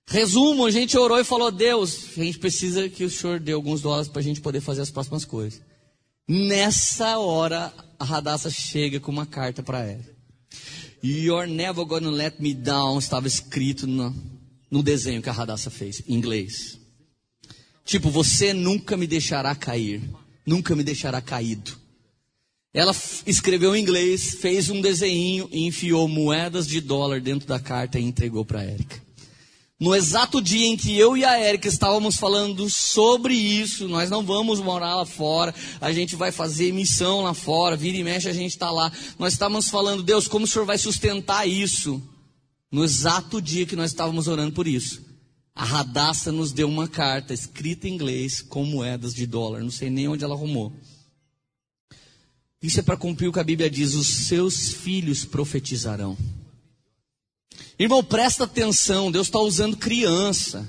Resumo, 0.07 0.65
a 0.65 0.71
gente 0.71 0.97
orou 0.97 1.19
e 1.19 1.23
falou, 1.23 1.51
Deus, 1.51 2.17
a 2.17 2.23
gente 2.23 2.37
precisa 2.37 2.87
que 2.87 3.03
o 3.03 3.09
Senhor 3.09 3.39
dê 3.39 3.53
alguns 3.53 3.81
dólares 3.81 4.07
para 4.07 4.19
a 4.19 4.23
gente 4.23 4.41
poder 4.41 4.61
fazer 4.61 4.81
as 4.81 4.91
próximas 4.91 5.25
coisas. 5.25 5.61
Nessa 6.27 7.17
hora, 7.17 7.73
a 7.99 8.05
Radassa 8.05 8.49
chega 8.49 8.99
com 8.99 9.11
uma 9.11 9.25
carta 9.25 9.63
para 9.63 9.83
ela. 9.83 10.15
You're 11.03 11.51
never 11.51 11.85
gonna 11.85 12.09
let 12.09 12.39
me 12.39 12.53
down 12.53 12.97
estava 12.97 13.27
escrito 13.27 13.85
no, 13.85 14.15
no 14.71 14.81
desenho 14.81 15.21
que 15.21 15.29
a 15.29 15.33
Radassa 15.33 15.69
fez, 15.69 16.01
em 16.07 16.15
inglês. 16.15 16.79
Tipo, 17.83 18.09
você 18.09 18.53
nunca 18.53 18.97
me 18.97 19.05
deixará 19.05 19.53
cair, 19.55 20.01
nunca 20.45 20.75
me 20.75 20.83
deixará 20.83 21.21
caído. 21.21 21.77
Ela 22.75 22.93
escreveu 23.25 23.73
em 23.73 23.81
inglês, 23.81 24.35
fez 24.35 24.69
um 24.69 24.81
desenho 24.81 25.47
e 25.49 25.65
enfiou 25.65 26.09
moedas 26.09 26.67
de 26.67 26.81
dólar 26.81 27.21
dentro 27.21 27.47
da 27.47 27.57
carta 27.57 27.97
e 27.97 28.03
entregou 28.03 28.43
para 28.43 28.59
a 28.59 28.63
Érica. 28.65 29.01
No 29.79 29.95
exato 29.95 30.41
dia 30.41 30.67
em 30.67 30.75
que 30.75 30.93
eu 30.97 31.15
e 31.15 31.23
a 31.23 31.39
Érica 31.39 31.69
estávamos 31.69 32.17
falando 32.17 32.69
sobre 32.69 33.33
isso, 33.33 33.87
nós 33.87 34.09
não 34.09 34.25
vamos 34.25 34.59
morar 34.59 34.93
lá 34.97 35.05
fora, 35.05 35.55
a 35.79 35.93
gente 35.93 36.17
vai 36.17 36.33
fazer 36.33 36.73
missão 36.73 37.21
lá 37.21 37.33
fora, 37.33 37.77
vira 37.77 37.95
e 37.95 38.03
mexe, 38.03 38.27
a 38.27 38.33
gente 38.33 38.51
está 38.51 38.69
lá. 38.69 38.91
Nós 39.17 39.31
estávamos 39.31 39.69
falando, 39.69 40.03
Deus, 40.03 40.27
como 40.27 40.43
o 40.43 40.47
Senhor 40.47 40.65
vai 40.65 40.77
sustentar 40.77 41.47
isso? 41.47 42.03
No 42.69 42.83
exato 42.83 43.41
dia 43.41 43.65
que 43.65 43.77
nós 43.77 43.91
estávamos 43.91 44.27
orando 44.27 44.51
por 44.51 44.67
isso. 44.67 45.01
A 45.55 45.63
Radassa 45.63 46.29
nos 46.29 46.51
deu 46.51 46.67
uma 46.67 46.89
carta 46.89 47.33
escrita 47.33 47.87
em 47.87 47.93
inglês 47.93 48.41
com 48.41 48.65
moedas 48.65 49.13
de 49.13 49.25
dólar, 49.25 49.61
não 49.61 49.71
sei 49.71 49.89
nem 49.89 50.09
onde 50.09 50.25
ela 50.25 50.35
arrumou. 50.35 50.73
Isso 52.65 52.79
é 52.79 52.83
para 52.83 52.97
cumprir 52.97 53.27
o 53.27 53.31
que 53.31 53.39
a 53.39 53.43
Bíblia 53.43 53.69
diz: 53.69 53.93
os 53.93 54.07
seus 54.07 54.73
filhos 54.73 55.23
profetizarão. 55.23 56.17
Irmão, 57.77 58.03
presta 58.03 58.45
atenção, 58.45 59.11
Deus 59.11 59.27
está 59.27 59.39
usando 59.39 59.77
criança. 59.77 60.67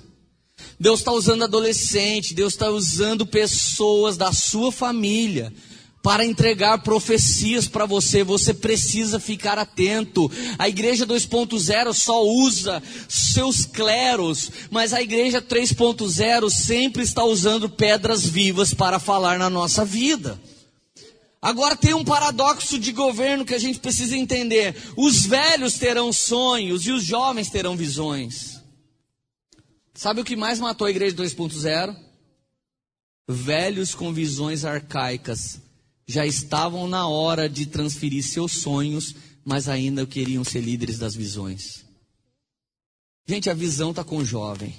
Deus 0.78 1.00
está 1.00 1.12
usando 1.12 1.44
adolescente, 1.44 2.34
Deus 2.34 2.52
está 2.52 2.68
usando 2.70 3.26
pessoas 3.26 4.18
da 4.18 4.30
sua 4.30 4.70
família 4.70 5.50
para 6.02 6.24
entregar 6.24 6.82
profecias 6.82 7.66
para 7.66 7.86
você. 7.86 8.22
Você 8.22 8.52
precisa 8.52 9.18
ficar 9.18 9.58
atento. 9.58 10.30
A 10.58 10.68
igreja 10.68 11.06
2.0 11.06 11.94
só 11.94 12.22
usa 12.22 12.82
seus 13.08 13.64
cleros, 13.64 14.50
mas 14.70 14.92
a 14.92 15.00
igreja 15.00 15.40
3.0 15.40 16.50
sempre 16.50 17.02
está 17.02 17.24
usando 17.24 17.70
pedras 17.70 18.24
vivas 18.24 18.74
para 18.74 18.98
falar 18.98 19.38
na 19.38 19.48
nossa 19.48 19.82
vida. 19.82 20.38
Agora 21.40 21.76
tem 21.76 21.94
um 21.94 22.04
paradoxo 22.04 22.78
de 22.78 22.92
governo 22.92 23.44
que 23.44 23.54
a 23.54 23.58
gente 23.58 23.78
precisa 23.78 24.16
entender. 24.16 24.74
Os 24.96 25.26
velhos 25.26 25.74
terão 25.74 26.12
sonhos 26.12 26.86
e 26.86 26.90
os 26.90 27.04
jovens 27.04 27.50
terão 27.50 27.76
visões. 27.76 28.60
Sabe 29.94 30.20
o 30.20 30.24
que 30.24 30.36
mais 30.36 30.58
matou 30.58 30.86
a 30.86 30.90
igreja 30.90 31.16
2.0? 31.16 31.96
Velhos 33.28 33.94
com 33.94 34.12
visões 34.12 34.64
arcaicas 34.64 35.60
já 36.06 36.24
estavam 36.24 36.86
na 36.86 37.08
hora 37.08 37.48
de 37.48 37.66
transferir 37.66 38.22
seus 38.22 38.60
sonhos, 38.60 39.14
mas 39.44 39.68
ainda 39.68 40.06
queriam 40.06 40.44
ser 40.44 40.60
líderes 40.60 40.98
das 40.98 41.14
visões. 41.14 41.84
Gente, 43.26 43.50
a 43.50 43.54
visão 43.54 43.90
está 43.90 44.04
com 44.04 44.18
o 44.18 44.24
jovem. 44.24 44.74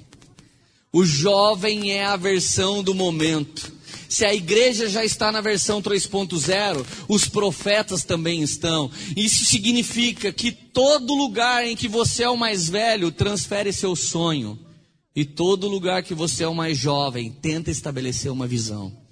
O 0.92 1.04
jovem 1.04 1.92
é 1.92 2.06
a 2.06 2.16
versão 2.16 2.82
do 2.82 2.96
momento. 2.96 3.74
Se 4.10 4.26
a 4.26 4.34
igreja 4.34 4.90
já 4.90 5.04
está 5.04 5.32
na 5.32 5.42
versão 5.42 5.82
3.0, 5.82 6.86
os 7.08 7.28
profetas 7.28 8.04
também 8.04 8.42
estão. 8.42 8.92
Isso 9.16 9.46
significa 9.46 10.32
que 10.32 10.52
todo 10.52 11.16
lugar 11.16 11.66
em 11.66 11.76
que 11.76 11.88
você 11.88 12.24
é 12.24 12.30
o 12.30 12.38
mais 12.38 12.70
velho, 12.70 13.12
transfere 13.12 13.72
seu 13.74 13.96
sonho. 13.96 14.60
E 15.16 15.26
todo 15.26 15.68
lugar 15.68 16.04
que 16.04 16.14
você 16.14 16.44
é 16.44 16.48
o 16.48 16.54
mais 16.54 16.78
jovem, 16.78 17.32
tenta 17.32 17.72
estabelecer 17.72 18.32
uma 18.32 18.46
visão. 18.46 19.07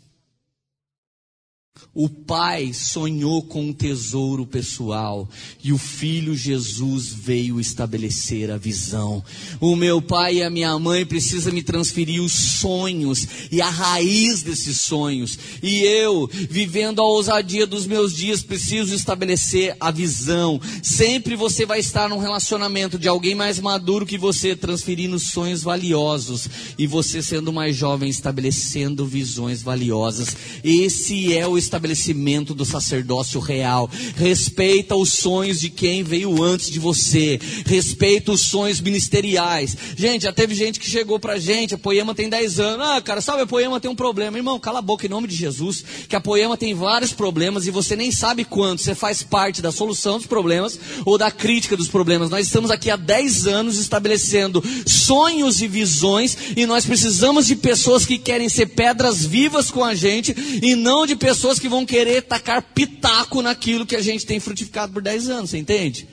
O 1.97 2.09
pai 2.09 2.73
sonhou 2.73 3.41
com 3.41 3.69
um 3.69 3.73
tesouro 3.73 4.45
pessoal 4.45 5.29
e 5.63 5.71
o 5.71 5.77
filho 5.77 6.35
Jesus 6.35 7.07
veio 7.07 7.57
estabelecer 7.57 8.51
a 8.51 8.57
visão. 8.57 9.23
O 9.61 9.77
meu 9.77 10.01
pai 10.01 10.35
e 10.35 10.43
a 10.43 10.49
minha 10.49 10.77
mãe 10.77 11.05
precisam 11.05 11.53
me 11.53 11.63
transferir 11.63 12.21
os 12.21 12.33
sonhos 12.33 13.25
e 13.49 13.61
a 13.61 13.69
raiz 13.69 14.43
desses 14.43 14.81
sonhos. 14.81 15.39
E 15.63 15.83
eu, 15.83 16.29
vivendo 16.49 17.01
a 17.01 17.05
ousadia 17.05 17.65
dos 17.65 17.85
meus 17.85 18.13
dias, 18.13 18.43
preciso 18.43 18.93
estabelecer 18.93 19.77
a 19.79 19.89
visão. 19.89 20.59
Sempre 20.83 21.37
você 21.37 21.65
vai 21.65 21.79
estar 21.79 22.09
num 22.09 22.19
relacionamento 22.19 22.99
de 22.99 23.07
alguém 23.07 23.35
mais 23.35 23.57
maduro 23.57 24.05
que 24.05 24.17
você, 24.17 24.53
transferindo 24.53 25.17
sonhos 25.17 25.63
valiosos 25.63 26.49
e 26.77 26.85
você 26.85 27.21
sendo 27.21 27.53
mais 27.53 27.73
jovem, 27.73 28.09
estabelecendo 28.09 29.05
visões 29.05 29.61
valiosas. 29.61 30.35
Esse 30.61 31.33
é 31.33 31.47
o 31.47 31.57
estabelecimento 31.65 32.53
do 32.53 32.65
sacerdócio 32.65 33.39
real. 33.39 33.89
Respeita 34.15 34.95
os 34.95 35.09
sonhos 35.09 35.59
de 35.59 35.69
quem 35.69 36.03
veio 36.03 36.43
antes 36.43 36.69
de 36.69 36.79
você. 36.79 37.39
Respeita 37.65 38.31
os 38.31 38.41
sonhos 38.41 38.79
ministeriais. 38.79 39.75
Gente, 39.95 40.23
já 40.23 40.33
teve 40.33 40.55
gente 40.55 40.79
que 40.79 40.89
chegou 40.89 41.19
pra 41.19 41.37
gente, 41.37 41.73
a 41.73 41.77
Poema 41.77 42.15
tem 42.15 42.29
10 42.29 42.59
anos. 42.59 42.85
Ah, 42.87 43.01
cara, 43.01 43.21
sabe, 43.21 43.41
a 43.41 43.47
Poema 43.47 43.79
tem 43.79 43.89
um 43.89 43.95
problema. 43.95 44.37
Irmão, 44.37 44.59
cala 44.59 44.79
a 44.79 44.81
boca 44.81 45.05
em 45.05 45.09
nome 45.09 45.27
de 45.27 45.35
Jesus, 45.35 45.83
que 46.07 46.15
a 46.15 46.21
Poema 46.21 46.57
tem 46.57 46.73
vários 46.73 47.11
problemas 47.11 47.67
e 47.67 47.71
você 47.71 47.95
nem 47.95 48.11
sabe 48.11 48.45
quanto. 48.45 48.81
Você 48.81 48.95
faz 48.95 49.21
parte 49.21 49.61
da 49.61 49.71
solução 49.71 50.17
dos 50.17 50.27
problemas 50.27 50.79
ou 51.05 51.17
da 51.17 51.31
crítica 51.31 51.75
dos 51.75 51.87
problemas. 51.87 52.29
Nós 52.29 52.47
estamos 52.47 52.71
aqui 52.71 52.89
há 52.89 52.95
10 52.95 53.47
anos 53.47 53.77
estabelecendo 53.77 54.63
sonhos 54.85 55.61
e 55.61 55.67
visões 55.67 56.37
e 56.55 56.65
nós 56.65 56.85
precisamos 56.85 57.47
de 57.47 57.55
pessoas 57.55 58.05
que 58.05 58.17
querem 58.17 58.49
ser 58.49 58.67
pedras 58.67 59.25
vivas 59.25 59.71
com 59.71 59.83
a 59.83 59.95
gente 59.95 60.35
e 60.61 60.75
não 60.75 61.05
de 61.05 61.15
pessoas 61.15 61.54
pessoas 61.55 61.59
que 61.59 61.69
vão 61.69 61.85
querer 61.85 62.23
tacar 62.23 62.61
pitaco 62.61 63.41
naquilo 63.41 63.85
que 63.85 63.95
a 63.95 64.01
gente 64.01 64.25
tem 64.25 64.39
frutificado 64.39 64.93
por 64.93 65.01
10 65.01 65.29
anos, 65.29 65.49
você 65.49 65.57
entende? 65.57 66.07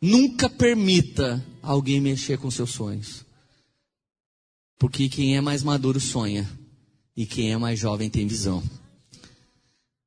Nunca 0.00 0.48
permita 0.48 1.44
alguém 1.62 2.00
mexer 2.00 2.38
com 2.38 2.50
seus 2.50 2.70
sonhos. 2.70 3.24
Porque 4.78 5.08
quem 5.08 5.36
é 5.36 5.40
mais 5.40 5.62
maduro 5.62 6.00
sonha. 6.00 6.48
E 7.16 7.26
quem 7.26 7.52
é 7.52 7.58
mais 7.58 7.78
jovem 7.78 8.08
tem 8.08 8.26
visão. 8.26 8.62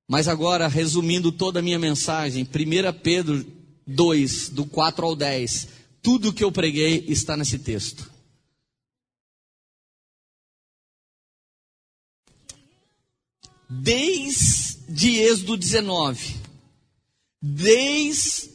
Mas 0.08 0.28
agora, 0.28 0.68
resumindo 0.68 1.32
toda 1.32 1.60
a 1.60 1.62
minha 1.62 1.80
mensagem, 1.80 2.44
1 2.44 3.00
Pedro 3.02 3.46
2, 3.88 4.50
do 4.50 4.66
4 4.66 5.06
ao 5.06 5.16
10. 5.16 5.68
Tudo 6.02 6.34
que 6.34 6.44
eu 6.44 6.52
preguei 6.52 7.06
está 7.08 7.38
nesse 7.38 7.60
texto. 7.60 8.12
Desde 13.70 14.66
de 14.88 15.18
Êxodo 15.20 15.58
19, 15.58 16.36
desde 17.42 18.50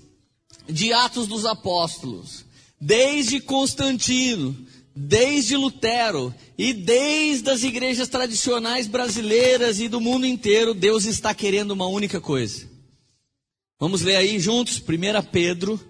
Atos 0.93 1.27
dos 1.27 1.45
Apóstolos, 1.45 2.45
desde 2.81 3.41
Constantino, 3.41 4.57
desde 4.95 5.57
Lutero 5.57 6.35
e 6.57 6.73
desde 6.73 7.51
as 7.51 7.63
igrejas 7.63 8.09
tradicionais 8.09 8.87
brasileiras 8.87 9.81
e 9.81 9.89
do 9.89 10.01
mundo 10.01 10.27
inteiro, 10.27 10.73
Deus 10.73 11.05
está 11.05 11.35
querendo 11.35 11.73
uma 11.73 11.87
única 11.87 12.21
coisa. 12.21 12.69
Vamos 13.79 14.03
ler 14.03 14.17
aí 14.17 14.39
juntos, 14.39 14.79
1 14.79 14.83
Pedro, 15.33 15.81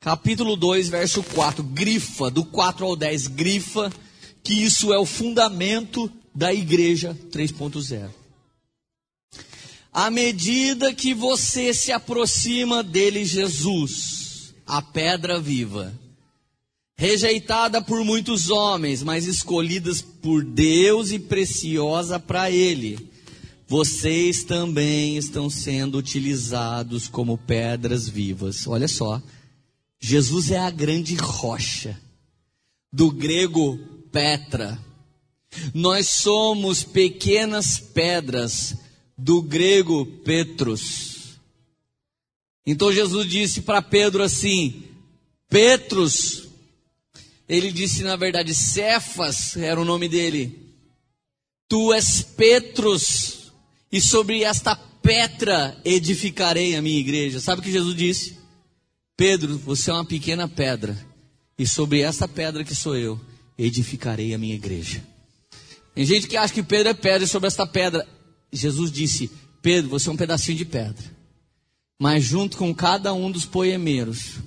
capítulo 0.00 0.56
2, 0.56 0.88
verso 0.88 1.22
4. 1.22 1.62
Grifa, 1.62 2.30
do 2.30 2.44
4 2.44 2.84
ao 2.84 2.96
10, 2.96 3.28
grifa, 3.28 3.92
que 4.42 4.52
isso 4.52 4.92
é 4.92 4.98
o 4.98 5.06
fundamento 5.06 6.10
da 6.34 6.52
igreja 6.52 7.16
3.0. 7.30 8.21
À 9.92 10.10
medida 10.10 10.94
que 10.94 11.12
você 11.12 11.74
se 11.74 11.92
aproxima 11.92 12.82
dele, 12.82 13.26
Jesus, 13.26 14.54
a 14.66 14.80
pedra 14.80 15.38
viva, 15.38 15.92
rejeitada 16.96 17.82
por 17.82 18.02
muitos 18.02 18.48
homens, 18.48 19.02
mas 19.02 19.26
escolhidas 19.26 20.00
por 20.00 20.42
Deus 20.42 21.10
e 21.10 21.18
preciosa 21.18 22.18
para 22.18 22.50
Ele. 22.50 23.10
Vocês 23.68 24.44
também 24.44 25.16
estão 25.16 25.50
sendo 25.50 25.98
utilizados 25.98 27.08
como 27.08 27.36
pedras 27.36 28.08
vivas. 28.08 28.66
Olha 28.66 28.88
só, 28.88 29.20
Jesus 30.00 30.50
é 30.50 30.58
a 30.58 30.70
grande 30.70 31.14
rocha, 31.16 32.00
do 32.92 33.10
grego 33.10 33.78
Petra. 34.10 34.78
Nós 35.74 36.08
somos 36.08 36.82
pequenas 36.82 37.78
pedras, 37.78 38.74
do 39.22 39.40
grego 39.40 40.04
Petrus. 40.24 41.38
Então 42.66 42.92
Jesus 42.92 43.28
disse 43.28 43.62
para 43.62 43.80
Pedro 43.80 44.22
assim: 44.22 44.82
Petrus, 45.48 46.48
ele 47.48 47.70
disse, 47.70 48.02
na 48.02 48.16
verdade, 48.16 48.52
Cefas 48.52 49.56
era 49.56 49.80
o 49.80 49.84
nome 49.84 50.08
dele. 50.08 50.58
Tu 51.68 51.92
és 51.92 52.22
Petrus, 52.22 53.52
e 53.90 54.00
sobre 54.00 54.42
esta 54.42 54.74
pedra 54.74 55.80
edificarei 55.84 56.74
a 56.74 56.82
minha 56.82 56.98
igreja. 56.98 57.38
Sabe 57.38 57.60
o 57.60 57.64
que 57.64 57.72
Jesus 57.72 57.94
disse? 57.94 58.38
Pedro, 59.16 59.56
você 59.58 59.90
é 59.90 59.94
uma 59.94 60.04
pequena 60.04 60.48
pedra, 60.48 60.98
e 61.56 61.66
sobre 61.66 62.00
essa 62.00 62.26
pedra 62.26 62.64
que 62.64 62.74
sou 62.74 62.96
eu, 62.96 63.20
edificarei 63.56 64.34
a 64.34 64.38
minha 64.38 64.54
igreja. 64.54 65.02
Tem 65.94 66.04
gente 66.04 66.26
que 66.26 66.36
acha 66.36 66.52
que 66.52 66.62
Pedro 66.62 66.88
é 66.88 66.94
pedra, 66.94 67.24
e 67.24 67.28
sobre 67.28 67.46
esta 67.46 67.66
pedra, 67.66 68.06
Jesus 68.52 68.92
disse: 68.92 69.30
Pedro, 69.60 69.90
você 69.90 70.08
é 70.08 70.12
um 70.12 70.16
pedacinho 70.16 70.58
de 70.58 70.64
pedra, 70.64 71.04
mas 71.98 72.24
junto 72.24 72.56
com 72.56 72.74
cada 72.74 73.14
um 73.14 73.30
dos 73.30 73.44
poemeiros, 73.44 74.40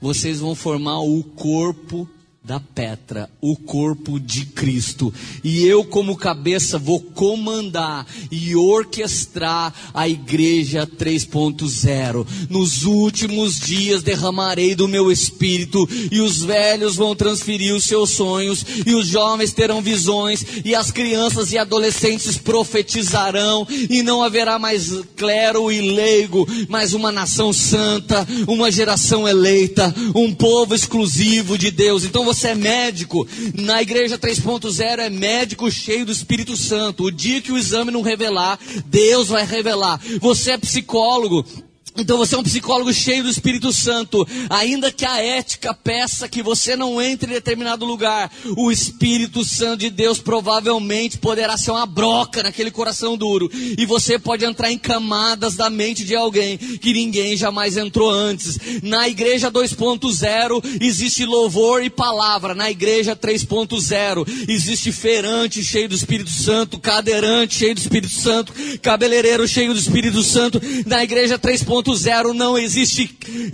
vocês 0.00 0.38
vão 0.38 0.54
formar 0.54 1.00
o 1.00 1.22
corpo 1.22 2.08
da 2.42 2.58
Petra, 2.58 3.28
o 3.38 3.54
corpo 3.54 4.18
de 4.18 4.46
Cristo. 4.46 5.12
E 5.44 5.66
eu, 5.66 5.84
como 5.84 6.16
cabeça, 6.16 6.78
vou 6.78 6.98
comandar 6.98 8.06
e 8.30 8.56
orquestrar 8.56 9.74
a 9.92 10.08
igreja 10.08 10.86
3.0. 10.86 12.26
Nos 12.48 12.84
últimos 12.84 13.60
dias 13.60 14.02
derramarei 14.02 14.74
do 14.74 14.88
meu 14.88 15.12
espírito, 15.12 15.86
e 16.10 16.20
os 16.20 16.42
velhos 16.42 16.96
vão 16.96 17.14
transferir 17.14 17.74
os 17.74 17.84
seus 17.84 18.10
sonhos, 18.10 18.64
e 18.86 18.94
os 18.94 19.06
jovens 19.06 19.52
terão 19.52 19.82
visões, 19.82 20.42
e 20.64 20.74
as 20.74 20.90
crianças 20.90 21.52
e 21.52 21.58
adolescentes 21.58 22.38
profetizarão, 22.38 23.68
e 23.68 24.02
não 24.02 24.22
haverá 24.22 24.58
mais 24.58 24.90
clero 25.14 25.70
e 25.70 25.92
leigo, 25.92 26.48
mas 26.70 26.94
uma 26.94 27.12
nação 27.12 27.52
santa, 27.52 28.26
uma 28.48 28.72
geração 28.72 29.28
eleita, 29.28 29.94
um 30.14 30.34
povo 30.34 30.74
exclusivo 30.74 31.58
de 31.58 31.70
Deus. 31.70 32.02
Então 32.02 32.29
você 32.32 32.48
é 32.48 32.54
médico. 32.54 33.26
Na 33.54 33.82
igreja 33.82 34.16
3.0 34.16 34.98
é 35.00 35.10
médico 35.10 35.70
cheio 35.70 36.06
do 36.06 36.12
Espírito 36.12 36.56
Santo. 36.56 37.04
O 37.04 37.10
dia 37.10 37.40
que 37.40 37.50
o 37.50 37.58
exame 37.58 37.90
não 37.90 38.02
revelar, 38.02 38.58
Deus 38.86 39.28
vai 39.28 39.44
revelar. 39.44 40.00
Você 40.20 40.52
é 40.52 40.58
psicólogo. 40.58 41.44
Então 41.96 42.16
você 42.16 42.34
é 42.34 42.38
um 42.38 42.42
psicólogo 42.42 42.92
cheio 42.92 43.22
do 43.22 43.28
Espírito 43.28 43.72
Santo. 43.72 44.26
Ainda 44.48 44.92
que 44.92 45.04
a 45.04 45.22
ética 45.22 45.74
peça 45.74 46.28
que 46.28 46.42
você 46.42 46.76
não 46.76 47.00
entre 47.00 47.30
em 47.30 47.34
determinado 47.34 47.84
lugar, 47.84 48.30
o 48.56 48.70
Espírito 48.70 49.44
Santo 49.44 49.80
de 49.80 49.90
Deus 49.90 50.18
provavelmente 50.18 51.18
poderá 51.18 51.56
ser 51.56 51.72
uma 51.72 51.86
broca 51.86 52.42
naquele 52.42 52.70
coração 52.70 53.16
duro. 53.16 53.50
E 53.52 53.84
você 53.86 54.18
pode 54.18 54.44
entrar 54.44 54.70
em 54.70 54.78
camadas 54.78 55.56
da 55.56 55.68
mente 55.68 56.04
de 56.04 56.14
alguém 56.14 56.56
que 56.56 56.92
ninguém 56.92 57.36
jamais 57.36 57.76
entrou 57.76 58.10
antes. 58.10 58.58
Na 58.82 59.08
igreja 59.08 59.50
2.0 59.50 60.78
existe 60.80 61.24
louvor 61.24 61.82
e 61.82 61.90
palavra. 61.90 62.54
Na 62.54 62.70
igreja 62.70 63.16
3.0 63.16 64.46
existe 64.48 64.92
feirante 64.92 65.64
cheio 65.64 65.88
do 65.88 65.94
Espírito 65.94 66.30
Santo, 66.30 66.78
cadeirante 66.78 67.54
cheio 67.54 67.74
do 67.74 67.80
Espírito 67.80 68.14
Santo, 68.14 68.52
cabeleireiro 68.80 69.46
cheio 69.46 69.72
do 69.72 69.78
Espírito 69.78 70.22
Santo. 70.22 70.60
Na 70.86 71.02
igreja 71.02 71.38
3.0 71.38 71.89
3.0 71.90 72.32
não 72.32 72.56
existe 72.56 73.10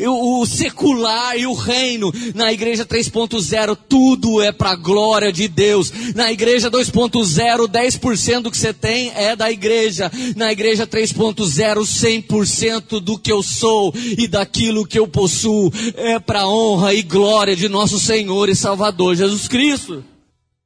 o, 0.07 0.45
secular 0.47 1.37
e 1.37 1.47
o 1.47 1.55
reino. 1.55 2.13
Na 2.35 2.53
igreja 2.53 2.85
3.0 2.85 3.77
tudo 3.89 4.43
é 4.43 4.53
para 4.53 4.71
a 4.71 4.77
glória 4.77 5.33
de 5.33 5.49
Deus. 5.49 5.93
Na 6.15 6.31
igreja 6.31 6.71
2.0 6.71 7.69
10% 7.69 8.41
do 8.43 8.51
que 8.51 8.59
você 8.59 8.73
tem 8.73 9.11
é 9.15 9.35
da 9.35 9.51
igreja. 9.51 10.11
Na 10.37 10.53
igreja 10.53 10.87
3.0 10.87 12.27
100% 12.27 13.01
do 13.01 13.19
que 13.19 13.33
eu 13.33 13.43
sou 13.43 13.95
e 14.19 14.27
daquilo 14.29 14.87
que 14.87 14.99
eu 14.99 15.09
possuo 15.09 15.73
é 15.95 16.19
para 16.19 16.49
honra 16.49 16.95
e 16.95 17.03
glória 17.03 17.57
de 17.57 17.69
nosso 17.69 17.99
Senhor 17.99 18.49
e 18.49 18.57
Salvador 18.57 19.15
Jesus 19.15 19.49
Cristo. 19.49 20.05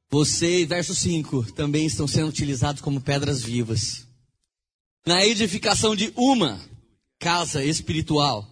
Você, 0.09 0.65
verso 0.65 0.93
5, 0.93 1.53
também 1.53 1.85
estão 1.85 2.05
sendo 2.05 2.27
utilizados 2.27 2.81
como 2.81 2.99
pedras 2.99 3.41
vivas. 3.41 4.05
Na 5.07 5.25
edificação 5.25 5.95
de 5.95 6.11
uma 6.17 6.59
casa 7.21 7.63
espiritual, 7.63 8.49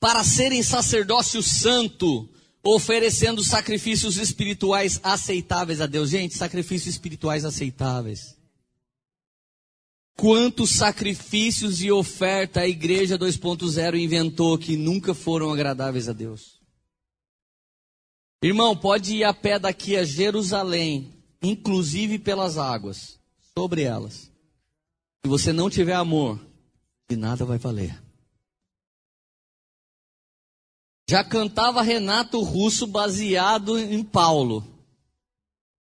para 0.00 0.24
serem 0.24 0.60
sacerdócio 0.60 1.40
santo, 1.40 2.28
oferecendo 2.64 3.44
sacrifícios 3.44 4.16
espirituais 4.16 4.98
aceitáveis 5.04 5.80
a 5.80 5.86
Deus. 5.86 6.10
Gente, 6.10 6.36
sacrifícios 6.36 6.92
espirituais 6.92 7.44
aceitáveis. 7.44 8.36
Quantos 10.16 10.70
sacrifícios 10.70 11.80
e 11.80 11.92
oferta 11.92 12.60
a 12.60 12.68
igreja 12.68 13.16
2.0 13.16 13.98
inventou 13.98 14.58
que 14.58 14.76
nunca 14.76 15.14
foram 15.14 15.52
agradáveis 15.52 16.08
a 16.08 16.12
Deus? 16.12 16.60
Irmão, 18.42 18.76
pode 18.76 19.14
ir 19.14 19.24
a 19.24 19.32
pé 19.32 19.58
daqui 19.58 19.96
a 19.96 20.02
Jerusalém, 20.02 21.14
inclusive 21.40 22.18
pelas 22.18 22.58
águas, 22.58 23.18
sobre 23.54 23.82
elas. 23.82 24.30
Se 25.22 25.28
você 25.28 25.52
não 25.52 25.70
tiver 25.70 25.94
amor, 25.94 26.49
de 27.10 27.16
nada 27.16 27.44
vai 27.44 27.58
valer. 27.58 28.00
Já 31.08 31.24
cantava 31.24 31.82
Renato 31.82 32.40
Russo 32.40 32.86
baseado 32.86 33.76
em 33.76 34.04
Paulo. 34.04 34.64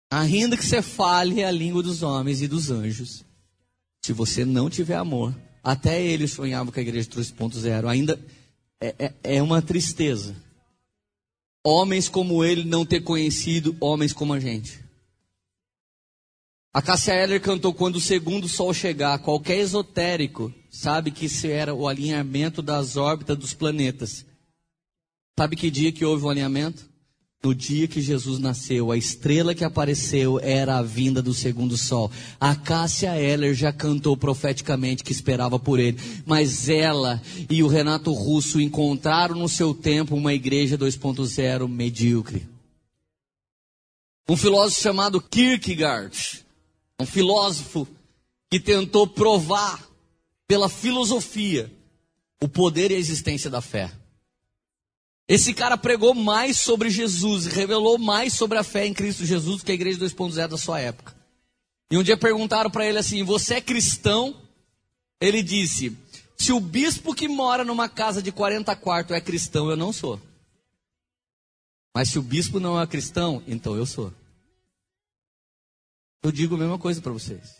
Ainda 0.09 0.55
que 0.55 0.65
você 0.65 0.81
fale 0.81 1.43
a 1.43 1.51
língua 1.51 1.83
dos 1.83 2.01
homens 2.03 2.41
e 2.41 2.47
dos 2.47 2.71
anjos, 2.71 3.25
se 4.01 4.13
você 4.13 4.45
não 4.45 4.69
tiver 4.69 4.95
amor, 4.95 5.35
até 5.61 6.01
ele 6.01 6.25
sonhava 6.25 6.71
com 6.71 6.79
a 6.79 6.81
igreja 6.81 7.09
3.0, 7.09 7.85
ainda 7.85 8.17
é, 8.79 8.95
é, 8.97 9.13
é 9.35 9.43
uma 9.43 9.61
tristeza. 9.61 10.33
Homens 11.65 12.07
como 12.07 12.45
ele 12.45 12.63
não 12.63 12.85
ter 12.85 13.01
conhecido 13.01 13.75
homens 13.81 14.13
como 14.13 14.33
a 14.33 14.39
gente. 14.39 14.79
A 16.79 16.81
Cássia 16.81 17.13
Eller 17.13 17.41
cantou 17.41 17.73
quando 17.73 17.97
o 17.97 17.99
segundo 17.99 18.47
sol 18.47 18.73
chegar. 18.73 19.19
Qualquer 19.19 19.57
esotérico 19.57 20.49
sabe 20.71 21.11
que 21.11 21.25
isso 21.25 21.45
era 21.45 21.73
o 21.73 21.89
alinhamento 21.89 22.61
das 22.61 22.95
órbitas 22.95 23.37
dos 23.37 23.53
planetas. 23.53 24.25
Sabe 25.37 25.57
que 25.57 25.69
dia 25.69 25.91
que 25.91 26.05
houve 26.05 26.23
o 26.23 26.29
alinhamento? 26.29 26.89
No 27.43 27.53
dia 27.53 27.85
que 27.85 27.99
Jesus 27.99 28.39
nasceu, 28.39 28.93
a 28.93 28.97
estrela 28.97 29.53
que 29.53 29.65
apareceu 29.65 30.39
era 30.39 30.77
a 30.77 30.81
vinda 30.81 31.21
do 31.21 31.33
segundo 31.33 31.75
sol. 31.75 32.09
A 32.39 32.55
Cássia 32.55 33.13
Eller 33.17 33.53
já 33.53 33.73
cantou 33.73 34.15
profeticamente 34.15 35.03
que 35.03 35.11
esperava 35.11 35.59
por 35.59 35.81
ele, 35.81 35.99
mas 36.25 36.69
ela 36.69 37.21
e 37.49 37.61
o 37.61 37.67
Renato 37.67 38.13
Russo 38.13 38.61
encontraram 38.61 39.35
no 39.35 39.49
seu 39.49 39.73
tempo 39.73 40.15
uma 40.15 40.33
igreja 40.33 40.77
2.0 40.77 41.67
medíocre. 41.67 42.47
Um 44.29 44.37
filósofo 44.37 44.81
chamado 44.81 45.19
Kierkegaard 45.19 46.47
um 46.99 47.05
filósofo 47.05 47.87
que 48.49 48.59
tentou 48.59 49.07
provar 49.07 49.87
pela 50.47 50.67
filosofia 50.67 51.71
o 52.41 52.47
poder 52.47 52.91
e 52.91 52.95
a 52.95 52.97
existência 52.97 53.49
da 53.49 53.61
fé. 53.61 53.91
Esse 55.27 55.53
cara 55.53 55.77
pregou 55.77 56.15
mais 56.15 56.59
sobre 56.59 56.89
Jesus, 56.89 57.45
revelou 57.45 57.99
mais 57.99 58.33
sobre 58.33 58.57
a 58.57 58.63
fé 58.63 58.87
em 58.87 58.93
Cristo 58.93 59.25
Jesus 59.25 59.61
que 59.61 59.71
a 59.71 59.75
igreja 59.75 59.99
2.0 59.99 60.47
da 60.47 60.57
sua 60.57 60.79
época. 60.79 61.15
E 61.91 61.97
um 61.97 62.03
dia 62.03 62.17
perguntaram 62.17 62.69
para 62.71 62.85
ele 62.85 62.97
assim: 62.97 63.23
Você 63.23 63.55
é 63.55 63.61
cristão? 63.61 64.35
Ele 65.21 65.43
disse: 65.43 65.95
Se 66.35 66.51
o 66.51 66.59
bispo 66.59 67.13
que 67.13 67.27
mora 67.27 67.63
numa 67.63 67.87
casa 67.87 68.23
de 68.23 68.31
40 68.31 68.75
quartos 68.75 69.15
é 69.15 69.21
cristão, 69.21 69.69
eu 69.69 69.77
não 69.77 69.93
sou. 69.93 70.19
Mas 71.95 72.09
se 72.09 72.17
o 72.17 72.23
bispo 72.23 72.59
não 72.59 72.79
é 72.79 72.87
cristão, 72.87 73.43
então 73.47 73.75
eu 73.75 73.85
sou. 73.85 74.11
Eu 76.21 76.31
digo 76.31 76.55
a 76.55 76.57
mesma 76.57 76.77
coisa 76.77 77.01
para 77.01 77.11
vocês. 77.11 77.57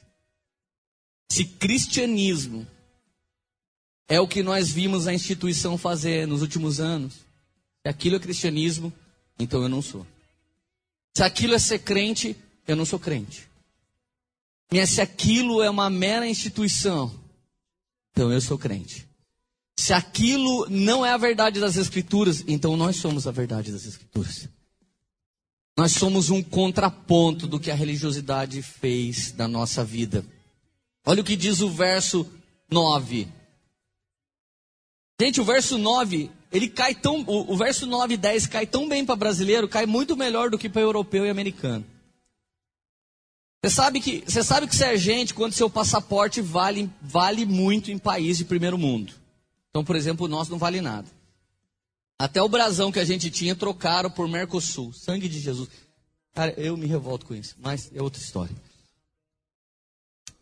Se 1.31 1.45
cristianismo 1.45 2.67
é 4.07 4.19
o 4.19 4.27
que 4.27 4.41
nós 4.41 4.69
vimos 4.69 5.07
a 5.07 5.13
instituição 5.13 5.77
fazer 5.77 6.27
nos 6.27 6.41
últimos 6.41 6.79
anos, 6.79 7.13
se 7.13 7.87
aquilo 7.87 8.15
é 8.15 8.19
cristianismo, 8.19 8.91
então 9.39 9.61
eu 9.61 9.69
não 9.69 9.81
sou. 9.81 10.05
Se 11.15 11.23
aquilo 11.23 11.53
é 11.53 11.59
ser 11.59 11.79
crente, 11.79 12.35
eu 12.67 12.75
não 12.75 12.85
sou 12.85 12.99
crente. 12.99 13.47
Mas 14.71 14.89
se 14.89 15.01
aquilo 15.01 15.61
é 15.61 15.69
uma 15.69 15.89
mera 15.89 16.27
instituição, 16.27 17.13
então 18.11 18.31
eu 18.31 18.41
sou 18.41 18.57
crente. 18.57 19.07
Se 19.77 19.93
aquilo 19.93 20.67
não 20.69 21.05
é 21.05 21.11
a 21.11 21.17
verdade 21.17 21.59
das 21.59 21.77
Escrituras, 21.77 22.43
então 22.47 22.75
nós 22.75 22.97
somos 22.97 23.25
a 23.25 23.31
verdade 23.31 23.71
das 23.71 23.85
Escrituras. 23.85 24.49
Nós 25.79 25.93
somos 25.93 26.29
um 26.29 26.43
contraponto 26.43 27.47
do 27.47 27.57
que 27.57 27.71
a 27.71 27.73
religiosidade 27.73 28.61
fez 28.61 29.33
na 29.37 29.47
nossa 29.47 29.81
vida. 29.81 30.25
Olha 31.05 31.21
o 31.21 31.23
que 31.23 31.37
diz 31.37 31.61
o 31.61 31.69
verso 31.69 32.29
9. 32.69 33.29
Gente, 35.21 35.39
o 35.39 35.45
verso 35.45 35.77
9, 35.77 36.29
ele 36.51 36.67
cai 36.67 36.93
tão. 36.93 37.21
O, 37.21 37.53
o 37.53 37.55
verso 37.55 37.85
9 37.85 38.15
e 38.15 38.17
10 38.17 38.47
cai 38.47 38.67
tão 38.67 38.89
bem 38.89 39.05
para 39.05 39.15
brasileiro, 39.15 39.69
cai 39.69 39.85
muito 39.85 40.17
melhor 40.17 40.49
do 40.49 40.57
que 40.57 40.67
para 40.67 40.81
europeu 40.81 41.25
e 41.25 41.29
americano. 41.29 41.85
Você 43.63 43.73
sabe 43.73 44.01
que 44.01 44.21
você 44.27 44.43
sabe 44.43 44.67
que 44.67 44.75
você 44.75 44.83
é 44.83 44.97
gente 44.97 45.33
quando 45.33 45.53
seu 45.53 45.69
passaporte 45.69 46.41
vale, 46.41 46.89
vale 47.01 47.45
muito 47.45 47.89
em 47.89 47.97
país 47.97 48.37
de 48.37 48.43
primeiro 48.43 48.77
mundo. 48.77 49.13
Então, 49.69 49.85
por 49.85 49.95
exemplo, 49.95 50.25
o 50.25 50.29
nosso 50.29 50.51
não 50.51 50.57
vale 50.57 50.81
nada. 50.81 51.07
Até 52.19 52.41
o 52.41 52.49
brasão 52.49 52.91
que 52.91 52.99
a 52.99 53.05
gente 53.05 53.31
tinha 53.31 53.55
trocaram 53.55 54.11
por 54.11 54.27
Mercosul. 54.27 54.91
Sangue 54.91 55.29
de 55.29 55.39
Jesus. 55.39 55.69
Cara, 56.33 56.53
eu 56.57 56.75
me 56.75 56.85
revolto 56.85 57.25
com 57.25 57.33
isso, 57.33 57.55
mas 57.57 57.89
é 57.95 58.01
outra 58.01 58.21
história. 58.21 58.55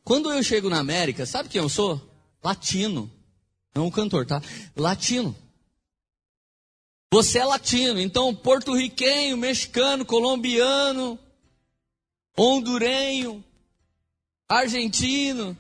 Quando 0.04 0.32
eu 0.32 0.42
chego 0.42 0.70
na 0.70 0.80
América, 0.80 1.26
sabe 1.28 1.50
quem 1.50 1.62
eu 1.62 1.70
sou? 1.70 2.02
Latino. 2.44 3.12
Não 3.76 3.86
um 3.86 3.92
cantor, 3.92 4.26
tá? 4.26 4.42
Latino. 4.76 5.36
Você 7.14 7.38
é 7.38 7.46
latino, 7.46 8.00
então 8.00 8.34
porto-riquenho, 8.34 9.38
mexicano, 9.38 10.04
colombiano, 10.04 11.18
hondurenho, 12.38 13.44
argentino, 14.50 15.58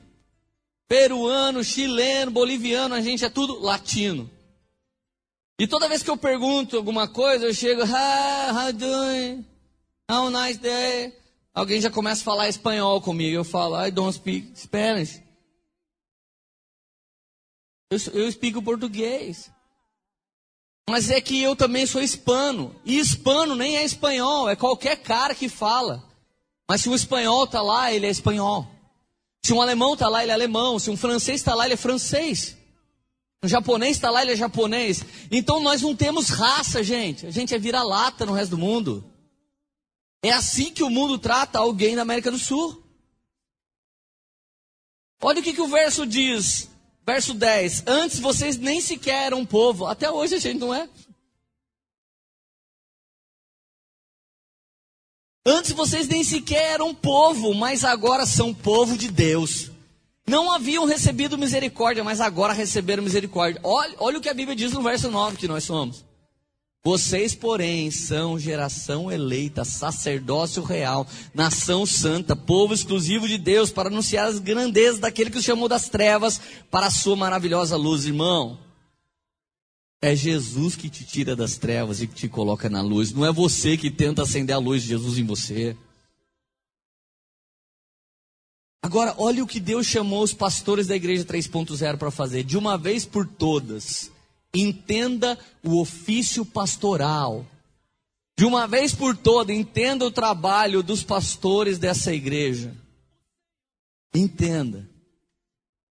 peruano, 0.87 1.63
chileno, 1.63 2.31
boliviano, 2.31 2.95
a 2.95 3.01
gente 3.01 3.23
é 3.23 3.29
tudo 3.29 3.59
latino. 3.59 4.29
E 5.59 5.67
toda 5.67 5.87
vez 5.87 6.03
que 6.03 6.09
eu 6.09 6.17
pergunto 6.17 6.77
alguma 6.77 7.07
coisa, 7.07 7.45
eu 7.45 7.53
chego, 7.53 7.81
ah, 7.83 8.51
how 8.53 8.73
doing? 8.73 9.45
How 10.09 10.29
nice 10.29 10.59
day? 10.59 11.13
Alguém 11.53 11.81
já 11.81 11.89
começa 11.89 12.21
a 12.21 12.25
falar 12.25 12.47
espanhol 12.47 13.01
comigo. 13.01 13.35
Eu 13.35 13.43
falo, 13.43 13.83
I 13.83 13.89
don't 13.89 14.13
speak 14.13 14.51
Spanish. 14.55 15.19
Eu, 17.89 17.97
eu 18.13 18.27
explico 18.27 18.61
português. 18.61 19.49
Mas 20.87 21.09
é 21.09 21.19
que 21.19 21.41
eu 21.41 21.55
também 21.55 21.87
sou 21.87 22.01
hispano. 22.01 22.75
E 22.85 22.99
hispano 22.99 23.55
nem 23.55 23.77
é 23.77 23.83
espanhol, 23.83 24.47
é 24.47 24.55
qualquer 24.55 24.97
cara 24.97 25.33
que 25.33 25.49
fala. 25.49 26.03
Mas 26.69 26.81
se 26.81 26.89
um 26.89 26.95
espanhol 26.95 27.45
está 27.45 27.61
lá, 27.61 27.91
ele 27.91 28.05
é 28.05 28.09
espanhol. 28.09 28.67
Se 29.43 29.53
um 29.53 29.61
alemão 29.61 29.93
está 29.93 30.07
lá, 30.07 30.21
ele 30.21 30.31
é 30.31 30.35
alemão. 30.35 30.77
Se 30.77 30.91
um 30.91 30.97
francês 30.97 31.41
está 31.41 31.55
lá, 31.55 31.65
ele 31.65 31.73
é 31.73 31.77
francês. 31.77 32.55
Um 33.43 33.47
japonês 33.47 33.97
está 33.97 34.09
lá, 34.09 34.21
ele 34.21 34.31
é 34.31 34.35
japonês. 34.35 35.03
Então 35.31 35.61
nós 35.61 35.81
não 35.81 35.95
temos 35.95 36.29
raça, 36.29 36.83
gente. 36.83 37.25
A 37.27 37.31
gente 37.31 37.53
é 37.53 37.59
vira-lata 37.59 38.25
no 38.25 38.33
resto 38.33 38.51
do 38.51 38.57
mundo. 38.57 39.03
É 40.23 40.31
assim 40.31 40.73
que 40.73 40.83
o 40.83 40.89
mundo 40.89 41.19
trata 41.19 41.59
alguém 41.59 41.95
da 41.95 42.01
América 42.01 42.31
do 42.31 42.39
Sul. 42.39 42.83
Olha 45.21 45.39
o 45.39 45.43
que, 45.43 45.53
que 45.53 45.61
o 45.61 45.67
verso 45.67 46.05
diz. 46.05 46.69
Verso 47.05 47.33
10. 47.33 47.83
Antes 47.87 48.19
vocês 48.19 48.57
nem 48.57 48.81
sequer 48.81 49.27
eram 49.27 49.45
povo. 49.45 49.85
Até 49.85 50.09
hoje 50.09 50.35
a 50.35 50.39
gente 50.39 50.59
não 50.59 50.73
é. 50.73 50.89
Antes 55.45 55.71
vocês 55.71 56.07
nem 56.09 56.23
sequer 56.25 56.73
eram 56.73 56.93
povo, 56.93 57.53
mas 57.53 57.85
agora 57.85 58.25
são 58.25 58.53
povo 58.53 58.97
de 58.97 59.09
Deus. 59.09 59.71
Não 60.29 60.51
haviam 60.51 60.85
recebido 60.85 61.37
misericórdia, 61.37 62.03
mas 62.03 62.19
agora 62.19 62.51
receberam 62.51 63.01
misericórdia. 63.01 63.61
Olha, 63.63 63.95
olha 63.97 64.17
o 64.17 64.21
que 64.21 64.27
a 64.27 64.33
Bíblia 64.33 64.55
diz 64.55 64.73
no 64.73 64.83
verso 64.83 65.09
9 65.09 65.37
que 65.37 65.47
nós 65.47 65.63
somos. 65.63 66.05
Vocês, 66.83 67.33
porém, 67.33 67.91
são 67.91 68.37
geração 68.37 69.11
eleita, 69.11 69.65
sacerdócio 69.65 70.63
real, 70.63 71.07
nação 71.33 71.85
santa, 71.85 72.35
povo 72.35 72.73
exclusivo 72.73 73.27
de 73.27 73.37
Deus, 73.37 73.71
para 73.71 73.89
anunciar 73.89 74.27
as 74.27 74.39
grandezas 74.39 74.99
daquele 74.99 75.29
que 75.29 75.37
os 75.37 75.43
chamou 75.43 75.67
das 75.67 75.89
trevas 75.89 76.39
para 76.69 76.87
a 76.87 76.91
sua 76.91 77.15
maravilhosa 77.15 77.75
luz, 77.75 78.05
irmão. 78.05 78.57
É 80.01 80.15
Jesus 80.15 80.75
que 80.75 80.89
te 80.89 81.03
tira 81.03 81.35
das 81.35 81.57
trevas 81.57 82.01
e 82.01 82.07
que 82.07 82.15
te 82.15 82.29
coloca 82.29 82.69
na 82.69 82.81
luz. 82.81 83.11
Não 83.11 83.25
é 83.25 83.31
você 83.31 83.75
que 83.75 83.89
tenta 83.89 84.21
acender 84.21 84.55
a 84.55 84.59
luz 84.59 84.83
de 84.83 84.89
Jesus 84.89 85.17
em 85.17 85.25
você. 85.25 85.75
Agora, 88.81 89.15
olha 89.17 89.43
o 89.43 89.47
que 89.47 89.59
Deus 89.59 89.85
chamou 89.87 90.23
os 90.23 90.33
pastores 90.33 90.87
da 90.87 90.95
igreja 90.95 91.25
3.0 91.25 91.97
para 91.97 92.11
fazer. 92.11 92.43
De 92.43 92.57
uma 92.57 92.77
vez 92.77 93.05
por 93.05 93.27
todas, 93.27 94.11
entenda 94.53 95.37
o 95.63 95.79
ofício 95.79 96.45
pastoral. 96.45 97.45
De 98.37 98.45
uma 98.45 98.67
vez 98.67 98.93
por 98.93 99.17
todas, 99.17 99.55
entenda 99.55 100.05
o 100.05 100.11
trabalho 100.11 100.83
dos 100.83 101.03
pastores 101.03 101.77
dessa 101.77 102.13
igreja. 102.13 102.73
Entenda. 104.13 104.87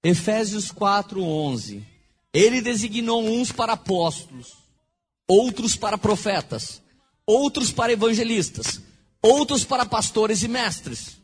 Efésios 0.03 0.71
4:11. 0.71 1.85
Ele 2.33 2.61
designou 2.61 3.25
uns 3.25 3.51
para 3.51 3.73
apóstolos, 3.73 4.55
outros 5.27 5.75
para 5.75 5.99
profetas, 5.99 6.83
outros 7.27 7.73
para 7.73 7.93
evangelistas, 7.93 8.81
outros 9.21 9.65
para 9.65 9.85
pastores 9.85 10.43
e 10.43 10.49
mestres, 10.49 11.17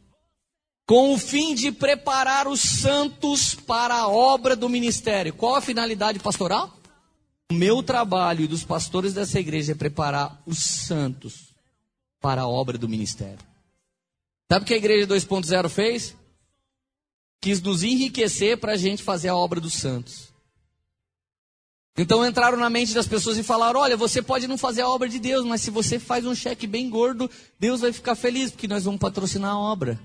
com 0.87 1.15
o 1.15 1.19
fim 1.19 1.55
de 1.55 1.71
preparar 1.71 2.49
os 2.49 2.61
santos 2.61 3.55
para 3.55 3.95
a 3.95 4.09
obra 4.09 4.57
do 4.57 4.69
ministério. 4.69 5.33
Qual 5.33 5.55
a 5.55 5.61
finalidade 5.61 6.19
pastoral? 6.19 6.77
O 7.51 7.55
meu 7.55 7.83
trabalho 7.83 8.45
e 8.45 8.49
dos 8.49 8.65
pastores 8.65 9.15
dessa 9.15 9.39
igreja 9.39 9.73
é 9.73 9.75
preparar 9.75 10.43
os 10.47 10.59
santos 10.59 11.55
para 12.21 12.43
a 12.43 12.49
obra 12.49 12.79
do 12.79 12.89
ministério. 12.89 13.39
Sabe 14.51 14.65
o 14.65 14.67
que 14.67 14.75
a 14.75 14.79
igreja 14.79 15.07
2.0 15.07 15.69
fez? 15.69 16.17
Quis 17.41 17.61
nos 17.61 17.83
enriquecer 17.83 18.59
para 18.59 18.73
a 18.73 18.77
gente 18.77 19.03
fazer 19.03 19.29
a 19.29 19.37
obra 19.37 19.61
dos 19.61 19.75
santos. 19.75 20.33
Então 21.97 22.27
entraram 22.27 22.57
na 22.57 22.71
mente 22.71 22.95
das 22.95 23.07
pessoas 23.07 23.37
e 23.37 23.43
falaram: 23.43 23.81
olha, 23.81 23.97
você 23.97 24.23
pode 24.23 24.47
não 24.47 24.57
fazer 24.57 24.83
a 24.83 24.89
obra 24.89 25.09
de 25.09 25.19
Deus, 25.19 25.45
mas 25.45 25.61
se 25.61 25.71
você 25.71 25.99
faz 25.99 26.25
um 26.25 26.35
cheque 26.35 26.67
bem 26.67 26.89
gordo, 26.89 27.31
Deus 27.59 27.81
vai 27.81 27.93
ficar 27.93 28.15
feliz, 28.15 28.51
porque 28.51 28.69
nós 28.69 28.85
vamos 28.85 29.01
patrocinar 29.01 29.53
a 29.53 29.59
obra. 29.59 30.01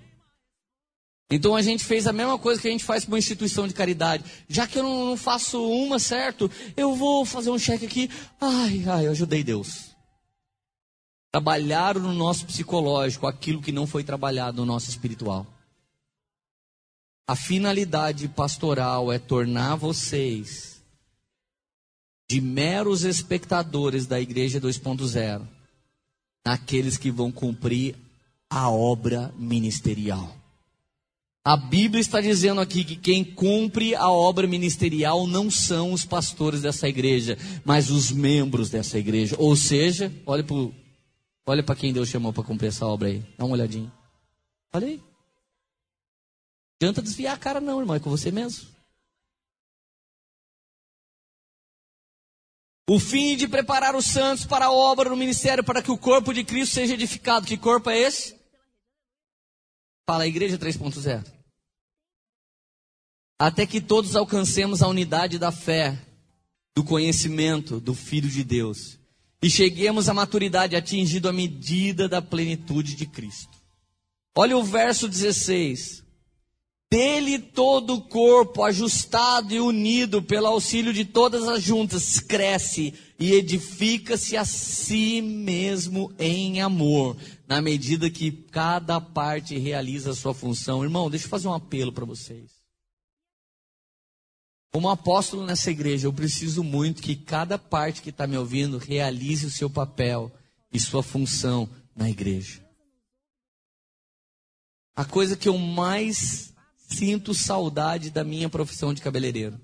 Então 1.29 1.55
a 1.55 1.61
gente 1.61 1.83
fez 1.83 2.07
a 2.07 2.13
mesma 2.13 2.39
coisa 2.39 2.61
que 2.61 2.67
a 2.67 2.71
gente 2.71 2.85
faz 2.85 3.03
com 3.03 3.11
uma 3.11 3.19
instituição 3.19 3.67
de 3.67 3.73
caridade. 3.73 4.23
Já 4.47 4.65
que 4.65 4.79
eu 4.79 4.83
não 4.83 5.17
faço 5.17 5.61
uma, 5.61 5.99
certo? 5.99 6.49
Eu 6.75 6.95
vou 6.95 7.25
fazer 7.25 7.49
um 7.49 7.59
cheque 7.59 7.85
aqui. 7.85 8.09
Ai, 8.39 8.83
ai, 8.87 9.07
eu 9.07 9.11
ajudei 9.11 9.43
Deus. 9.43 9.95
Trabalharam 11.31 11.99
no 11.99 12.13
nosso 12.13 12.45
psicológico 12.45 13.27
aquilo 13.27 13.61
que 13.61 13.73
não 13.73 13.85
foi 13.85 14.03
trabalhado 14.03 14.57
no 14.57 14.65
nosso 14.65 14.89
espiritual. 14.89 15.45
A 17.27 17.35
finalidade 17.35 18.29
pastoral 18.29 19.11
é 19.11 19.19
tornar 19.19 19.75
vocês 19.75 20.81
de 22.29 22.39
meros 22.39 23.03
espectadores 23.03 24.05
da 24.05 24.19
Igreja 24.19 24.61
2.0 24.61 25.45
naqueles 26.45 26.97
que 26.97 27.11
vão 27.11 27.29
cumprir 27.29 27.97
a 28.49 28.69
obra 28.69 29.33
ministerial. 29.37 30.36
A 31.47 31.55
Bíblia 31.55 32.01
está 32.01 32.19
dizendo 32.19 32.59
aqui 32.59 32.83
que 32.83 32.97
quem 32.97 33.23
cumpre 33.23 33.95
a 33.95 34.11
obra 34.11 34.45
ministerial 34.45 35.25
não 35.25 35.49
são 35.49 35.93
os 35.93 36.03
pastores 36.03 36.61
dessa 36.63 36.89
igreja, 36.89 37.37
mas 37.63 37.89
os 37.89 38.11
membros 38.11 38.69
dessa 38.69 38.99
igreja. 38.99 39.37
Ou 39.39 39.55
seja, 39.55 40.11
olha 40.25 40.43
para 40.43 40.57
olha 41.45 41.63
quem 41.63 41.93
Deus 41.93 42.09
chamou 42.09 42.33
para 42.33 42.43
cumprir 42.43 42.67
essa 42.67 42.85
obra 42.85 43.07
aí. 43.07 43.23
Dá 43.37 43.45
uma 43.45 43.53
olhadinha. 43.53 43.89
Olha 44.73 44.87
aí. 44.87 45.01
Adianta 46.81 47.01
desviar 47.01 47.35
a 47.35 47.39
cara, 47.39 47.61
não, 47.61 47.79
irmão. 47.79 47.95
É 47.95 47.99
com 48.01 48.09
você 48.09 48.29
mesmo. 48.29 48.67
O 52.89 52.99
fim 52.99 53.37
de 53.37 53.47
preparar 53.47 53.95
os 53.95 54.05
santos 54.05 54.45
para 54.45 54.65
a 54.65 54.71
obra 54.73 55.09
no 55.09 55.15
ministério, 55.15 55.63
para 55.63 55.81
que 55.81 55.91
o 55.91 55.97
corpo 55.97 56.33
de 56.33 56.43
Cristo 56.43 56.75
seja 56.75 56.93
edificado. 56.93 57.47
Que 57.47 57.57
corpo 57.57 57.89
é 57.89 57.99
esse? 57.99 58.35
Fala 60.05 60.27
igreja 60.27 60.57
3.0. 60.57 61.36
até 63.39 63.65
que 63.65 63.79
todos 63.79 64.15
alcancemos 64.15 64.81
a 64.81 64.87
unidade 64.87 65.37
da 65.37 65.51
fé, 65.51 65.97
do 66.75 66.83
conhecimento 66.83 67.79
do 67.79 67.93
Filho 67.93 68.29
de 68.29 68.43
Deus 68.43 68.97
e 69.41 69.49
cheguemos 69.49 70.09
à 70.09 70.13
maturidade 70.13 70.75
atingido 70.75 71.29
a 71.29 71.33
medida 71.33 72.07
da 72.07 72.21
plenitude 72.21 72.95
de 72.95 73.05
Cristo. 73.05 73.57
Olha 74.35 74.57
o 74.57 74.63
verso 74.63 75.07
16. 75.07 76.03
Dele 76.89 77.37
todo 77.37 77.95
o 77.95 78.01
corpo, 78.01 78.63
ajustado 78.63 79.53
e 79.53 79.59
unido 79.59 80.21
pelo 80.21 80.47
auxílio 80.47 80.93
de 80.93 81.03
todas 81.03 81.47
as 81.47 81.61
juntas, 81.61 82.19
cresce 82.19 82.93
e 83.19 83.33
edifica-se 83.33 84.37
a 84.37 84.45
si 84.45 85.21
mesmo 85.21 86.13
em 86.17 86.61
amor, 86.61 87.17
na 87.47 87.61
medida 87.61 88.09
que 88.09 88.31
cada 88.31 89.01
parte 89.01 89.57
realiza 89.57 90.11
a 90.11 90.15
sua 90.15 90.33
função. 90.33 90.83
Irmão, 90.83 91.09
deixa 91.09 91.25
eu 91.25 91.29
fazer 91.29 91.47
um 91.49 91.53
apelo 91.53 91.91
para 91.91 92.05
vocês. 92.05 92.56
Como 94.71 94.89
apóstolo 94.89 95.45
nessa 95.45 95.71
igreja, 95.71 96.07
eu 96.07 96.13
preciso 96.13 96.63
muito 96.63 97.01
que 97.01 97.15
cada 97.15 97.57
parte 97.57 98.01
que 98.01 98.09
está 98.09 98.27
me 98.27 98.37
ouvindo 98.37 98.77
realize 98.77 99.45
o 99.45 99.51
seu 99.51 99.69
papel 99.69 100.31
e 100.71 100.79
sua 100.79 101.01
função 101.01 101.69
na 101.95 102.09
igreja. 102.09 102.65
A 104.95 105.05
coisa 105.05 105.37
que 105.37 105.47
eu 105.47 105.57
mais 105.57 106.53
sinto 106.75 107.33
saudade 107.33 108.09
da 108.09 108.23
minha 108.23 108.49
profissão 108.49 108.93
de 108.93 109.01
cabeleireiro 109.01 109.59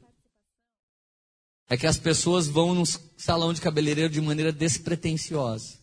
é 1.70 1.78
que 1.78 1.88
as 1.88 1.98
pessoas 1.98 2.48
vão 2.48 2.76
no 2.76 2.84
salão 3.18 3.54
de 3.54 3.62
cabeleireiro 3.62 4.12
de 4.12 4.22
maneira 4.22 4.52
despretensiosa. 4.52 5.80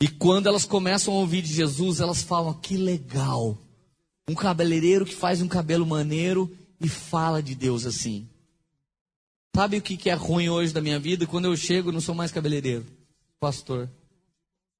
E 0.00 0.08
quando 0.08 0.48
elas 0.48 0.64
começam 0.64 1.14
a 1.14 1.18
ouvir 1.18 1.42
de 1.42 1.52
Jesus, 1.52 2.00
elas 2.00 2.22
falam: 2.22 2.54
que 2.54 2.76
legal. 2.76 3.56
Um 4.28 4.34
cabeleireiro 4.34 5.04
que 5.04 5.14
faz 5.14 5.40
um 5.40 5.48
cabelo 5.48 5.86
maneiro 5.86 6.50
e 6.80 6.88
fala 6.88 7.42
de 7.42 7.54
Deus 7.54 7.86
assim. 7.86 8.28
Sabe 9.54 9.76
o 9.76 9.82
que 9.82 10.08
é 10.08 10.14
ruim 10.14 10.48
hoje 10.48 10.72
da 10.72 10.80
minha 10.80 10.98
vida? 10.98 11.26
Quando 11.26 11.44
eu 11.44 11.56
chego, 11.56 11.92
não 11.92 12.00
sou 12.00 12.14
mais 12.14 12.32
cabeleireiro, 12.32 12.86
pastor. 13.38 13.88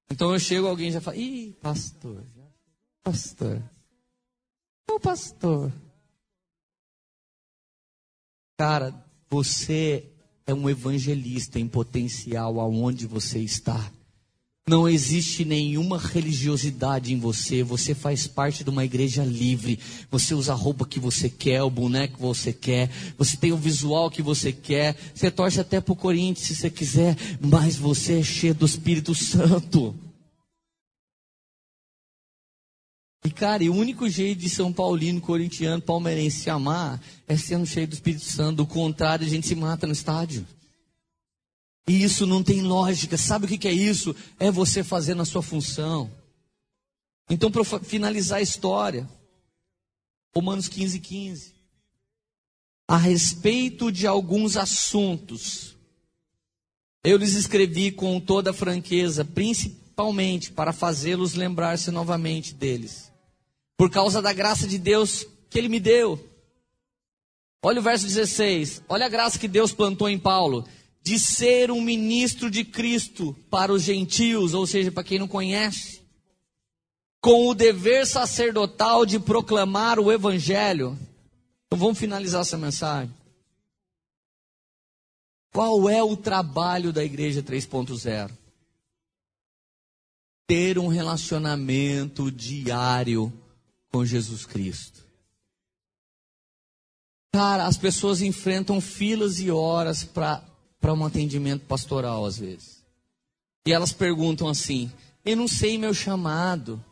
Então 0.09 0.33
eu 0.33 0.39
chego, 0.39 0.67
alguém 0.67 0.91
já 0.91 0.99
fala, 0.99 1.17
ih, 1.17 1.53
pastor, 1.61 2.23
pastor, 3.03 3.61
ô 4.89 4.99
pastor. 4.99 5.71
Cara, 8.57 8.93
você 9.29 10.11
é 10.45 10.53
um 10.53 10.69
evangelista 10.69 11.59
em 11.59 11.67
potencial 11.67 12.59
aonde 12.59 13.05
você 13.05 13.39
está. 13.39 13.91
Não 14.65 14.87
existe 14.87 15.43
nenhuma 15.43 15.97
religiosidade 15.97 17.13
em 17.13 17.19
você. 17.19 17.61
Você 17.63 17.93
faz 17.93 18.27
parte 18.27 18.63
de 18.63 18.69
uma 18.69 18.85
igreja 18.85 19.21
livre. 19.25 19.77
Você 20.09 20.33
usa 20.33 20.53
a 20.53 20.55
roupa 20.55 20.85
que 20.85 21.01
você 21.01 21.29
quer, 21.29 21.61
o 21.63 21.69
boneco 21.69 22.15
que 22.15 22.21
você 22.21 22.53
quer. 22.53 22.89
Você 23.17 23.35
tem 23.35 23.51
o 23.51 23.57
visual 23.57 24.09
que 24.09 24.21
você 24.21 24.53
quer. 24.53 24.95
Você 25.13 25.29
torce 25.29 25.59
até 25.59 25.81
para 25.81 25.91
o 25.91 25.97
Corinthians 25.97 26.47
se 26.47 26.55
você 26.55 26.69
quiser. 26.69 27.17
Mas 27.41 27.75
você 27.75 28.19
é 28.19 28.23
cheio 28.23 28.55
do 28.55 28.65
Espírito 28.65 29.13
Santo. 29.13 29.93
E 33.25 33.31
cara, 33.31 33.63
e 33.65 33.69
o 33.69 33.75
único 33.75 34.09
jeito 34.09 34.39
de 34.39 34.49
São 34.49 34.71
Paulino, 34.71 35.19
corintiano, 35.19 35.81
palmeirense 35.81 36.41
se 36.41 36.49
amar 36.49 37.01
é 37.27 37.35
sendo 37.35 37.65
cheio 37.65 37.87
do 37.87 37.93
Espírito 37.93 38.23
Santo. 38.23 38.57
Do 38.57 38.65
contrário, 38.65 39.25
a 39.25 39.29
gente 39.29 39.45
se 39.45 39.55
mata 39.55 39.85
no 39.85 39.93
estádio. 39.93 40.47
E 41.87 42.03
isso 42.03 42.25
não 42.25 42.41
tem 42.43 42.61
lógica. 42.61 43.17
Sabe 43.17 43.45
o 43.45 43.49
que, 43.49 43.67
é 43.67 43.71
isso? 43.71 44.15
É 44.39 44.49
você 44.49 44.83
fazendo 44.83 45.21
a 45.21 45.25
sua 45.25 45.41
função. 45.41 46.09
Então, 47.29 47.51
para 47.51 47.63
finalizar 47.79 48.39
a 48.39 48.41
história, 48.41 49.09
Romanos 50.35 50.67
15, 50.67 50.99
15. 50.99 51.53
A 52.87 52.97
respeito 52.97 53.91
de 53.91 54.07
alguns 54.07 54.57
assuntos, 54.57 55.75
eu 57.03 57.17
lhes 57.17 57.33
escrevi 57.33 57.91
com 57.91 58.19
toda 58.19 58.53
franqueza, 58.53 59.25
principalmente 59.25 60.51
para 60.51 60.73
fazê-los 60.73 61.33
lembrar-se 61.33 61.91
novamente 61.91 62.53
deles, 62.53 63.11
por 63.77 63.89
causa 63.89 64.21
da 64.21 64.33
graça 64.33 64.67
de 64.67 64.77
Deus 64.77 65.25
que 65.49 65.57
Ele 65.57 65.69
me 65.69 65.79
deu. 65.79 66.29
Olha 67.61 67.79
o 67.79 67.83
verso 67.83 68.05
16, 68.05 68.83
olha 68.89 69.05
a 69.05 69.09
graça 69.09 69.39
que 69.39 69.47
Deus 69.47 69.71
plantou 69.71 70.09
em 70.09 70.19
Paulo 70.19 70.65
de 71.03 71.19
ser 71.19 71.69
um 71.69 71.81
ministro 71.81 72.49
de 72.49 72.63
Cristo 72.63 73.35
para 73.49 73.73
os 73.73 73.83
gentios, 73.83 74.53
ou 74.53 74.65
seja, 74.65 74.89
para 74.89 75.03
quem 75.03 75.19
não 75.19 75.27
conhece, 75.27 76.01
com 77.21 77.47
o 77.47 77.53
dever 77.53 78.07
sacerdotal 78.07 79.05
de 79.05 79.19
proclamar 79.19 79.99
o 79.99 80.11
evangelho. 80.11 80.97
Então 81.67 81.77
vamos 81.77 81.99
finalizar 81.99 82.41
essa 82.41 82.57
mensagem. 82.57 83.13
Qual 85.51 85.89
é 85.89 86.01
o 86.01 86.15
trabalho 86.15 86.93
da 86.93 87.03
igreja 87.03 87.43
3.0? 87.43 88.31
Ter 90.47 90.79
um 90.79 90.87
relacionamento 90.87 92.31
diário 92.31 93.31
com 93.91 94.05
Jesus 94.05 94.45
Cristo. 94.45 95.03
Cara, 97.33 97.65
as 97.65 97.77
pessoas 97.77 98.21
enfrentam 98.21 98.79
filas 98.79 99.39
e 99.39 99.51
horas 99.51 100.03
para 100.03 100.52
para 100.83 100.93
um 100.93 101.05
atendimento 101.05 101.61
pastoral 101.61 102.25
às 102.25 102.37
vezes. 102.37 102.83
E 103.65 103.71
elas 103.71 103.93
perguntam 103.93 104.49
assim: 104.49 104.91
"Eu 105.23 105.37
não 105.37 105.47
sei 105.47 105.77
meu 105.77 105.93
chamado. 105.93 106.83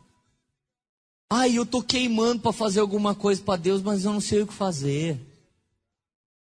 Ai, 1.30 1.58
eu 1.58 1.66
tô 1.66 1.82
queimando 1.82 2.40
para 2.40 2.54
fazer 2.54 2.80
alguma 2.80 3.14
coisa 3.14 3.42
para 3.42 3.60
Deus, 3.60 3.82
mas 3.82 4.06
eu 4.06 4.12
não 4.14 4.20
sei 4.20 4.40
o 4.40 4.46
que 4.46 4.54
fazer. 4.54 5.20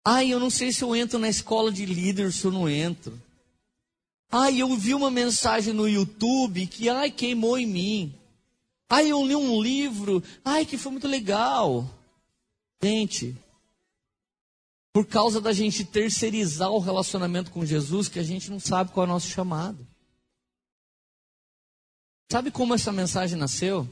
Ai, 0.03 0.33
eu 0.33 0.39
não 0.39 0.49
sei 0.49 0.71
se 0.71 0.83
eu 0.83 0.95
entro 0.95 1.19
na 1.19 1.29
escola 1.29 1.71
de 1.71 1.85
líder, 1.85 2.33
se 2.33 2.45
eu 2.45 2.51
não 2.51 2.67
entro. 2.67 3.19
Ai, 4.31 4.59
eu 4.59 4.75
vi 4.75 4.95
uma 4.95 5.11
mensagem 5.11 5.71
no 5.71 5.87
YouTube 5.87 6.65
que 6.65 6.89
ai 6.89 7.11
queimou 7.11 7.59
em 7.59 7.67
mim. 7.67 8.15
Ai, 8.89 9.11
eu 9.11 9.23
li 9.23 9.35
um 9.35 9.61
livro, 9.61 10.23
ai 10.43 10.65
que 10.65 10.79
foi 10.79 10.91
muito 10.91 11.07
legal. 11.07 11.87
Gente, 12.83 13.37
por 14.95 15.05
causa 15.05 15.41
da 15.41 15.51
gente 15.51 15.83
terceirizar 15.83 16.71
o 16.71 16.79
relacionamento 16.79 17.51
com 17.51 17.65
Jesus, 17.65 18.07
que 18.07 18.17
a 18.17 18.23
gente 18.23 18.49
não 18.49 18.61
sabe 18.61 18.93
qual 18.93 19.05
é 19.05 19.09
o 19.09 19.11
nosso 19.11 19.27
chamado. 19.27 19.85
Sabe 22.31 22.49
como 22.49 22.73
essa 22.73 22.93
mensagem 22.93 23.37
nasceu? 23.37 23.85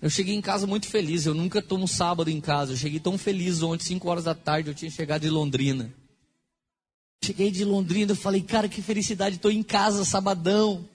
Eu 0.00 0.08
cheguei 0.08 0.36
em 0.36 0.40
casa 0.40 0.64
muito 0.64 0.86
feliz. 0.86 1.26
Eu 1.26 1.34
nunca 1.34 1.58
estou 1.58 1.76
um 1.76 1.88
sábado 1.88 2.30
em 2.30 2.40
casa. 2.40 2.74
Eu 2.74 2.76
cheguei 2.76 3.00
tão 3.00 3.18
feliz 3.18 3.60
ontem, 3.60 3.84
5 3.84 4.08
horas 4.08 4.22
da 4.22 4.32
tarde. 4.32 4.70
Eu 4.70 4.76
tinha 4.76 4.92
chegado 4.92 5.22
de 5.22 5.28
Londrina. 5.28 5.92
Cheguei 7.24 7.50
de 7.50 7.64
Londrina. 7.64 8.12
Eu 8.12 8.16
falei, 8.16 8.42
cara, 8.42 8.68
que 8.68 8.80
felicidade. 8.80 9.36
Estou 9.36 9.50
em 9.50 9.64
casa, 9.64 10.04
sabadão. 10.04 10.88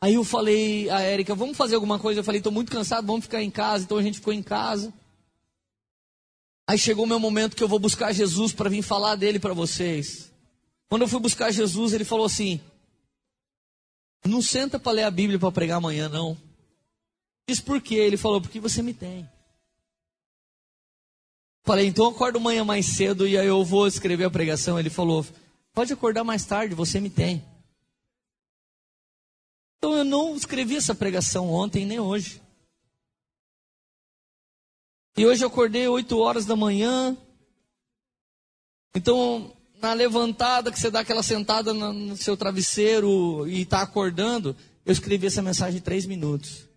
Aí 0.00 0.14
eu 0.14 0.24
falei 0.24 0.90
a 0.90 1.02
Érica, 1.02 1.36
vamos 1.36 1.56
fazer 1.56 1.76
alguma 1.76 2.00
coisa? 2.00 2.18
Eu 2.18 2.24
falei, 2.24 2.40
estou 2.40 2.52
muito 2.52 2.72
cansado, 2.72 3.06
vamos 3.06 3.26
ficar 3.26 3.44
em 3.44 3.50
casa. 3.50 3.84
Então 3.84 3.96
a 3.96 4.02
gente 4.02 4.18
ficou 4.18 4.32
em 4.32 4.42
casa. 4.42 4.92
Aí 6.68 6.76
chegou 6.76 7.06
o 7.06 7.08
meu 7.08 7.18
momento 7.18 7.56
que 7.56 7.62
eu 7.62 7.68
vou 7.68 7.78
buscar 7.78 8.12
Jesus 8.12 8.52
para 8.52 8.68
vir 8.68 8.82
falar 8.82 9.16
dele 9.16 9.38
para 9.38 9.54
vocês. 9.54 10.30
Quando 10.86 11.00
eu 11.00 11.08
fui 11.08 11.18
buscar 11.18 11.50
Jesus, 11.50 11.94
ele 11.94 12.04
falou 12.04 12.26
assim: 12.26 12.60
Não 14.22 14.42
senta 14.42 14.78
para 14.78 14.92
ler 14.92 15.04
a 15.04 15.10
Bíblia 15.10 15.38
para 15.38 15.50
pregar 15.50 15.78
amanhã, 15.78 16.10
não. 16.10 16.36
Diz 17.48 17.58
por 17.58 17.80
quê? 17.80 17.94
Ele 17.94 18.18
falou: 18.18 18.38
Porque 18.38 18.60
você 18.60 18.82
me 18.82 18.92
tem. 18.92 19.26
Falei, 21.64 21.86
então 21.86 22.06
acordo 22.06 22.36
amanhã 22.36 22.64
mais 22.66 22.84
cedo 22.84 23.26
e 23.26 23.38
aí 23.38 23.46
eu 23.46 23.64
vou 23.64 23.86
escrever 23.86 24.24
a 24.24 24.30
pregação. 24.30 24.78
Ele 24.78 24.90
falou: 24.90 25.24
Pode 25.72 25.94
acordar 25.94 26.22
mais 26.22 26.44
tarde, 26.44 26.74
você 26.74 27.00
me 27.00 27.08
tem. 27.08 27.42
Então 29.78 29.96
eu 29.96 30.04
não 30.04 30.36
escrevi 30.36 30.76
essa 30.76 30.94
pregação 30.94 31.50
ontem 31.50 31.86
nem 31.86 31.98
hoje. 31.98 32.42
E 35.18 35.26
hoje 35.26 35.42
eu 35.42 35.48
acordei 35.48 35.88
8 35.88 36.16
horas 36.16 36.46
da 36.46 36.54
manhã. 36.54 37.16
Então, 38.94 39.52
na 39.82 39.92
levantada, 39.92 40.70
que 40.70 40.78
você 40.78 40.92
dá 40.92 41.00
aquela 41.00 41.24
sentada 41.24 41.74
no 41.74 42.16
seu 42.16 42.36
travesseiro 42.36 43.44
e 43.48 43.62
está 43.62 43.82
acordando, 43.82 44.54
eu 44.86 44.92
escrevi 44.92 45.26
essa 45.26 45.42
mensagem 45.42 45.80
em 45.80 45.82
3 45.82 46.06
minutos. 46.06 46.68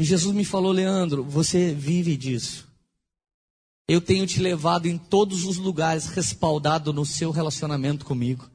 E 0.00 0.04
Jesus 0.04 0.34
me 0.34 0.46
falou, 0.46 0.72
Leandro, 0.72 1.22
você 1.22 1.74
vive 1.74 2.16
disso. 2.16 2.66
Eu 3.86 4.00
tenho 4.00 4.26
te 4.26 4.40
levado 4.40 4.86
em 4.86 4.96
todos 4.96 5.44
os 5.44 5.58
lugares 5.58 6.06
respaldado 6.06 6.90
no 6.90 7.04
seu 7.04 7.30
relacionamento 7.30 8.02
comigo. 8.06 8.50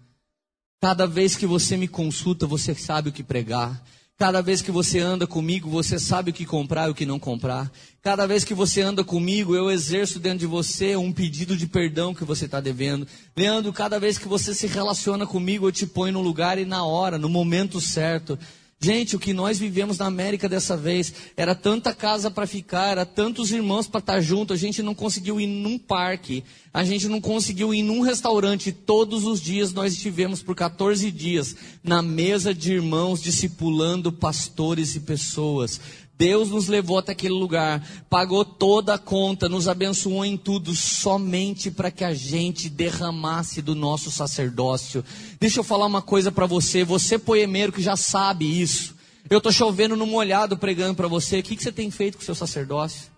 Cada 0.81 1.05
vez 1.05 1.35
que 1.35 1.45
você 1.45 1.77
me 1.77 1.87
consulta, 1.87 2.47
você 2.47 2.73
sabe 2.73 3.09
o 3.09 3.13
que 3.13 3.23
pregar. 3.23 3.79
Cada 4.17 4.41
vez 4.41 4.61
que 4.61 4.71
você 4.71 4.99
anda 4.99 5.27
comigo, 5.27 5.69
você 5.69 5.99
sabe 5.99 6.31
o 6.31 6.33
que 6.33 6.45
comprar 6.45 6.87
e 6.87 6.91
o 6.91 6.95
que 6.95 7.05
não 7.05 7.19
comprar. 7.19 7.69
Cada 8.01 8.25
vez 8.25 8.45
que 8.45 8.53
você 8.53 8.81
anda 8.81 9.03
comigo, 9.03 9.53
eu 9.53 9.69
exerço 9.69 10.19
dentro 10.19 10.39
de 10.39 10.45
você 10.45 10.95
um 10.95 11.11
pedido 11.11 11.57
de 11.57 11.67
perdão 11.67 12.13
que 12.13 12.23
você 12.23 12.45
está 12.45 12.61
devendo. 12.61 13.05
Leandro, 13.35 13.73
cada 13.73 13.99
vez 13.99 14.17
que 14.17 14.25
você 14.25 14.53
se 14.53 14.67
relaciona 14.67 15.27
comigo, 15.27 15.67
eu 15.67 15.71
te 15.71 15.85
ponho 15.85 16.13
no 16.13 16.21
lugar 16.21 16.57
e 16.57 16.63
na 16.63 16.85
hora, 16.85 17.17
no 17.17 17.27
momento 17.27 17.81
certo. 17.81 18.39
Gente, 18.79 19.15
o 19.15 19.19
que 19.19 19.33
nós 19.33 19.57
vivemos 19.57 19.97
na 19.97 20.05
América 20.05 20.49
dessa 20.49 20.75
vez 20.75 21.13
era 21.35 21.55
tanta 21.55 21.93
casa 21.93 22.29
para 22.29 22.45
ficar, 22.45 22.91
era 22.91 23.05
tantos 23.05 23.51
irmãos 23.51 23.87
para 23.87 23.99
estar 23.99 24.13
tá 24.15 24.21
junto, 24.21 24.53
a 24.53 24.57
gente 24.57 24.83
não 24.83 24.93
conseguiu 24.93 25.39
ir 25.39 25.47
num 25.47 25.79
parque, 25.79 26.43
a 26.73 26.83
gente 26.83 27.07
não 27.07 27.21
conseguiu 27.21 27.73
ir 27.73 27.81
num 27.81 28.01
restaurante. 28.01 28.71
Todos 28.71 29.23
os 29.23 29.41
dias 29.41 29.73
nós 29.73 29.93
estivemos 29.93 30.43
por 30.43 30.55
14 30.55 31.09
dias 31.09 31.55
na 31.83 32.01
mesa 32.01 32.53
de 32.53 32.73
irmãos 32.73 33.23
discipulando 33.23 34.11
pastores 34.11 34.95
e 34.95 34.99
pessoas. 34.99 35.79
Deus 36.17 36.49
nos 36.49 36.67
levou 36.67 36.97
até 36.97 37.11
aquele 37.11 37.33
lugar, 37.33 37.85
pagou 38.09 38.45
toda 38.45 38.93
a 38.93 38.97
conta, 38.97 39.49
nos 39.49 39.67
abençoou 39.67 40.23
em 40.23 40.37
tudo, 40.37 40.73
somente 40.73 41.69
para 41.69 41.91
que 41.91 42.05
a 42.05 42.13
gente 42.13 42.69
derramasse 42.69 43.61
do 43.61 43.75
nosso 43.75 44.09
sacerdócio. 44.09 45.03
Deixa 45.39 45.59
eu 45.59 45.63
falar 45.63 45.85
uma 45.85 46.01
coisa 46.01 46.31
para 46.31 46.45
você, 46.45 46.85
você 46.85 47.19
poemeiro 47.19 47.73
que 47.73 47.81
já 47.81 47.97
sabe 47.97 48.61
isso. 48.61 48.95
Eu 49.29 49.39
estou 49.39 49.51
chovendo 49.51 49.95
no 49.95 50.05
molhado 50.05 50.57
pregando 50.57 50.95
para 50.95 51.07
você. 51.07 51.39
O 51.39 51.43
que, 51.43 51.55
que 51.55 51.63
você 51.63 51.71
tem 51.71 51.89
feito 51.89 52.17
com 52.17 52.21
o 52.21 52.25
seu 52.25 52.35
sacerdócio? 52.35 53.11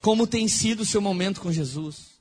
Como 0.00 0.26
tem 0.26 0.46
sido 0.46 0.80
o 0.80 0.86
seu 0.86 1.00
momento 1.00 1.40
com 1.40 1.50
Jesus? 1.50 2.17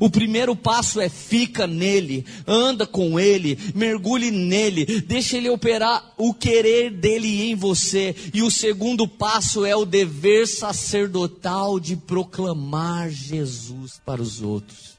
O 0.00 0.10
primeiro 0.10 0.54
passo 0.54 1.00
é 1.00 1.08
fica 1.08 1.66
nele, 1.66 2.24
anda 2.46 2.86
com 2.86 3.18
ele, 3.18 3.58
mergulhe 3.74 4.30
nele, 4.30 5.00
deixa 5.02 5.36
ele 5.36 5.50
operar 5.50 6.14
o 6.16 6.32
querer 6.32 6.90
dele 6.90 7.50
em 7.50 7.54
você. 7.54 8.14
E 8.32 8.42
o 8.42 8.50
segundo 8.50 9.08
passo 9.08 9.64
é 9.64 9.74
o 9.74 9.84
dever 9.84 10.46
sacerdotal 10.46 11.80
de 11.80 11.96
proclamar 11.96 13.10
Jesus 13.10 14.00
para 14.04 14.22
os 14.22 14.42
outros. 14.42 14.98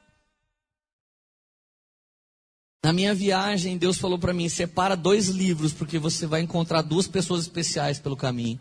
Na 2.83 2.93
minha 2.93 3.13
viagem, 3.13 3.77
Deus 3.77 3.97
falou 3.97 4.17
para 4.17 4.33
mim: 4.33 4.47
separa 4.47 4.95
dois 4.95 5.27
livros, 5.27 5.73
porque 5.73 5.99
você 5.99 6.25
vai 6.25 6.41
encontrar 6.41 6.81
duas 6.81 7.07
pessoas 7.07 7.41
especiais 7.41 7.99
pelo 7.99 8.15
caminho. 8.15 8.59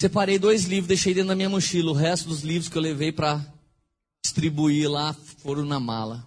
Separei 0.00 0.38
dois 0.38 0.64
livros, 0.64 0.88
deixei 0.88 1.14
dentro 1.14 1.28
da 1.28 1.34
minha 1.34 1.48
mochila. 1.48 1.90
O 1.90 1.94
resto 1.94 2.28
dos 2.28 2.42
livros 2.42 2.68
que 2.68 2.76
eu 2.76 2.82
levei 2.82 3.10
para 3.10 3.44
distribuir 4.24 4.90
lá, 4.90 5.12
foram 5.12 5.66
na 5.66 5.78
mala. 5.78 6.26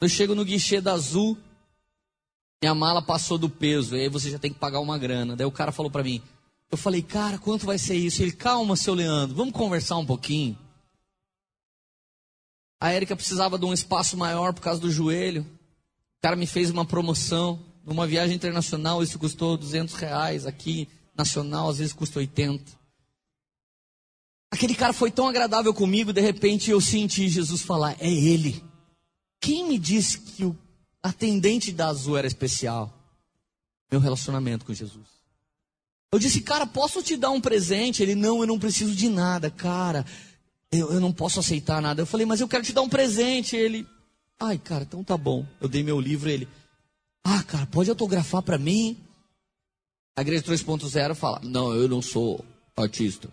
Eu 0.00 0.08
chego 0.08 0.34
no 0.34 0.44
guichê 0.44 0.80
da 0.80 0.94
Azul, 0.94 1.36
minha 2.62 2.74
mala 2.74 3.02
passou 3.02 3.36
do 3.36 3.48
peso, 3.48 3.94
aí 3.94 4.08
você 4.08 4.30
já 4.30 4.38
tem 4.38 4.52
que 4.52 4.58
pagar 4.58 4.80
uma 4.80 4.96
grana. 4.96 5.36
Daí 5.36 5.46
o 5.46 5.52
cara 5.52 5.70
falou 5.70 5.90
para 5.90 6.02
mim, 6.02 6.22
eu 6.70 6.78
falei, 6.78 7.02
cara, 7.02 7.38
quanto 7.38 7.66
vai 7.66 7.78
ser 7.78 7.94
isso? 7.94 8.22
Ele, 8.22 8.32
calma, 8.32 8.74
seu 8.74 8.94
Leandro, 8.94 9.36
vamos 9.36 9.52
conversar 9.52 9.98
um 9.98 10.06
pouquinho. 10.06 10.58
A 12.80 12.90
Érica 12.90 13.14
precisava 13.14 13.58
de 13.58 13.64
um 13.64 13.72
espaço 13.72 14.16
maior 14.16 14.52
por 14.52 14.60
causa 14.60 14.80
do 14.80 14.90
joelho. 14.90 15.42
O 15.42 16.22
cara 16.22 16.36
me 16.36 16.46
fez 16.46 16.70
uma 16.70 16.84
promoção. 16.84 17.64
Numa 17.84 18.06
viagem 18.06 18.34
internacional, 18.34 19.02
isso 19.02 19.18
custou 19.18 19.56
200 19.56 19.94
reais. 19.94 20.44
Aqui, 20.44 20.88
nacional, 21.16 21.68
às 21.68 21.78
vezes 21.78 21.92
custa 21.92 22.18
80. 22.18 22.64
Aquele 24.50 24.74
cara 24.74 24.92
foi 24.92 25.10
tão 25.10 25.28
agradável 25.28 25.74
comigo, 25.74 26.12
de 26.12 26.20
repente 26.20 26.70
eu 26.70 26.80
senti 26.80 27.28
Jesus 27.28 27.62
falar: 27.62 27.96
É 27.98 28.10
ele. 28.10 28.62
Quem 29.40 29.68
me 29.68 29.78
disse 29.78 30.18
que 30.18 30.44
o 30.44 30.56
atendente 31.02 31.72
da 31.72 31.88
Azul 31.88 32.16
era 32.16 32.26
especial? 32.26 32.92
Meu 33.90 34.00
relacionamento 34.00 34.64
com 34.64 34.74
Jesus. 34.74 35.16
Eu 36.12 36.18
disse, 36.18 36.40
cara, 36.40 36.66
posso 36.66 37.02
te 37.02 37.16
dar 37.16 37.30
um 37.30 37.40
presente? 37.40 38.02
Ele, 38.02 38.14
não, 38.14 38.40
eu 38.40 38.46
não 38.46 38.58
preciso 38.58 38.94
de 38.94 39.08
nada, 39.08 39.50
cara. 39.50 40.04
Eu, 40.70 40.92
eu 40.92 41.00
não 41.00 41.12
posso 41.12 41.40
aceitar 41.40 41.82
nada. 41.82 42.02
Eu 42.02 42.06
falei, 42.06 42.26
mas 42.26 42.40
eu 42.40 42.48
quero 42.48 42.64
te 42.64 42.72
dar 42.72 42.82
um 42.82 42.88
presente. 42.88 43.54
Ele, 43.54 43.86
ai, 44.38 44.58
cara, 44.58 44.84
então 44.84 45.04
tá 45.04 45.16
bom. 45.16 45.44
Eu 45.60 45.68
dei 45.68 45.82
meu 45.82 46.00
livro, 46.00 46.30
ele, 46.30 46.48
ah, 47.22 47.42
cara, 47.42 47.66
pode 47.66 47.90
autografar 47.90 48.42
para 48.42 48.58
mim? 48.58 48.96
A 50.16 50.22
igreja 50.22 50.44
3.0 50.44 51.14
fala, 51.14 51.40
não, 51.42 51.74
eu 51.74 51.88
não 51.88 52.00
sou 52.00 52.44
artista. 52.76 53.28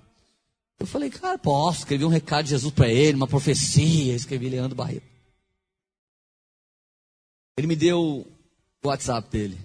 Eu 0.84 0.88
falei, 0.88 1.10
cara, 1.10 1.38
posso. 1.38 1.80
Escrevi 1.80 2.04
um 2.04 2.10
recado 2.10 2.44
de 2.44 2.50
Jesus 2.50 2.74
para 2.74 2.90
ele, 2.90 3.16
uma 3.16 3.26
profecia. 3.26 4.14
Escrevi 4.14 4.50
Leandro 4.50 4.76
Barreto. 4.76 5.08
Ele 7.58 7.68
me 7.68 7.76
deu 7.78 8.28
o 8.84 8.88
WhatsApp 8.90 9.30
dele. 9.30 9.58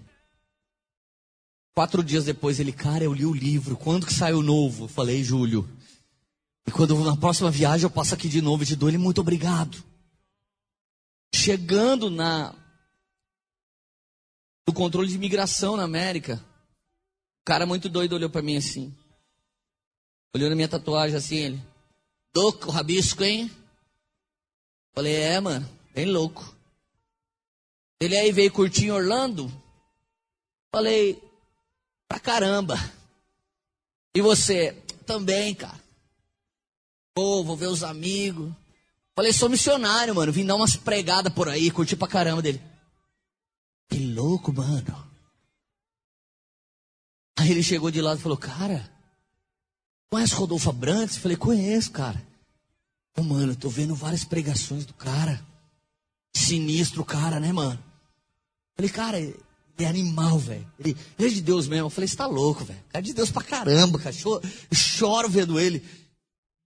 Quatro 1.75 2.05
dias 2.05 2.25
depois, 2.25 2.61
ele, 2.61 2.71
cara, 2.71 3.03
eu 3.03 3.13
li 3.13 3.27
o 3.27 3.35
livro. 3.35 3.77
Quando 3.77 4.07
que 4.07 4.15
saiu 4.15 4.45
novo? 4.45 4.85
Eu 4.85 4.89
falei, 4.89 5.25
Júlio. 5.25 5.69
E 6.69 6.71
quando 6.71 6.97
na 7.03 7.17
próxima 7.17 7.51
viagem 7.51 7.83
eu 7.83 7.91
passo 7.91 8.15
aqui 8.15 8.29
de 8.29 8.41
novo 8.41 8.65
te 8.65 8.77
dou 8.77 8.89
ele, 8.89 8.97
muito 8.97 9.21
obrigado. 9.21 9.83
Chegando 11.35 12.09
na 12.11 12.55
no 14.69 14.73
controle 14.73 15.09
de 15.09 15.17
imigração 15.17 15.77
na 15.77 15.83
América, 15.83 16.37
o 17.41 17.45
cara 17.45 17.67
muito 17.67 17.89
doido 17.89 18.13
olhou 18.13 18.31
para 18.31 18.41
mim 18.41 18.57
assim. 18.57 18.95
Olhou 20.35 20.51
na 20.51 20.57
minha 20.57 20.69
tatuagem 20.69 21.17
assim, 21.17 21.37
ele. 21.37 21.63
Louco, 22.37 22.71
rabisco, 22.71 23.25
hein? 23.25 23.51
Falei, 24.95 25.15
é, 25.15 25.41
mano, 25.41 25.69
bem 25.95 26.07
louco. 26.07 26.55
Ele 28.01 28.17
aí 28.17 28.31
veio 28.31 28.53
curtir 28.53 28.87
em 28.87 28.91
Orlando. 28.91 29.51
Falei, 30.73 31.23
pra 32.07 32.21
caramba. 32.21 32.77
E 34.15 34.21
você? 34.21 34.73
Também, 35.07 35.55
cara. 35.55 35.81
Pô, 37.15 37.43
vou 37.43 37.57
ver 37.57 37.67
os 37.67 37.83
amigos. 37.83 38.53
Falei, 39.17 39.33
sou 39.33 39.49
missionário, 39.49 40.15
mano. 40.15 40.31
Vim 40.31 40.47
dar 40.47 40.55
umas 40.55 40.77
pregadas 40.77 41.33
por 41.33 41.49
aí, 41.49 41.71
curti 41.71 41.97
pra 41.97 42.07
caramba 42.07 42.43
dele. 42.43 42.63
Que 43.89 43.99
louco, 44.13 44.53
mano. 44.53 45.09
Aí 47.37 47.51
ele 47.51 47.63
chegou 47.63 47.91
de 47.91 48.01
lado 48.01 48.19
e 48.21 48.23
falou, 48.23 48.39
cara, 48.39 48.89
Conhece 50.11 50.35
Rodolfo 50.35 50.71
Abrantes? 50.71 51.19
Falei, 51.19 51.37
conheço, 51.37 51.91
cara. 51.91 52.21
Ô, 53.17 53.23
mano, 53.23 53.55
tô 53.55 53.69
vendo 53.69 53.95
várias 53.95 54.25
pregações 54.25 54.87
do 54.87 54.95
cara. 54.95 55.45
Sinistro 56.35 57.05
cara, 57.05 57.39
né, 57.41 57.53
mano? 57.53 57.79
Falei, 58.75 58.91
cara, 58.91 59.19
ele 59.19 59.37
é 59.79 59.87
animal, 59.87 60.39
velho. 60.39 60.67
Ele, 60.79 60.97
ele 61.19 61.29
é 61.29 61.33
de 61.33 61.41
Deus 61.41 61.69
mesmo. 61.69 61.87
Eu 61.87 61.91
falei, 61.91 62.09
você 62.09 62.17
tá 62.17 62.27
louco, 62.27 62.65
velho. 62.65 62.81
Cara 62.89 63.03
de 63.03 63.13
Deus 63.13 63.31
pra 63.31 63.43
caramba, 63.43 63.99
cara. 63.99 64.13
Choro, 64.13 64.43
choro 64.73 65.29
vendo 65.29 65.59
ele. 65.59 65.83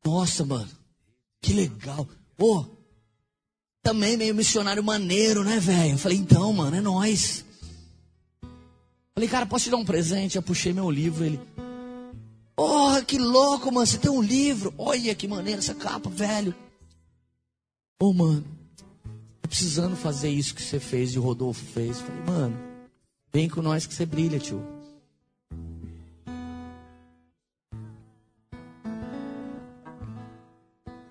Nossa, 0.05 0.45
mano. 0.45 0.69
Que 1.41 1.53
legal. 1.53 2.09
Pô, 2.37 2.67
também 3.83 4.17
meio 4.17 4.35
missionário 4.35 4.83
maneiro, 4.83 5.43
né, 5.43 5.59
velho? 5.59 5.93
Eu 5.93 5.99
falei, 5.99 6.19
então, 6.19 6.53
mano, 6.53 6.77
é 6.77 6.81
nós. 6.81 7.45
Falei, 9.15 9.29
cara, 9.29 9.47
posso 9.47 9.65
te 9.65 9.71
dar 9.71 9.77
um 9.77 9.85
presente? 9.85 10.37
Eu 10.37 10.43
puxei 10.43 10.73
meu 10.73 10.91
livro, 10.91 11.25
ele. 11.25 11.41
Porra, 12.63 13.03
que 13.03 13.19
louco, 13.19 13.73
mano. 13.73 13.85
Você 13.85 13.99
tem 13.99 14.09
um 14.09 14.23
livro. 14.23 14.73
Olha 14.79 15.17
que 15.17 15.27
maneira 15.27 15.59
essa 15.59 15.75
capa, 15.75 16.09
velho. 16.09 16.55
Ô, 18.01 18.07
oh, 18.07 18.13
mano. 18.13 18.45
Tô 19.41 19.49
precisando 19.49 19.97
fazer 19.97 20.31
isso 20.31 20.55
que 20.55 20.63
você 20.63 20.79
fez 20.79 21.13
e 21.13 21.19
o 21.19 21.23
Rodolfo 21.23 21.65
fez. 21.65 22.01
Falei, 22.01 22.23
mano, 22.23 22.57
vem 23.33 23.49
com 23.49 23.61
nós 23.63 23.85
que 23.85 23.93
você 23.93 24.07
brilha, 24.07 24.39
tio. 24.39 24.65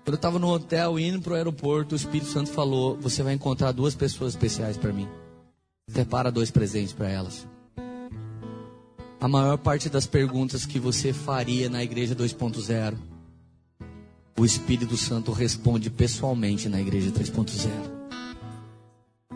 Quando 0.04 0.08
eu 0.08 0.14
estava 0.14 0.38
no 0.38 0.48
hotel 0.48 0.98
indo 0.98 1.20
para 1.20 1.34
o 1.34 1.36
aeroporto, 1.36 1.94
o 1.94 1.96
Espírito 1.96 2.30
Santo 2.30 2.50
falou: 2.50 2.96
Você 2.96 3.22
vai 3.22 3.34
encontrar 3.34 3.72
duas 3.72 3.94
pessoas 3.94 4.32
especiais 4.32 4.78
para 4.78 4.90
mim. 4.90 5.06
Separa 5.86 6.32
dois 6.32 6.50
presentes 6.50 6.94
para 6.94 7.10
elas. 7.10 7.46
A 9.22 9.28
maior 9.28 9.56
parte 9.56 9.88
das 9.88 10.04
perguntas 10.04 10.66
que 10.66 10.80
você 10.80 11.12
faria 11.12 11.70
na 11.70 11.80
igreja 11.80 12.12
2.0, 12.12 12.96
o 14.36 14.44
Espírito 14.44 14.96
Santo 14.96 15.30
responde 15.30 15.88
pessoalmente 15.90 16.68
na 16.68 16.80
igreja 16.80 17.12
3.0. 17.12 17.70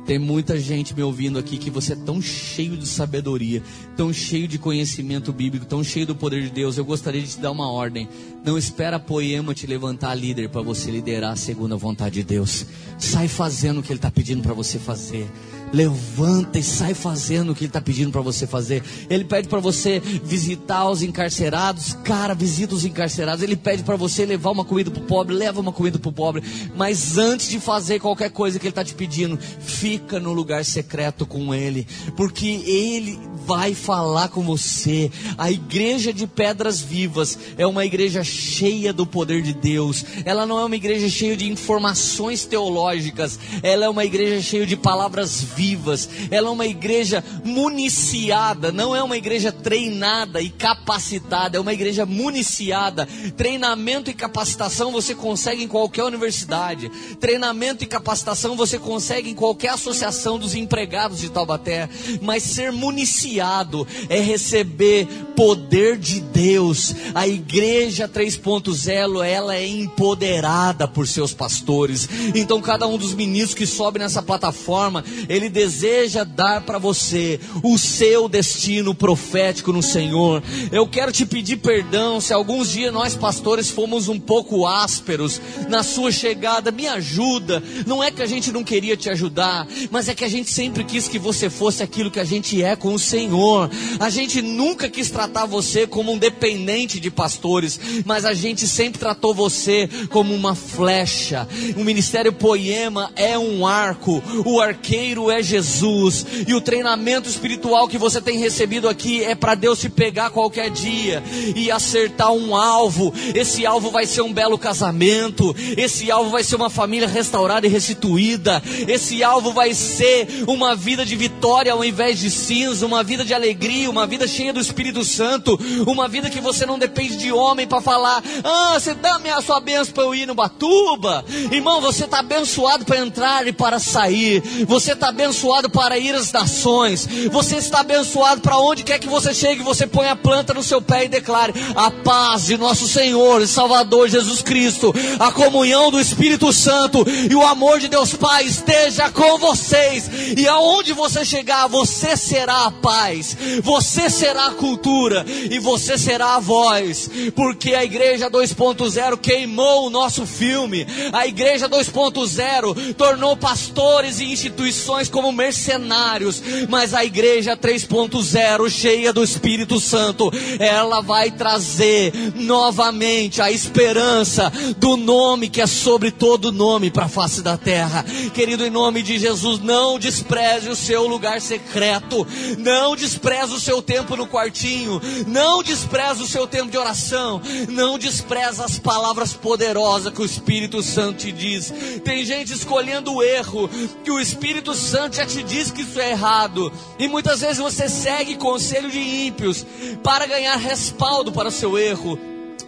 Tem 0.05 0.19
muita 0.19 0.59
gente 0.59 0.93
me 0.93 1.05
ouvindo 1.05 1.39
aqui 1.39 1.57
que 1.57 1.71
você 1.71 1.93
é 1.93 1.97
tão 1.97 2.21
cheio 2.21 2.77
de 2.77 2.85
sabedoria, 2.85 3.63
tão 3.97 4.13
cheio 4.13 4.49
de 4.49 4.59
conhecimento 4.59 5.33
bíblico, 5.33 5.67
tão 5.67 5.85
cheio 5.85 6.07
do 6.07 6.17
poder 6.17 6.43
de 6.43 6.51
Deus. 6.51 6.77
Eu 6.77 6.85
gostaria 6.85 7.23
de 7.23 7.29
te 7.29 7.39
dar 7.39 7.53
uma 7.53 7.71
ordem. 7.71 8.09
Não 8.45 8.59
espera 8.59 8.99
poema 8.99 9.55
te 9.55 9.69
levantar 9.69 10.17
líder 10.17 10.49
para 10.49 10.63
você 10.63 10.91
liderar 10.91 11.37
segundo 11.37 11.75
a 11.75 11.79
vontade 11.79 12.17
de 12.17 12.25
Deus. 12.25 12.67
Sai 12.99 13.29
fazendo 13.29 13.79
o 13.79 13.83
que 13.85 13.93
Ele 13.93 13.99
está 13.99 14.11
pedindo 14.11 14.43
para 14.43 14.55
você 14.55 14.81
fazer. 14.81 15.31
Levanta 15.73 16.59
e 16.59 16.63
sai 16.63 16.95
fazendo 16.95 17.53
o 17.53 17.55
que 17.55 17.65
Ele 17.65 17.69
está 17.69 17.81
pedindo 17.81 18.11
para 18.11 18.21
você 18.21 18.47
fazer. 18.47 18.83
Ele 19.11 19.25
pede 19.25 19.49
para 19.49 19.61
você 19.61 20.01
visitar 20.01 20.89
os 20.89 21.03
encarcerados. 21.03 21.95
Cara, 22.05 22.35
visita 22.35 22.75
os 22.75 22.85
encarcerados. 22.85 23.43
Ele 23.43 23.57
pede 23.57 23.83
para 23.83 23.97
você 23.97 24.25
levar 24.25 24.51
uma 24.51 24.65
comida 24.65 24.91
para 24.91 25.03
o 25.03 25.07
pobre. 25.07 25.35
Leva 25.35 25.61
uma 25.61 25.73
comida 25.73 25.99
para 25.99 26.09
o 26.09 26.13
pobre. 26.13 26.43
Mas 26.75 27.19
antes 27.19 27.49
de 27.49 27.61
fazer 27.61 28.01
qualquer 28.01 28.31
coisa 28.31 28.59
que 28.59 28.67
Ele 28.67 28.71
está 28.71 28.85
te 28.85 28.95
pedindo, 28.95 29.39
fica 29.39 30.21
no 30.21 30.33
lugar 30.33 30.65
secreto 30.65 31.27
com 31.27 31.55
Ele. 31.55 31.87
Porque 32.17 32.47
Ele 32.47 33.19
vai 33.47 33.75
falar 33.75 34.29
com 34.29 34.43
você. 34.43 35.11
A 35.39 35.51
igreja 35.51 36.13
de 36.13 36.27
pedras 36.27 36.81
vivas 36.81 37.39
é 37.57 37.67
uma 37.67 37.85
igreja 37.87 38.25
cheia 38.25 38.93
do 38.93 39.07
poder 39.07 39.41
de 39.41 39.53
Deus. 39.53 40.05
Ela 40.25 40.45
não 40.45 40.59
é 40.59 40.65
uma 40.65 40.77
igreja 40.77 41.09
cheia 41.09 41.37
de 41.37 41.49
informações 41.49 42.45
teológicas, 42.45 43.39
ela 43.63 43.85
é 43.85 43.89
uma 43.89 44.05
igreja 44.05 44.43
cheia 44.43 44.67
de 44.67 44.77
palavras 44.77 45.41
vivas. 45.57 46.09
Ela 46.31 46.49
é 46.49 46.51
uma 46.51 46.67
igreja 46.67 47.25
municiada, 47.43 48.71
não 48.71 48.95
é 48.95 49.03
uma 49.03 49.17
igreja 49.17 49.51
treinada 49.51 50.43
e 50.43 50.51
capacitada, 50.51 51.57
é 51.57 51.61
uma 51.61 51.73
igreja 51.73 52.05
municiada. 52.05 53.09
Treinamento 53.37 54.11
e 54.11 54.15
capacitação 54.15 54.93
você 54.93 55.15
consegue 55.15 55.63
em 55.63 55.69
qualquer 55.69 56.05
universidade. 56.05 56.91
Treinamento 57.19 57.83
e 57.83 57.87
capacitação 57.87 58.57
você 58.57 58.79
consegue 58.79 59.31
em 59.31 59.35
qualquer 59.35 59.71
associação 59.71 60.39
dos 60.39 60.55
empregados 60.55 61.21
de 61.21 61.31
Taubaté, 61.31 61.89
mas 62.21 62.43
ser 62.43 62.71
municiado 62.71 63.87
é 64.09 64.21
receber 64.21 65.09
poder 65.35 65.97
de 65.97 66.21
Deus. 66.21 66.95
A 67.15 67.27
igreja 67.27 68.09
3.0, 68.09 69.25
ela 69.25 69.57
é 69.57 69.67
empoderada 69.67 70.87
por 70.87 71.07
seus 71.07 71.33
pastores. 71.33 72.09
Então 72.35 72.61
cada 72.61 72.87
um 72.87 72.99
dos 72.99 73.15
ministros 73.15 73.55
que 73.55 73.67
sobe 73.67 73.99
nessa 73.99 74.23
plataforma, 74.23 75.05
ele 75.29 75.46
deseja 75.49 76.25
dar 76.25 76.63
para 76.63 76.79
você 76.79 77.41
o 77.63 77.79
seu 77.79 78.29
destino 78.29 78.95
profético 78.95 79.73
no 79.73 79.83
Senhor. 79.83 80.43
Eu 80.73 80.87
quero 80.87 81.13
te 81.13 81.25
pedir 81.25 81.57
perdão 81.57 82.21
se 82.21 82.33
alguns 82.33 82.71
dias 82.71 82.93
nós 82.93 83.15
pastores 83.15 83.71
fomos 83.71 84.09
um 84.09 84.19
pouco 84.19 84.67
ásperos 84.67 85.41
na 85.69 85.83
sua 85.83 86.11
chegada. 86.13 86.71
Me 86.71 86.87
ajuda. 86.87 87.63
Não 87.87 88.03
é 88.03 88.11
que 88.11 88.23
a 88.23 88.27
gente 88.27 88.53
não 88.53 88.65
queria 88.65 88.97
te 88.97 89.11
ajudar, 89.11 89.67
mas 89.91 90.09
é 90.09 90.15
que 90.15 90.25
a 90.25 90.29
gente 90.29 90.51
sempre 90.51 90.85
quis 90.85 91.09
que 91.09 91.19
você 91.19 91.49
fosse 91.49 91.83
aquilo 91.83 92.11
que 92.11 92.21
a 92.21 92.25
gente 92.25 92.63
é 92.63 92.77
com 92.77 92.95
o 92.95 92.99
Senhor. 92.99 93.71
A 93.99 94.11
gente 94.11 94.43
nunca 94.43 94.89
quis 94.89 95.11
tratar 95.11 95.47
você 95.47 95.87
como 95.87 96.13
um 96.13 96.19
dependente 96.19 97.01
de 97.01 97.11
pastores, 97.11 97.79
mas 98.05 98.25
a 98.25 98.35
gente 98.35 98.67
sempre 98.67 98.99
tratou 98.99 99.35
você 99.35 99.89
como 100.11 100.35
uma 100.35 100.55
flecha. 100.55 101.49
O 101.77 101.85
ministério 101.85 102.33
Poema 102.33 103.11
é 103.17 103.39
um 103.39 103.67
arco, 103.67 104.23
o 104.45 104.61
arqueiro 104.61 105.31
é 105.31 105.36
Jesus, 105.43 106.27
e 106.47 106.55
o 106.55 106.61
treinamento 106.61 107.29
espiritual 107.29 107.89
que 107.89 107.99
você 107.99 108.21
tem 108.21 108.39
recebido 108.39 108.89
aqui 108.89 109.23
é 109.23 109.35
para 109.35 109.55
Deus 109.55 109.79
te 109.79 109.89
pegar 109.89 110.31
qualquer 110.31 110.71
dia 110.71 111.23
e 111.55 111.71
acertar 111.71 112.33
um 112.33 112.57
alvo. 112.57 113.13
Esse 113.35 113.67
alvo 113.67 113.91
vai 113.91 114.07
ser 114.07 114.23
um 114.23 114.33
belo 114.33 114.59
casamento, 114.59 115.55
esse 115.77 116.11
alvo 116.11 116.31
vai 116.31 116.43
ser 116.43 116.57
uma 116.57 116.71
família 116.71 117.09
restaurada 117.09 117.67
e 117.67 117.71
restituída, 117.71 118.63
esse 118.89 119.23
alvo 119.23 119.53
vai 119.53 119.75
ser 119.75 120.45
uma 120.47 120.75
vida 120.75 121.05
de 121.05 121.15
vitória 121.15 121.73
ao 121.73 121.85
invés 121.85 122.19
de 122.19 122.31
cinza, 122.31 122.87
uma 122.87 123.03
vida 123.03 123.25
de 123.25 123.35
alegria, 123.35 123.91
uma 123.91 124.07
vida 124.07 124.27
cheia 124.27 124.53
do 124.53 124.61
Espírito 124.61 125.05
Santo, 125.05 125.59
uma 125.87 126.09
vida 126.09 126.31
que 126.31 126.41
você 126.41 126.65
não 126.67 126.79
depende 126.79 127.17
de 127.17 127.33
homem 127.33 127.67
para 127.67 127.81
falar: 127.81 128.23
ah, 128.43 128.79
você 128.79 128.95
dá 128.95 129.17
a 129.37 129.43
sua 129.43 129.61
bênção 129.61 129.93
para 129.93 130.05
eu 130.05 130.15
ir 130.15 130.27
no 130.27 130.35
Batuba. 130.35 131.25
Irmão, 131.51 131.81
você 131.81 132.05
está 132.05 132.21
abençoado 132.21 132.85
para 132.85 132.99
entrar 132.99 133.47
e 133.47 133.53
para 133.53 133.79
sair, 133.79 134.41
você 134.67 134.93
está 134.93 135.09
abençoado 135.09 135.26
para 135.71 135.99
ir 135.99 136.15
às 136.15 136.33
nações, 136.33 137.09
você 137.31 137.57
está 137.57 137.81
abençoado 137.81 138.41
para 138.41 138.59
onde 138.59 138.83
quer 138.83 138.99
que 138.99 139.09
você 139.09 139.33
chegue, 139.33 139.63
você 139.63 139.87
põe 139.87 140.09
a 140.09 140.17
planta 140.17 140.55
no 140.55 140.63
seu 140.63 140.81
pé 140.81 141.05
e 141.05 141.09
declare: 141.09 141.53
a 141.75 141.91
paz 141.91 142.47
de 142.47 142.57
nosso 142.57 142.87
Senhor 142.87 143.41
e 143.41 143.47
Salvador 143.47 144.09
Jesus 144.09 144.43
Cristo, 144.43 144.95
a 145.19 145.33
comunhão 145.33 145.91
do 145.91 146.01
Espírito 146.01 146.53
Santo 146.53 147.05
e 147.31 147.35
o 147.35 147.47
amor 147.47 147.81
de 147.81 147.89
Deus 147.89 148.15
Pai 148.15 148.45
esteja 148.45 149.11
com 149.11 149.39
vocês, 149.39 150.11
e 150.37 150.47
aonde 150.47 150.93
você 150.93 151.25
chegar, 151.25 151.67
você 151.67 152.17
será 152.17 152.67
a 152.67 152.71
paz, 152.71 153.37
você 153.63 154.11
será 154.11 154.47
a 154.47 154.55
cultura 154.55 155.25
e 155.51 155.59
você 155.59 155.99
será 155.99 156.37
a 156.37 156.41
voz, 156.41 157.11
porque 157.35 157.75
a 157.75 157.85
igreja 157.85 158.31
2.0 158.31 159.19
queimou 159.19 159.87
o 159.87 159.91
nosso 159.91 160.27
filme, 160.27 160.87
a 161.13 161.27
igreja 161.27 161.69
2.0 161.69 162.95
tornou 162.95 163.37
pastores 163.37 164.21
e 164.21 164.25
instituições 164.25 165.09
como 165.17 165.33
mercenários, 165.33 166.43
mas 166.69 166.93
a 166.93 167.03
igreja 167.03 167.57
3.0, 167.57 168.69
cheia 168.69 169.15
do 169.15 169.25
Espírito 169.25 169.81
Santo, 169.81 170.31
ela 170.59 171.01
vai 171.01 171.31
trazer 171.31 172.13
novamente 172.35 173.41
a 173.41 173.51
esperança 173.51 174.53
do 174.77 174.95
nome 174.99 175.49
que 175.49 175.63
é 175.63 175.67
sobre 175.67 176.11
todo 176.11 176.53
nome 176.53 176.91
para 176.91 177.07
a 177.07 177.09
face 177.09 177.41
da 177.41 177.57
terra. 177.57 178.05
Querido, 178.35 178.67
em 178.67 178.69
nome 178.69 179.03
de 179.03 179.19
Jesus, 179.19 179.59
não 179.59 179.99
despreze 179.99 180.69
o 180.69 180.77
seu 180.77 181.07
lugar 181.07 181.41
secreto, 181.41 182.27
não 182.59 182.95
despreze 182.95 183.55
o 183.55 183.61
seu 183.61 183.81
tempo 183.81 184.17
no 184.17 184.27
quartinho, 184.27 185.01
não 185.27 185.63
despreze 185.63 186.23
o 186.23 186.27
seu 186.27 186.47
tempo 186.47 186.71
de 186.71 186.77
oração, 186.77 187.41
não 187.71 187.99
despreze 187.99 188.61
as 188.61 188.79
palavras 188.79 189.33
poderosas 189.33 190.13
que 190.13 190.21
o 190.21 190.27
Espírito 190.27 190.83
Santo 190.83 191.21
te 191.21 191.33
diz. 191.33 191.73
Tem 192.05 192.23
gente 192.23 192.53
escolhendo 192.53 193.15
o 193.15 193.23
erro, 193.23 193.67
que 194.05 194.11
o 194.11 194.21
Espírito 194.21 194.75
Santo 194.75 195.06
já 195.13 195.27
te 195.27 195.43
diz 195.43 195.71
que 195.71 195.83
isso 195.83 196.01
é 196.01 196.11
errado, 196.11 196.73
e 196.99 197.09
muitas 197.09 197.41
vezes 197.41 197.59
você 197.59 197.89
segue 197.89 198.37
conselho 198.37 198.91
de 198.91 198.99
ímpios 198.99 199.67
para 200.03 200.27
ganhar 200.27 200.57
respaldo 200.57 201.33
para 201.33 201.49
o 201.49 201.53
seu 201.53 201.79
erro. 201.79 202.19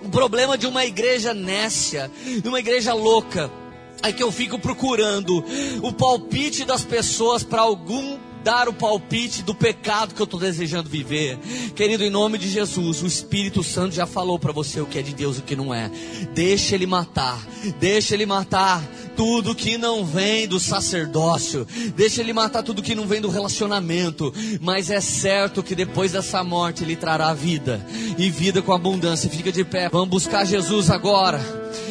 O 0.02 0.08
problema 0.08 0.56
de 0.56 0.66
uma 0.66 0.84
igreja 0.84 1.34
nécia, 1.34 2.10
de 2.24 2.48
uma 2.48 2.60
igreja 2.60 2.94
louca, 2.94 3.50
é 4.02 4.12
que 4.12 4.22
eu 4.22 4.30
fico 4.30 4.58
procurando 4.58 5.44
o 5.82 5.92
palpite 5.92 6.64
das 6.64 6.84
pessoas 6.84 7.42
para 7.42 7.62
algum 7.62 8.18
dar 8.42 8.68
o 8.68 8.72
palpite 8.72 9.42
do 9.42 9.54
pecado 9.54 10.14
que 10.14 10.22
eu 10.22 10.24
estou 10.24 10.38
desejando 10.38 10.88
viver. 10.88 11.38
Querido, 11.74 12.04
em 12.04 12.10
nome 12.10 12.38
de 12.38 12.48
Jesus, 12.48 13.02
o 13.02 13.06
Espírito 13.06 13.62
Santo 13.62 13.94
já 13.94 14.06
falou 14.06 14.38
para 14.38 14.52
você 14.52 14.80
o 14.80 14.86
que 14.86 14.98
é 14.98 15.02
de 15.02 15.14
Deus 15.14 15.36
e 15.36 15.40
o 15.40 15.42
que 15.42 15.56
não 15.56 15.74
é. 15.74 15.90
Deixa 16.32 16.74
ele 16.74 16.86
matar, 16.86 17.44
deixa 17.78 18.14
ele 18.14 18.26
matar 18.26 18.82
tudo 19.18 19.52
que 19.52 19.76
não 19.76 20.06
vem 20.06 20.46
do 20.46 20.60
sacerdócio, 20.60 21.66
deixa 21.96 22.20
ele 22.20 22.32
matar 22.32 22.62
tudo 22.62 22.80
que 22.80 22.94
não 22.94 23.04
vem 23.04 23.20
do 23.20 23.28
relacionamento. 23.28 24.32
Mas 24.60 24.90
é 24.90 25.00
certo 25.00 25.60
que 25.60 25.74
depois 25.74 26.12
dessa 26.12 26.44
morte 26.44 26.84
ele 26.84 26.94
trará 26.94 27.34
vida 27.34 27.84
e 28.16 28.30
vida 28.30 28.62
com 28.62 28.72
abundância. 28.72 29.28
Fica 29.28 29.50
de 29.50 29.64
pé, 29.64 29.88
vamos 29.88 30.08
buscar 30.08 30.44
Jesus 30.44 30.88
agora. 30.88 31.40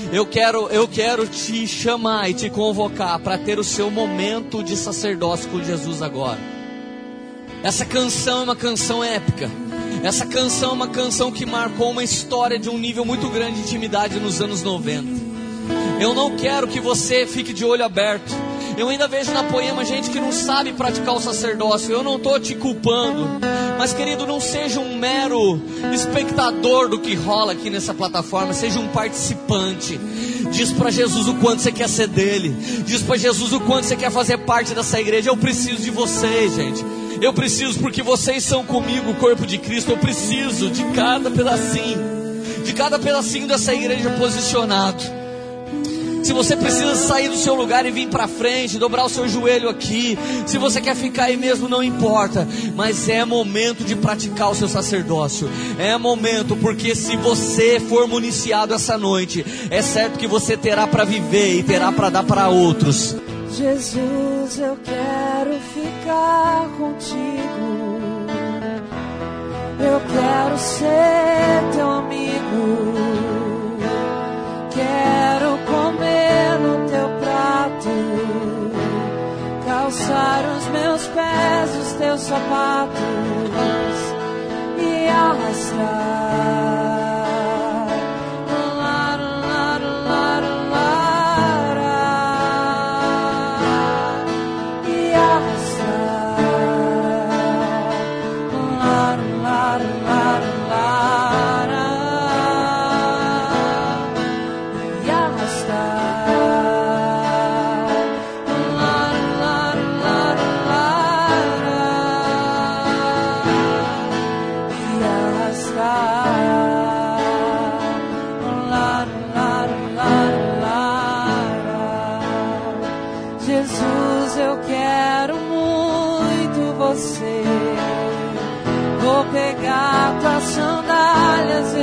Eu 0.10 0.26
quero, 0.26 0.70
eu 0.70 0.88
quero 0.88 1.28
te 1.28 1.68
chamar 1.68 2.30
e 2.30 2.34
te 2.34 2.50
convocar 2.50 3.20
para 3.20 3.38
ter 3.38 3.60
o 3.60 3.64
seu 3.64 3.92
momento 3.92 4.64
de 4.64 4.78
sacerdócio 4.78 5.50
com 5.50 5.62
Jesus 5.62 6.02
agora. 6.02 6.40
Essa 7.62 7.86
canção 7.86 8.40
é 8.40 8.44
uma 8.46 8.56
canção 8.56 9.04
épica. 9.04 9.52
Essa 10.02 10.26
canção 10.26 10.70
é 10.70 10.74
uma 10.74 10.88
canção 10.88 11.30
que 11.30 11.46
marcou 11.46 11.92
uma 11.92 12.06
história 12.06 12.58
de 12.58 12.70
um 12.70 12.78
nível 12.78 13.04
muito 13.04 13.30
grande 13.30 13.58
de 13.58 13.64
intimidade 13.64 14.18
nos 14.18 14.40
anos 14.40 14.64
90. 14.64 15.27
Eu 16.00 16.14
não 16.14 16.36
quero 16.36 16.68
que 16.68 16.80
você 16.80 17.26
fique 17.26 17.54
de 17.54 17.66
olho 17.66 17.84
aberto. 17.84 18.32
Eu 18.78 18.90
ainda 18.90 19.08
vejo 19.08 19.32
na 19.32 19.44
poema 19.44 19.84
gente 19.84 20.12
que 20.12 20.20
não 20.20 20.32
sabe 20.32 20.72
praticar 20.72 21.16
o 21.16 21.20
sacerdócio. 21.20 21.92
Eu 21.92 22.04
não 22.04 22.18
estou 22.18 22.40
te 22.40 22.54
culpando. 22.54 23.28
Mas, 23.80 23.94
querido, 23.94 24.28
não 24.28 24.40
seja 24.40 24.80
um 24.80 24.96
mero 24.96 25.60
espectador 25.92 26.88
do 26.88 27.00
que 27.00 27.16
rola 27.16 27.54
aqui 27.54 27.72
nessa 27.72 27.96
plataforma. 27.96 28.54
Seja 28.54 28.80
um 28.80 28.88
participante. 28.90 30.00
Diz 30.52 30.72
para 30.72 30.92
Jesus 30.92 31.28
o 31.28 31.34
quanto 31.36 31.64
você 31.64 31.72
quer 31.72 31.90
ser 31.90 32.08
dele. 32.08 32.56
Diz 32.86 33.02
para 33.02 33.18
Jesus 33.18 33.52
o 33.52 33.60
quanto 33.62 33.86
você 33.88 33.96
quer 33.96 34.12
fazer 34.12 34.38
parte 34.38 34.76
dessa 34.76 35.02
igreja. 35.02 35.32
Eu 35.32 35.38
preciso 35.38 35.82
de 35.82 35.90
vocês, 35.90 36.56
gente. 36.56 36.86
Eu 37.20 37.34
preciso 37.34 37.80
porque 37.80 38.04
vocês 38.04 38.44
são 38.44 38.64
comigo, 38.64 39.10
o 39.10 39.16
corpo 39.16 39.48
de 39.48 39.58
Cristo. 39.58 39.90
Eu 39.90 39.98
preciso 39.98 40.70
de 40.70 40.84
cada 40.94 41.32
pedacinho. 41.32 41.98
De 42.64 42.74
cada 42.74 43.00
pedacinho 43.00 43.48
dessa 43.48 43.74
igreja 43.74 44.12
posicionado. 44.12 45.17
Se 46.24 46.34
você 46.34 46.56
precisa 46.56 46.96
sair 46.96 47.30
do 47.30 47.38
seu 47.38 47.56
lugar 47.56 47.86
e 47.86 47.92
vir 47.92 48.10
para 48.10 48.28
frente, 48.28 48.78
dobrar 48.78 49.06
o 49.06 49.10
seu 49.10 49.28
joelho 49.28 49.70
aqui, 49.70 50.18
se 50.46 50.58
você 50.58 50.82
quer 50.82 50.96
ficar 50.96 51.26
aí 51.26 51.38
mesmo, 51.38 51.70
não 51.70 51.82
importa, 51.82 52.48
mas 52.76 53.08
é 53.08 53.24
momento 53.24 53.84
de 53.84 53.96
praticar 53.96 54.52
o 54.52 54.56
seu 54.56 54.68
sacerdócio. 54.68 55.50
É 55.78 55.98
momento, 55.98 56.56
porque 56.58 56.96
se 56.96 57.16
você 57.16 57.80
for 57.80 58.08
municiado 58.08 58.74
essa 58.74 58.98
noite, 58.98 59.46
é 59.70 59.82
certo 59.82 60.20
que 60.20 60.28
você 60.28 60.58
terá 60.58 60.86
para 60.88 61.04
viver 61.04 61.58
e 61.58 61.64
terá 61.64 61.92
para 61.92 62.10
dar 62.10 62.24
para 62.24 62.50
outros. 62.50 63.16
Jesus, 63.52 64.60
eu 64.60 64.78
quero 64.84 65.60
ficar 65.74 66.70
contigo. 66.78 67.98
Eu 69.80 70.02
quero 70.02 70.58
ser 70.58 71.76
teu 71.76 71.90
amigo. 71.90 73.27
Calçar 79.88 80.44
os 80.58 80.68
meus 80.68 81.08
pés, 81.08 81.76
os 81.78 81.94
teus 81.94 82.20
sapatos 82.20 82.98
e 84.78 85.08
arrastar. 85.08 86.97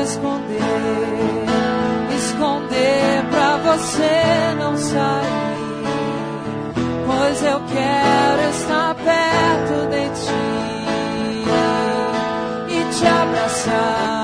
esconder, 0.05 0.61
esconder 2.17 3.25
pra 3.31 3.57
você 3.57 4.55
não 4.59 4.77
sair. 4.77 5.85
Pois 7.07 7.43
eu 7.43 7.61
quero 7.61 8.51
estar 8.51 8.95
perto 8.95 9.89
de 9.91 10.09
ti 10.21 10.45
e 12.69 12.95
te 12.95 13.07
abraçar. 13.07 14.24